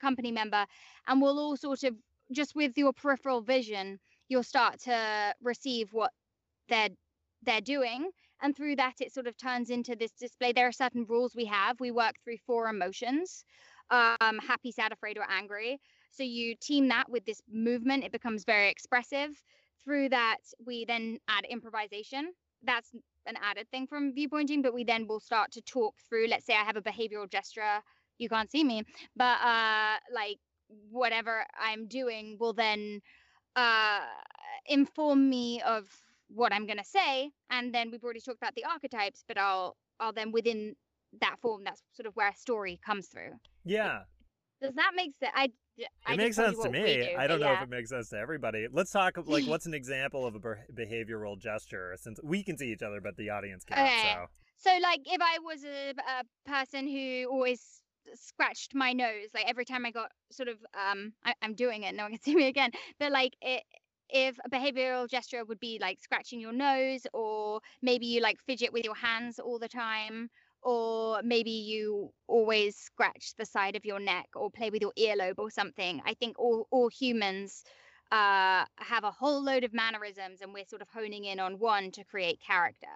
[0.00, 0.66] company member,
[1.06, 1.94] and we'll all sort of
[2.32, 3.98] just with your peripheral vision,
[4.28, 6.10] you'll start to receive what
[6.68, 6.90] they're
[7.42, 8.10] they're doing
[8.44, 10.52] and through that it sort of turns into this display.
[10.52, 11.80] There are certain rules we have.
[11.80, 13.44] We work through four emotions
[13.90, 15.80] um, happy sad afraid or angry.
[16.10, 18.04] So you team that with this movement.
[18.04, 19.30] It becomes very expressive.
[19.84, 22.32] Through that we then add improvisation.
[22.62, 22.90] That's
[23.26, 26.52] an added thing from viewpointing but we then will start to talk through let's say
[26.52, 27.80] i have a behavioral gesture
[28.18, 28.82] you can't see me
[29.16, 30.36] but uh like
[30.90, 33.00] whatever i'm doing will then
[33.56, 34.00] uh
[34.66, 35.86] inform me of
[36.34, 39.76] what I'm going to say, and then we've already talked about the archetypes, but I'll
[40.00, 40.74] I'll then within
[41.20, 43.30] that form, that's sort of where a story comes through.
[43.64, 44.00] Yeah.
[44.60, 45.32] Does that make sense?
[45.34, 46.80] I it makes sense to me.
[46.80, 47.58] Do, I don't know yeah.
[47.58, 48.66] if it makes sense to everybody.
[48.70, 50.40] Let's talk like what's an example of a
[50.72, 53.80] behavioral gesture since we can see each other, but the audience can't.
[53.80, 54.14] Okay.
[54.56, 57.82] So, so like if I was a, a person who always
[58.14, 61.94] scratched my nose, like every time I got sort of um, I, am doing it,
[61.94, 63.64] no one can see me again, but like it
[64.08, 68.72] if a behavioral gesture would be like scratching your nose or maybe you like fidget
[68.72, 70.28] with your hands all the time
[70.62, 75.38] or maybe you always scratch the side of your neck or play with your earlobe
[75.38, 77.64] or something i think all, all humans
[78.12, 81.90] uh, have a whole load of mannerisms and we're sort of honing in on one
[81.90, 82.86] to create character.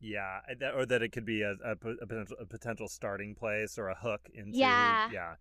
[0.00, 0.40] Yeah
[0.74, 3.94] or that it could be a, a, a, potential, a potential starting place or a
[3.94, 5.10] hook into yeah.
[5.12, 5.34] yeah.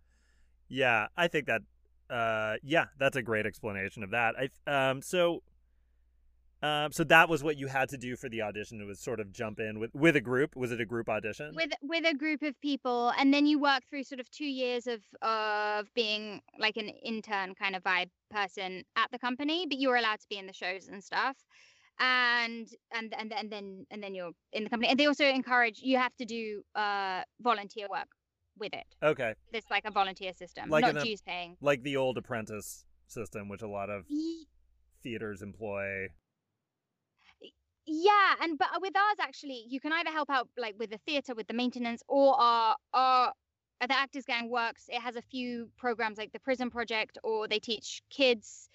[0.68, 1.62] Yeah i think that
[2.10, 4.36] uh, yeah, that's a great explanation of that.
[4.68, 5.44] I um, so
[6.62, 8.82] um, so that was what you had to do for the audition.
[8.82, 10.56] It was sort of jump in with with a group.
[10.56, 11.54] Was it a group audition?
[11.56, 14.86] With with a group of people, and then you work through sort of two years
[14.88, 19.90] of of being like an intern kind of vibe person at the company, but you
[19.90, 21.38] were allowed to be in the shows and stuff.
[22.02, 25.80] And and and and then and then you're in the company, and they also encourage
[25.82, 28.08] you have to do uh volunteer work
[28.60, 28.86] with it.
[29.02, 29.34] Okay.
[29.54, 31.58] It's like a volunteer system, like not dues paying.
[31.62, 34.06] Like the old apprentice system, which a lot of
[35.04, 36.08] theaters employ.
[37.86, 41.34] Yeah, and but with ours actually, you can either help out like with the theater
[41.34, 43.34] with the maintenance, or our our
[43.82, 44.86] the Actors Gang works.
[44.90, 48.70] It has a few programs like the Prison Project, or they teach kids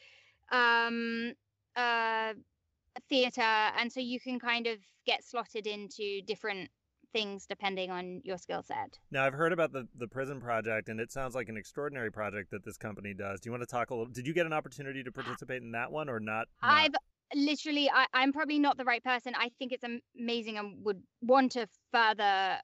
[0.50, 1.32] um
[1.76, 2.32] uh
[3.08, 6.70] theater, and so you can kind of get slotted into different
[7.14, 8.98] things depending on your skill set.
[9.10, 12.50] Now, I've heard about the, the prison project, and it sounds like an extraordinary project
[12.50, 13.40] that this company does.
[13.40, 14.12] Do you want to talk a little?
[14.12, 16.48] Did you get an opportunity to participate in that one or not?
[16.62, 16.70] not?
[16.70, 16.94] I've
[17.34, 19.32] literally, I, I'm probably not the right person.
[19.38, 19.84] I think it's
[20.18, 22.58] amazing and would want to further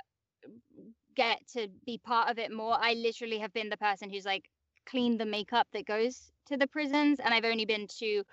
[1.15, 2.77] get to be part of it more.
[2.79, 4.45] I literally have been the person who's like
[4.89, 8.25] cleaned the makeup that goes to the prisons, and I've only been to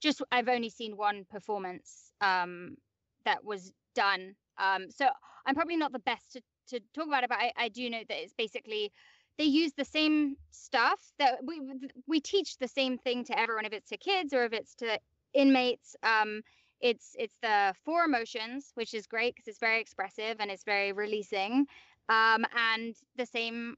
[0.00, 2.76] just, I've only seen one performance um,
[3.24, 4.34] that was done.
[4.58, 5.08] Um, so
[5.46, 8.02] I'm probably not the best to, to talk about it, but I, I do know
[8.08, 8.92] that it's basically
[9.38, 11.60] they use the same stuff that we
[12.06, 14.98] we teach the same thing to everyone if it's to kids or if it's to
[15.34, 15.94] inmates.
[16.02, 16.42] Um,
[16.80, 20.92] it's it's the four emotions which is great because it's very expressive and it's very
[20.92, 21.66] releasing.
[22.08, 23.76] Um, and the same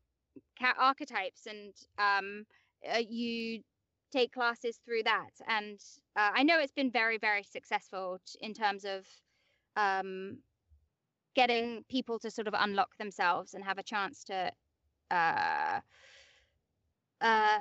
[0.79, 2.45] archetypes and um,
[2.93, 3.63] uh, you
[4.13, 5.31] take classes through that.
[5.49, 5.81] And
[6.17, 9.07] uh, i know it's been very very successful in terms of
[9.77, 10.39] um,
[11.39, 14.51] getting people to sort of unlock themselves and have a chance to
[15.13, 15.79] uh
[17.21, 17.59] uh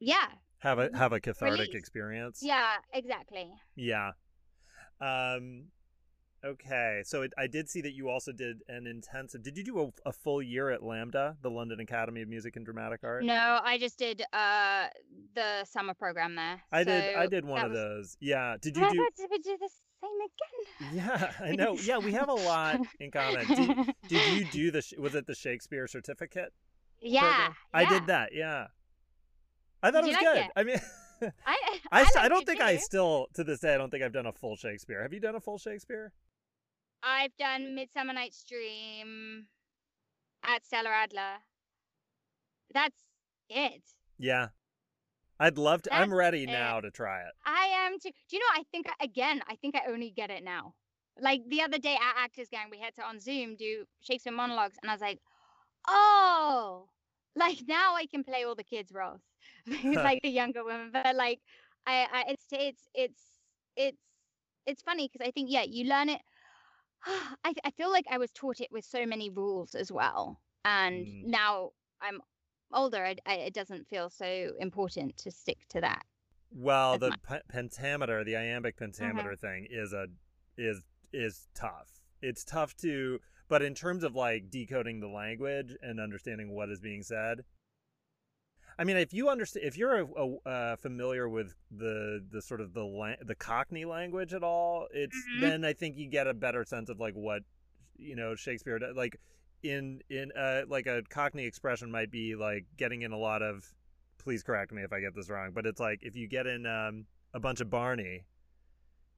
[0.00, 0.26] yeah.
[0.58, 1.74] Have a have a cathartic Release.
[1.74, 2.40] experience.
[2.42, 3.48] Yeah exactly.
[3.76, 4.10] Yeah.
[5.00, 5.68] Um
[6.42, 9.78] okay so it, i did see that you also did an intensive did you do
[9.78, 13.22] a, a, full year at LAMDA the london academy of music and dramatic art?
[13.24, 14.86] No i just did uh
[15.34, 17.78] the summer program there i so did i did one of was...
[17.78, 18.16] those.
[18.20, 20.96] Yeah did you do did do this same again.
[20.96, 21.76] Yeah, I know.
[21.82, 23.46] Yeah, we have a lot in common.
[23.46, 24.82] Did, did you do the?
[24.98, 26.52] Was it the Shakespeare certificate?
[27.00, 27.52] Yeah, yeah.
[27.72, 28.30] I did that.
[28.34, 28.66] Yeah,
[29.82, 30.44] I thought did it was like good.
[30.44, 30.50] It?
[30.56, 30.80] I mean.
[31.46, 31.56] I
[31.92, 32.62] I, I, I don't think.
[32.62, 35.02] I still to this day I don't think I've done a full Shakespeare.
[35.02, 36.12] Have you done a full Shakespeare?
[37.02, 39.46] I've done Midsummer Night's Dream
[40.42, 41.40] at Stella Adler.
[42.72, 42.96] That's
[43.48, 43.82] it.
[44.18, 44.48] Yeah.
[45.40, 45.90] I'd love to.
[45.90, 46.50] That's I'm ready it.
[46.50, 47.32] now to try it.
[47.46, 48.10] I am too.
[48.28, 48.60] Do you know?
[48.60, 49.40] I think again.
[49.48, 50.74] I think I only get it now.
[51.18, 54.76] Like the other day at Actors Gang, we had to on Zoom do Shakespeare monologues,
[54.82, 55.18] and I was like,
[55.88, 56.88] oh,
[57.34, 59.22] like now I can play all the kids' roles,
[59.66, 60.90] like the younger women.
[60.92, 61.40] But like,
[61.86, 63.22] I, I it's it's it's
[63.76, 64.02] it's
[64.66, 66.20] it's funny because I think yeah, you learn it.
[67.06, 71.06] I I feel like I was taught it with so many rules as well, and
[71.06, 71.24] mm.
[71.24, 71.70] now
[72.02, 72.20] I'm
[72.72, 76.02] older, I, I, it doesn't feel so important to stick to that.
[76.52, 78.86] Well, the p- pentameter, the iambic mm-hmm.
[78.86, 79.46] pentameter mm-hmm.
[79.46, 80.06] thing is a
[80.56, 80.82] is
[81.12, 82.00] is tough.
[82.22, 83.18] It's tough to,
[83.48, 87.44] but in terms of like decoding the language and understanding what is being said,
[88.78, 92.60] I mean, if you understand, if you're a, a, uh, familiar with the the sort
[92.60, 95.40] of the la- the Cockney language at all, it's mm-hmm.
[95.40, 97.42] then I think you get a better sense of like what
[97.96, 99.20] you know Shakespeare like
[99.62, 103.64] in in uh like a Cockney expression might be like getting in a lot of.
[104.18, 106.66] Please correct me if I get this wrong, but it's like if you get in
[106.66, 108.26] um, a bunch of Barney,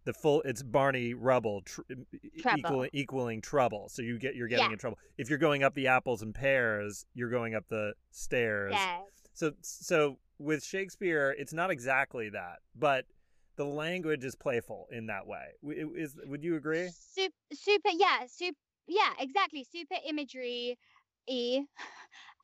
[0.04, 1.82] the full it's Barney rubble tr-
[2.56, 3.88] equal, equaling trouble.
[3.88, 4.72] So you get you're getting yeah.
[4.72, 4.98] in trouble.
[5.18, 8.72] If you're going up the apples and pears, you're going up the stairs.
[8.74, 9.00] Yes.
[9.34, 13.06] So so with Shakespeare, it's not exactly that, but
[13.56, 15.46] the language is playful in that way.
[15.64, 16.88] Is would you agree?
[16.88, 18.56] Super, super yeah, super,
[18.86, 19.64] yeah, exactly.
[19.70, 20.78] Super imagery,
[21.28, 21.62] e,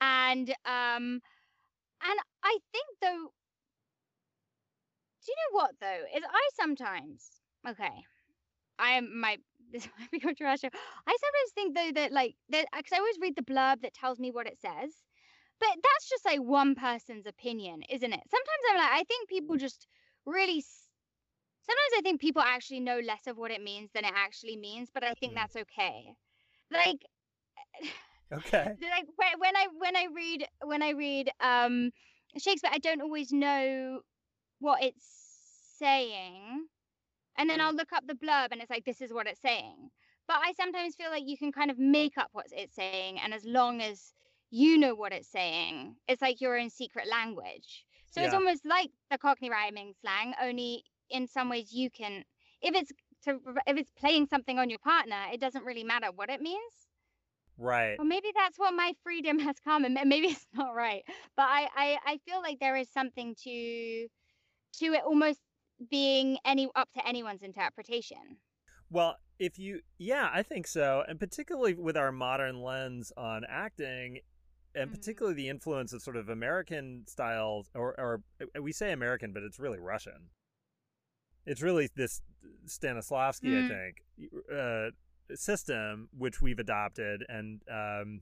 [0.00, 1.20] and um,
[2.02, 3.32] and I think though.
[5.24, 6.04] Do you know what though?
[6.16, 7.28] Is I sometimes
[7.68, 8.04] okay,
[8.78, 9.38] I am my
[9.72, 10.70] this might be controversial.
[11.06, 14.18] I sometimes think though that like that because I always read the blurb that tells
[14.18, 14.92] me what it says,
[15.60, 18.20] but that's just like one person's opinion, isn't it?
[18.30, 19.86] Sometimes I'm like, I think people just
[20.26, 20.64] really.
[21.62, 24.88] Sometimes I think people actually know less of what it means than it actually means,
[24.92, 25.36] but I think mm.
[25.36, 26.14] that's okay.
[26.70, 27.04] Like,
[28.32, 28.74] okay.
[28.82, 31.90] Like when I when I read when I read um
[32.36, 34.00] Shakespeare, I don't always know
[34.60, 35.06] what it's
[35.78, 36.66] saying,
[37.36, 39.90] and then I'll look up the blurb, and it's like this is what it's saying.
[40.26, 43.32] But I sometimes feel like you can kind of make up what it's saying, and
[43.32, 44.12] as long as
[44.50, 45.96] you know what it's saying.
[46.06, 47.84] It's like your own secret language.
[48.10, 48.26] So yeah.
[48.26, 52.24] it's almost like the Cockney rhyming slang, only in some ways you can
[52.60, 52.92] if it's
[53.24, 56.88] to if it's playing something on your partner, it doesn't really matter what it means.
[57.58, 57.98] Right.
[57.98, 61.02] Well, maybe that's what my freedom has come, and maybe it's not right.
[61.36, 64.06] But I, I, I feel like there is something to,
[64.78, 65.40] to it almost
[65.90, 68.38] being any up to anyone's interpretation.
[68.90, 74.20] Well, if you, yeah, I think so, and particularly with our modern lens on acting,
[74.74, 74.94] and mm-hmm.
[74.94, 78.22] particularly the influence of sort of American styles, or, or
[78.60, 80.30] we say American, but it's really Russian.
[81.48, 82.20] It's really this
[82.66, 83.64] Stanislavski, mm.
[83.64, 84.02] I think,
[84.54, 88.20] uh, system which we've adopted, and um,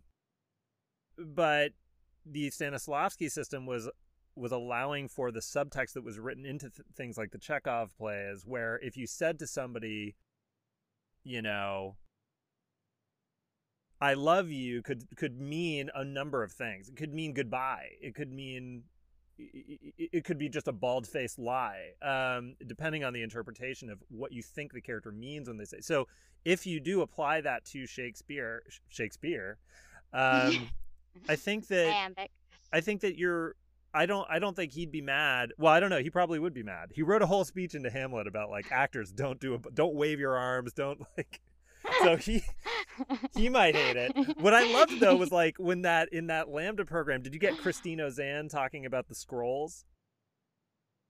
[1.19, 1.73] but
[2.25, 3.91] the Stanislavski system was
[4.37, 8.45] was allowing for the subtext that was written into th- things like the Chekhov plays,
[8.47, 10.15] where if you said to somebody,
[11.25, 11.97] you know,
[14.01, 16.89] I love you could could mean a number of things.
[16.89, 17.89] It could mean goodbye.
[18.01, 18.85] It could mean
[19.39, 24.33] it could be just a bald faced lie, um, depending on the interpretation of what
[24.33, 25.81] you think the character means when they say.
[25.81, 26.09] So,
[26.45, 29.59] if you do apply that to Shakespeare, Shakespeare,
[30.13, 30.69] um,
[31.29, 32.31] I think that Iambic.
[32.73, 33.57] I think that you're.
[33.93, 34.27] I don't.
[34.31, 35.53] I don't think he'd be mad.
[35.59, 36.01] Well, I don't know.
[36.01, 36.91] He probably would be mad.
[36.95, 40.21] He wrote a whole speech into Hamlet about like actors don't do a, don't wave
[40.21, 41.41] your arms, don't like
[42.03, 42.43] so he
[43.37, 44.39] he might hate it.
[44.39, 47.59] What I loved though was like when that in that LAMDA program, did you get
[47.59, 49.85] Christine Ozanne talking about the scrolls?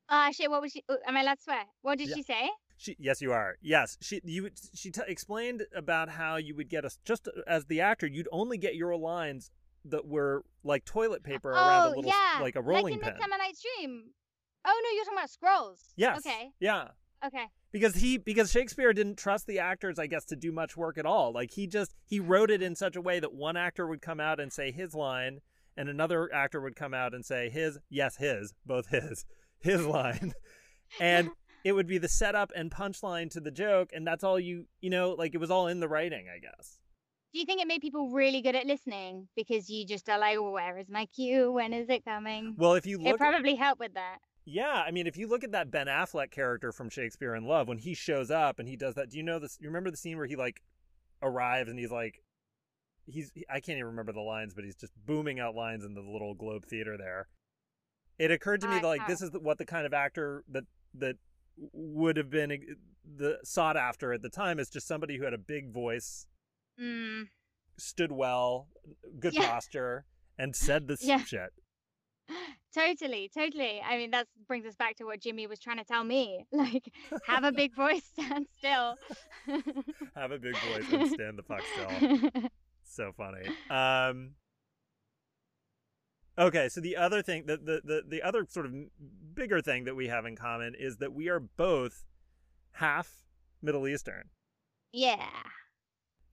[0.09, 0.51] Uh shit.
[0.51, 0.83] What was she?
[0.89, 1.65] Uh, am I allowed to swear?
[1.83, 2.15] What did yeah.
[2.17, 2.51] she say?
[2.79, 3.57] She, yes, you are.
[3.63, 7.81] Yes, she you she t- explained about how you would get us just as the
[7.81, 9.51] actor, you'd only get your lines
[9.87, 12.41] that were like toilet paper oh, around a little yeah.
[12.41, 13.13] like a rolling like in pin.
[13.15, 14.05] Midsummer Night's Dream.
[14.67, 15.81] Oh no, you're talking about scrolls.
[15.97, 16.19] Yes.
[16.19, 16.51] Okay.
[16.61, 16.89] Yeah.
[17.25, 20.97] Okay because he because Shakespeare didn't trust the actors I guess to do much work
[20.97, 21.33] at all.
[21.33, 24.19] Like he just he wrote it in such a way that one actor would come
[24.19, 25.41] out and say his line
[25.77, 29.27] and another actor would come out and say his yes his both his
[29.61, 30.33] his line
[31.01, 31.31] and
[31.65, 34.89] it would be the setup and punchline to the joke and that's all you you
[34.89, 36.79] know like it was all in the writing I guess.
[37.35, 40.41] Do you think it made people really good at listening because you just are like,
[40.41, 41.53] well, where is my cue?
[41.53, 42.55] When is it coming?
[42.57, 44.21] Well, if you look, it probably helped with that.
[44.49, 47.67] Yeah, I mean, if you look at that Ben Affleck character from Shakespeare in Love,
[47.67, 49.59] when he shows up and he does that, do you know this?
[49.61, 50.63] You remember the scene where he like
[51.21, 52.23] arrives and he's like,
[53.07, 56.01] he's I can't even remember the lines, but he's just booming out lines in the
[56.01, 57.27] little Globe Theater there.
[58.21, 60.65] It occurred to me that like this is what the kind of actor that
[60.95, 61.17] that
[61.73, 65.39] would have been the sought after at the time is just somebody who had a
[65.39, 66.27] big voice,
[66.81, 67.25] mm.
[67.79, 68.69] stood well,
[69.19, 69.51] good yeah.
[69.51, 70.05] posture,
[70.39, 71.25] and said this yeah.
[71.25, 71.51] shit.
[72.77, 73.81] Totally, totally.
[73.81, 76.47] I mean, that brings us back to what Jimmy was trying to tell me.
[76.53, 76.93] Like,
[77.27, 78.97] have a big voice, stand still.
[80.17, 82.51] have a big voice and stand the fuck still.
[82.85, 83.49] so funny.
[83.71, 84.33] Um,
[86.39, 88.73] okay, so the other thing, the, the, the, the other sort of
[89.35, 92.05] bigger thing that we have in common is that we are both
[92.73, 93.25] half
[93.63, 94.31] Middle Eastern.
[94.93, 95.29] Yeah.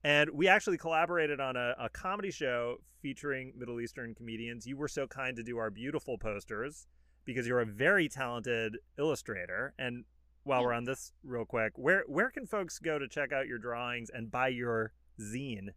[0.04, 4.66] And we actually collaborated on a, a comedy show featuring Middle Eastern comedians.
[4.66, 6.86] You were so kind to do our beautiful posters
[7.24, 9.72] because you're a very talented illustrator.
[9.78, 10.04] And
[10.44, 13.58] while we're on this real quick, where where can folks go to check out your
[13.58, 15.68] drawings and buy your zine?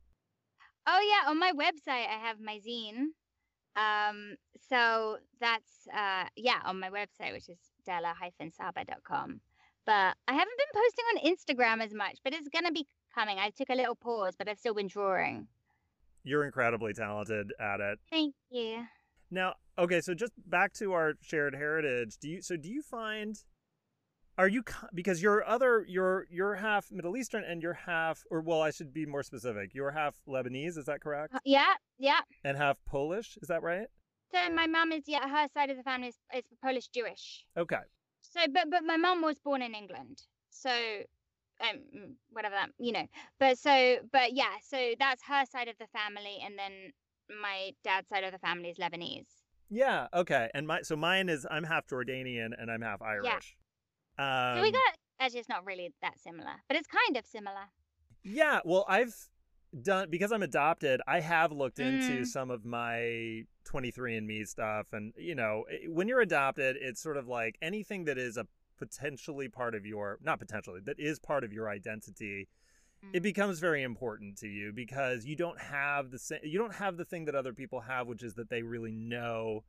[0.85, 3.07] Oh yeah, on my website I have my zine.
[3.77, 4.35] Um,
[4.69, 9.39] so that's uh, yeah, on my website, which is della-saba.com.
[9.85, 12.87] But I haven't been posting on Instagram as much, but it's gonna be
[13.17, 13.39] coming.
[13.39, 15.47] I took a little pause, but I've still been drawing.
[16.23, 17.99] You're incredibly talented at it.
[18.11, 18.83] Thank you.
[19.31, 22.17] Now, okay, so just back to our shared heritage.
[22.19, 23.37] Do you so do you find
[24.37, 24.63] are you
[24.93, 28.93] because you're other you're you're half Middle Eastern and you're half or well I should
[28.93, 29.73] be more specific.
[29.73, 31.33] You're half Lebanese, is that correct?
[31.33, 32.19] Uh, yeah, yeah.
[32.43, 33.87] And half Polish, is that right?
[34.33, 37.45] So my mum is yeah, her side of the family is, is Polish Jewish.
[37.57, 37.83] Okay.
[38.21, 40.21] So but but my mum was born in England.
[40.49, 40.71] So
[41.61, 43.07] um whatever that you know.
[43.39, 46.93] But so but yeah, so that's her side of the family and then
[47.41, 49.25] my dad's side of the family is Lebanese.
[49.69, 50.49] Yeah, okay.
[50.53, 53.57] And my so mine is I'm half Jordanian and I'm half Irish.
[54.17, 54.51] Yeah.
[54.53, 54.81] Um, so we got
[55.19, 57.67] actually it's not really that similar, but it's kind of similar.
[58.23, 59.15] Yeah, well, I've
[59.81, 61.01] done because I'm adopted.
[61.07, 62.25] I have looked into mm.
[62.25, 67.57] some of my 23andMe stuff, and you know, when you're adopted, it's sort of like
[67.61, 68.47] anything that is a
[68.77, 72.47] potentially part of your not potentially that is part of your identity
[73.13, 73.23] it mm.
[73.23, 77.05] becomes very important to you because you don't have the same you don't have the
[77.05, 79.63] thing that other people have which is that they really know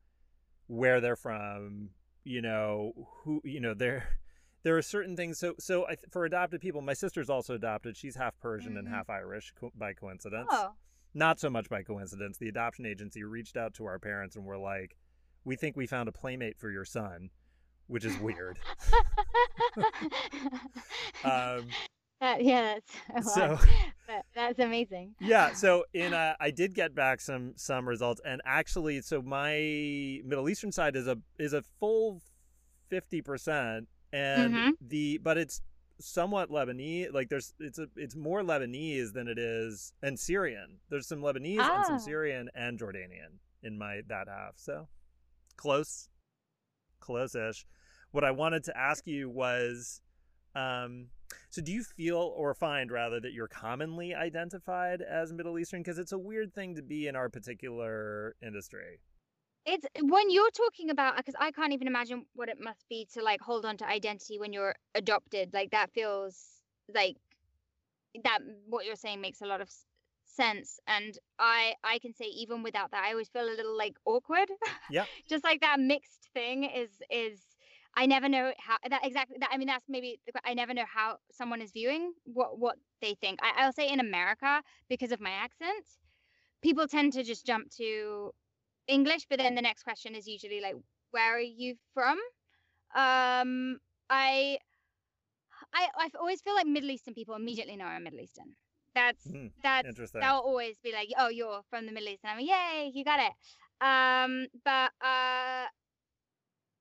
[0.67, 1.89] where they're from
[2.23, 4.07] you know who you know they're
[4.63, 5.39] there are certain things.
[5.39, 7.95] So, so I, for adopted people, my sister's also adopted.
[7.95, 8.79] She's half Persian mm-hmm.
[8.79, 10.49] and half Irish co- by coincidence.
[10.51, 10.71] Oh.
[11.13, 12.37] Not so much by coincidence.
[12.37, 14.95] The adoption agency reached out to our parents and were like,
[15.43, 17.29] "We think we found a playmate for your son,"
[17.89, 18.57] which is weird.
[21.25, 21.65] um,
[22.21, 22.79] that, yeah,
[23.13, 23.59] that's so.
[24.33, 25.15] that's amazing.
[25.19, 30.21] Yeah, so in uh, I did get back some some results, and actually, so my
[30.23, 32.21] Middle Eastern side is a is a full
[32.89, 34.69] fifty percent and mm-hmm.
[34.81, 35.61] the but it's
[35.99, 37.13] somewhat Lebanese.
[37.13, 40.77] Like there's it's a it's more Lebanese than it is and Syrian.
[40.89, 41.75] There's some Lebanese oh.
[41.75, 41.99] and some ah.
[41.99, 44.53] Syrian and Jordanian in my that half.
[44.55, 44.87] So
[45.57, 46.09] close,
[46.99, 47.65] close-ish.
[48.11, 50.01] What I wanted to ask you was,
[50.55, 51.07] um,
[51.49, 55.81] so do you feel or find rather that you're commonly identified as Middle Eastern?
[55.81, 58.99] Because it's a weird thing to be in our particular industry
[59.65, 63.21] it's when you're talking about because I can't even imagine what it must be to
[63.21, 65.53] like hold on to identity when you're adopted.
[65.53, 66.59] Like that feels
[66.93, 67.17] like
[68.23, 69.69] that what you're saying makes a lot of
[70.25, 73.95] sense and i i can say even without that i always feel a little like
[74.05, 74.47] awkward
[74.89, 77.41] yeah just like that mixed thing is is
[78.01, 81.17] i never know how that exactly that i mean that's maybe i never know how
[81.31, 85.31] someone is viewing what what they think I, i'll say in america because of my
[85.31, 85.85] accent
[86.61, 88.31] people tend to just jump to
[88.87, 90.75] English, but then the next question is usually like,
[91.11, 92.17] "Where are you from?"
[92.95, 94.57] Um, I,
[95.73, 98.55] I, I always feel like Middle Eastern people immediately know I'm Middle Eastern.
[98.95, 102.37] That's mm, that's they'll always be like, "Oh, you're from the Middle East," and I'm
[102.37, 103.33] like, "Yay, you got it."
[103.81, 105.67] Um, but uh,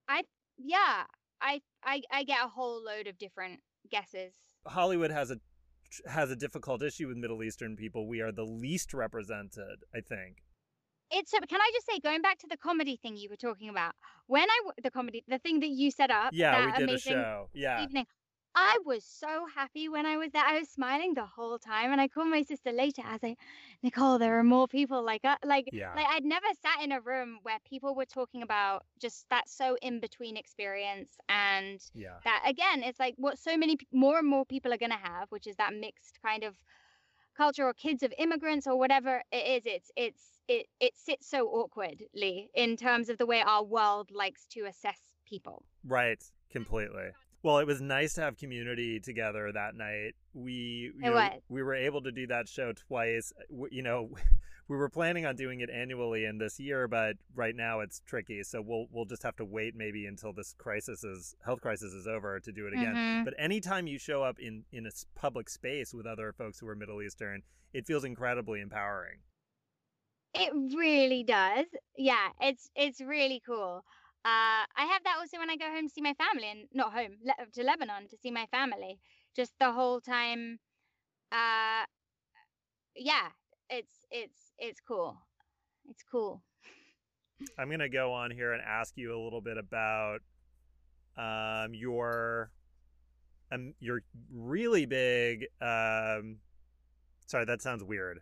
[0.09, 0.23] I
[0.59, 1.05] yeah,
[1.40, 3.60] I I I get a whole load of different
[3.90, 4.35] guesses.
[4.66, 5.39] Hollywood has a
[6.06, 8.06] has a difficult issue with Middle Eastern people.
[8.06, 10.43] We are the least represented, I think
[11.10, 13.93] it's can I just say going back to the comedy thing you were talking about
[14.26, 17.48] when I the comedy the thing that you set up yeah we did a show
[17.55, 18.06] yeah evening
[18.55, 22.01] I was so happy when I was there I was smiling the whole time and
[22.01, 23.39] I called my sister later as I was like
[23.83, 25.95] Nicole there are more people like uh, like yeah.
[25.95, 29.77] like I'd never sat in a room where people were talking about just that so
[29.83, 32.19] in between experience and yeah.
[32.25, 35.47] that again it's like what so many more and more people are gonna have which
[35.47, 36.55] is that mixed kind of
[37.37, 41.47] culture or kids of immigrants or whatever it is it's it's it it sits so
[41.47, 47.11] awkwardly in terms of the way our world likes to assess people right completely
[47.43, 52.02] well it was nice to have community together that night we know, we were able
[52.02, 53.32] to do that show twice
[53.70, 54.10] you know
[54.69, 58.43] we were planning on doing it annually in this year, but right now it's tricky.
[58.43, 62.06] So we'll we'll just have to wait maybe until this crisis is health crisis is
[62.06, 62.94] over to do it again.
[62.94, 63.24] Mm-hmm.
[63.24, 66.77] But anytime you show up in in a public space with other folks who are
[66.77, 67.43] Middle Eastern,
[67.73, 69.19] it feels incredibly empowering.
[70.35, 71.65] It really does.
[71.97, 73.85] Yeah, it's it's really cool.
[74.28, 76.92] Uh, I have that also when I go home to see my family, and not
[76.92, 79.00] home le- to Lebanon to see my family.
[79.34, 80.59] Just the whole time.
[81.32, 81.84] Uh,
[82.94, 83.28] yeah,
[83.70, 85.16] it's it's it's cool.
[85.88, 86.42] It's cool.
[87.59, 90.20] I'm gonna go on here and ask you a little bit about
[91.16, 92.50] um, your
[93.50, 96.36] um, your really big um,
[97.26, 98.20] Sorry, that sounds weird.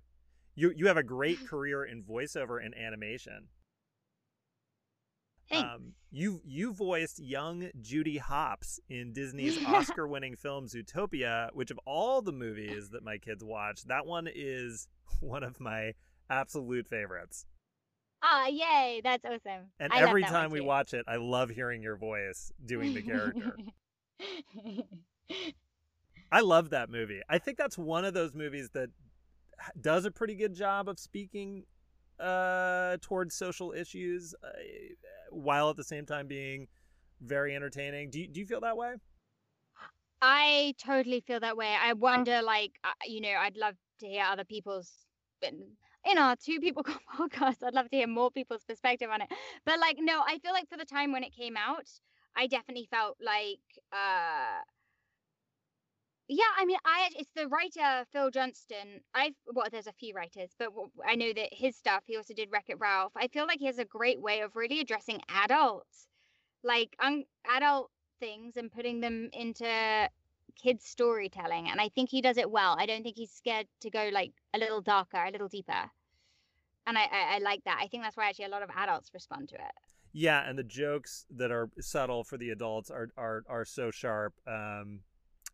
[0.55, 3.49] You you have a great career in voiceover and animation.
[5.53, 12.23] Um, you you voiced young Judy Hopps in Disney's Oscar-winning film Zootopia, which of all
[12.23, 14.89] the movies that my kids watch, that one is
[15.21, 15.93] one of my
[16.29, 17.47] absolute favorites.
[18.23, 19.01] Ah, yay!
[19.05, 19.71] That's awesome.
[19.79, 23.57] And I every time we watch it, I love hearing your voice doing the character.
[26.33, 27.21] I love that movie.
[27.29, 28.89] I think that's one of those movies that
[29.81, 31.65] does a pretty good job of speaking
[32.21, 34.49] uh, towards social issues uh,
[35.31, 36.69] while at the same time being
[37.21, 38.11] very entertaining.
[38.11, 38.95] Do you, do you feel that way?
[40.23, 41.75] I totally feel that way.
[41.79, 44.91] I wonder, like, uh, you know, I'd love to hear other people's,
[45.43, 46.85] in our two people
[47.19, 49.29] podcast, I'd love to hear more people's perspective on it.
[49.65, 51.87] But like, no, I feel like for the time when it came out,
[52.37, 53.61] I definitely felt like,
[53.93, 54.61] uh,
[56.29, 59.01] yeah, I mean, I it's the writer Phil Johnston.
[59.15, 60.71] I've well, there's a few writers, but
[61.07, 62.03] I know that his stuff.
[62.07, 63.13] He also did Wreck It Ralph.
[63.17, 66.09] I feel like he has a great way of really addressing adults,
[66.65, 70.11] like un- adult things, and putting them into
[70.61, 71.69] kids storytelling.
[71.71, 72.77] And I think he does it well.
[72.79, 75.91] I don't think he's scared to go like a little darker, a little deeper.
[76.89, 77.79] And I, I, I like that.
[77.81, 79.73] I think that's why actually a lot of adults respond to it.
[80.13, 84.35] Yeah, and the jokes that are subtle for the adults are are are so sharp.
[84.47, 85.01] Um,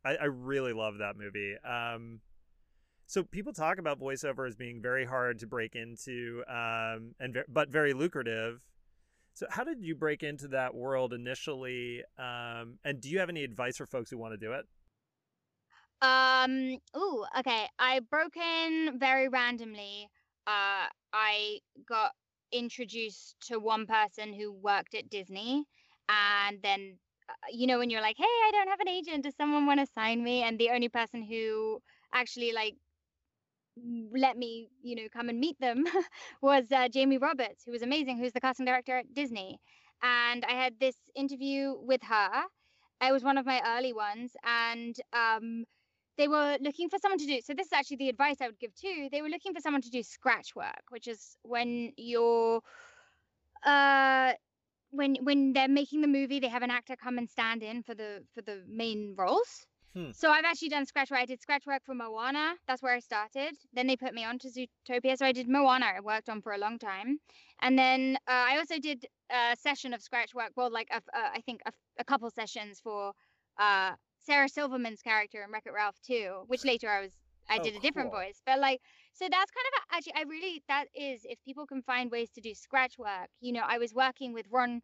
[0.04, 1.56] I, I really love that movie.
[1.64, 2.20] Um,
[3.06, 7.40] so people talk about voiceover as being very hard to break into, um, and ve-
[7.48, 8.60] but very lucrative.
[9.34, 12.02] So how did you break into that world initially?
[12.18, 14.66] Um, and do you have any advice for folks who want to do it?
[16.00, 16.78] Um.
[16.96, 17.24] Ooh.
[17.38, 17.66] Okay.
[17.78, 20.08] I broke in very randomly.
[20.46, 20.86] Uh.
[21.12, 22.12] I got
[22.52, 25.64] introduced to one person who worked at Disney,
[26.08, 26.98] and then
[27.50, 29.24] you know when you're like hey i don't have an agent.
[29.24, 30.42] Does someone want to sign me?
[30.42, 31.80] And the only person who
[32.12, 32.76] actually like
[34.14, 35.84] let me you know come and meet them
[36.42, 39.58] was uh, jamie roberts who was amazing who's the casting director at disney.
[40.02, 42.30] And i had this interview with her.
[43.02, 45.64] It was one of my early ones and um,
[46.18, 48.58] they were looking for someone to do so this is actually the advice i would
[48.60, 52.60] give too they were looking for someone to do scratch work which is when you're
[53.64, 54.32] uh
[54.92, 57.94] when when they're making the movie, they have an actor come and stand in for
[57.94, 59.66] the for the main roles.
[59.94, 60.10] Hmm.
[60.12, 61.20] So I've actually done scratch work.
[61.20, 62.54] I did scratch work for Moana.
[62.66, 63.56] That's where I started.
[63.74, 65.18] Then they put me on to Zootopia.
[65.18, 65.86] So I did Moana.
[65.96, 67.18] I worked on for a long time,
[67.60, 70.52] and then uh, I also did a session of scratch work.
[70.56, 73.12] Well, like a, uh, I think a, a, couple sessions for
[73.58, 77.12] uh, Sarah Silverman's character in Wreck It Ralph too, which later I was
[77.50, 78.40] I oh, did a different voice.
[78.46, 78.80] But like
[79.12, 82.30] so that's kind of a, actually I really that is if people can find ways
[82.30, 83.28] to do scratch work.
[83.40, 84.82] You know, I was working with Ron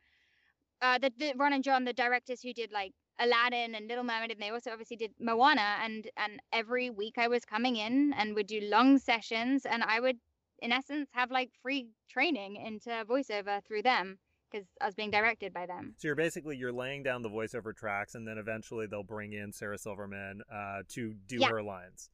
[0.80, 4.30] uh the, the Ron and John, the directors who did like Aladdin and Little Mermaid,
[4.30, 5.76] and they also obviously did Moana.
[5.82, 10.00] And and every week I was coming in and would do long sessions, and I
[10.00, 10.18] would,
[10.60, 14.18] in essence, have like free training into voiceover through them
[14.50, 15.94] because I was being directed by them.
[15.98, 19.52] So you're basically you're laying down the voiceover tracks, and then eventually they'll bring in
[19.52, 21.48] Sarah Silverman uh, to do yeah.
[21.48, 22.10] her lines.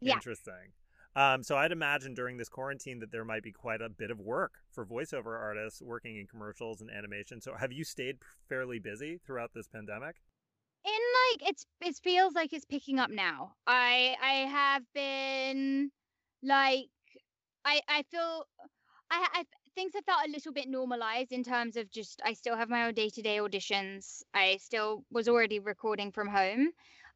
[0.00, 0.14] Yeah.
[0.14, 0.72] Interesting.
[1.16, 4.18] Um, so I'd imagine during this quarantine that there might be quite a bit of
[4.18, 7.40] work for voiceover artists working in commercials and animation.
[7.40, 8.18] So have you stayed
[8.48, 10.16] fairly busy throughout this pandemic?
[10.84, 13.52] In like it's it feels like it's picking up now.
[13.66, 15.90] I I have been
[16.42, 16.86] like
[17.64, 18.44] I I feel
[19.10, 22.56] I I things have felt a little bit normalized in terms of just I still
[22.56, 24.22] have my own day to day auditions.
[24.34, 26.70] I still was already recording from home.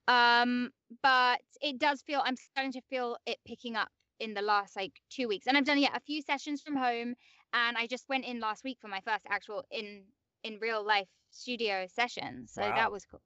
[0.08, 0.70] Um,
[1.02, 4.94] but it does feel I'm starting to feel it picking up in the last like
[5.10, 5.46] two weeks.
[5.46, 7.14] And I've done yeah a few sessions from home
[7.52, 10.02] and I just went in last week for my first actual in
[10.42, 12.46] in real life studio session.
[12.48, 12.74] So wow.
[12.74, 13.20] that was cool.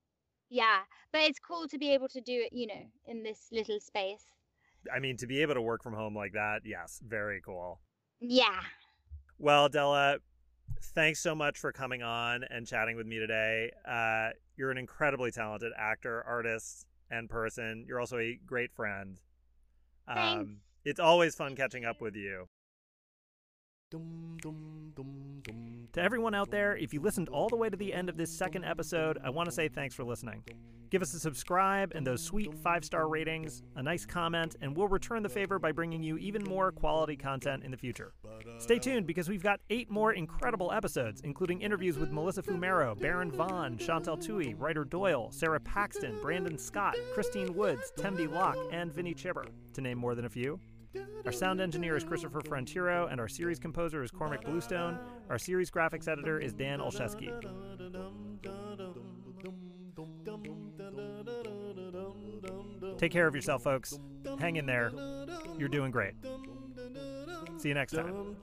[0.51, 0.81] Yeah.
[1.13, 4.25] But it's cool to be able to do it, you know, in this little space.
[4.95, 7.81] I mean, to be able to work from home like that, yes, very cool.
[8.21, 8.61] Yeah.
[9.39, 10.19] Well, Della,
[10.81, 13.71] thanks so much for coming on and chatting with me today.
[13.87, 17.85] Uh, you're an incredibly talented actor, artist, and person.
[17.87, 19.21] You're also a great friend.
[20.09, 22.49] Um, it's always fun catching up with you.
[25.93, 28.31] To everyone out there, if you listened all the way to the end of this
[28.31, 30.43] second episode, I want to say thanks for listening.
[30.93, 34.89] Give us a subscribe and those sweet five star ratings, a nice comment, and we'll
[34.89, 38.13] return the favor by bringing you even more quality content in the future.
[38.59, 43.33] Stay tuned because we've got eight more incredible episodes, including interviews with Melissa Fumero, Baron
[43.33, 49.15] Vaughn, Chantal Thuy, Rightor Doyle, Sara Paxton, Brandon Scott, Christine Woods, Tembi Locke, and Vinny
[49.15, 50.61] Chhibber, to name more than a few.
[51.25, 54.99] Our sound engineer is Christopher Frontiero, and our series composer is Cormac Bluestone.
[55.31, 57.33] Our series graphics editor is Dan Olszewski.
[63.03, 63.99] Take care of yourself, folks.
[64.39, 64.93] Hang in there.
[65.59, 66.15] You're doing great.
[67.59, 68.37] See you next time.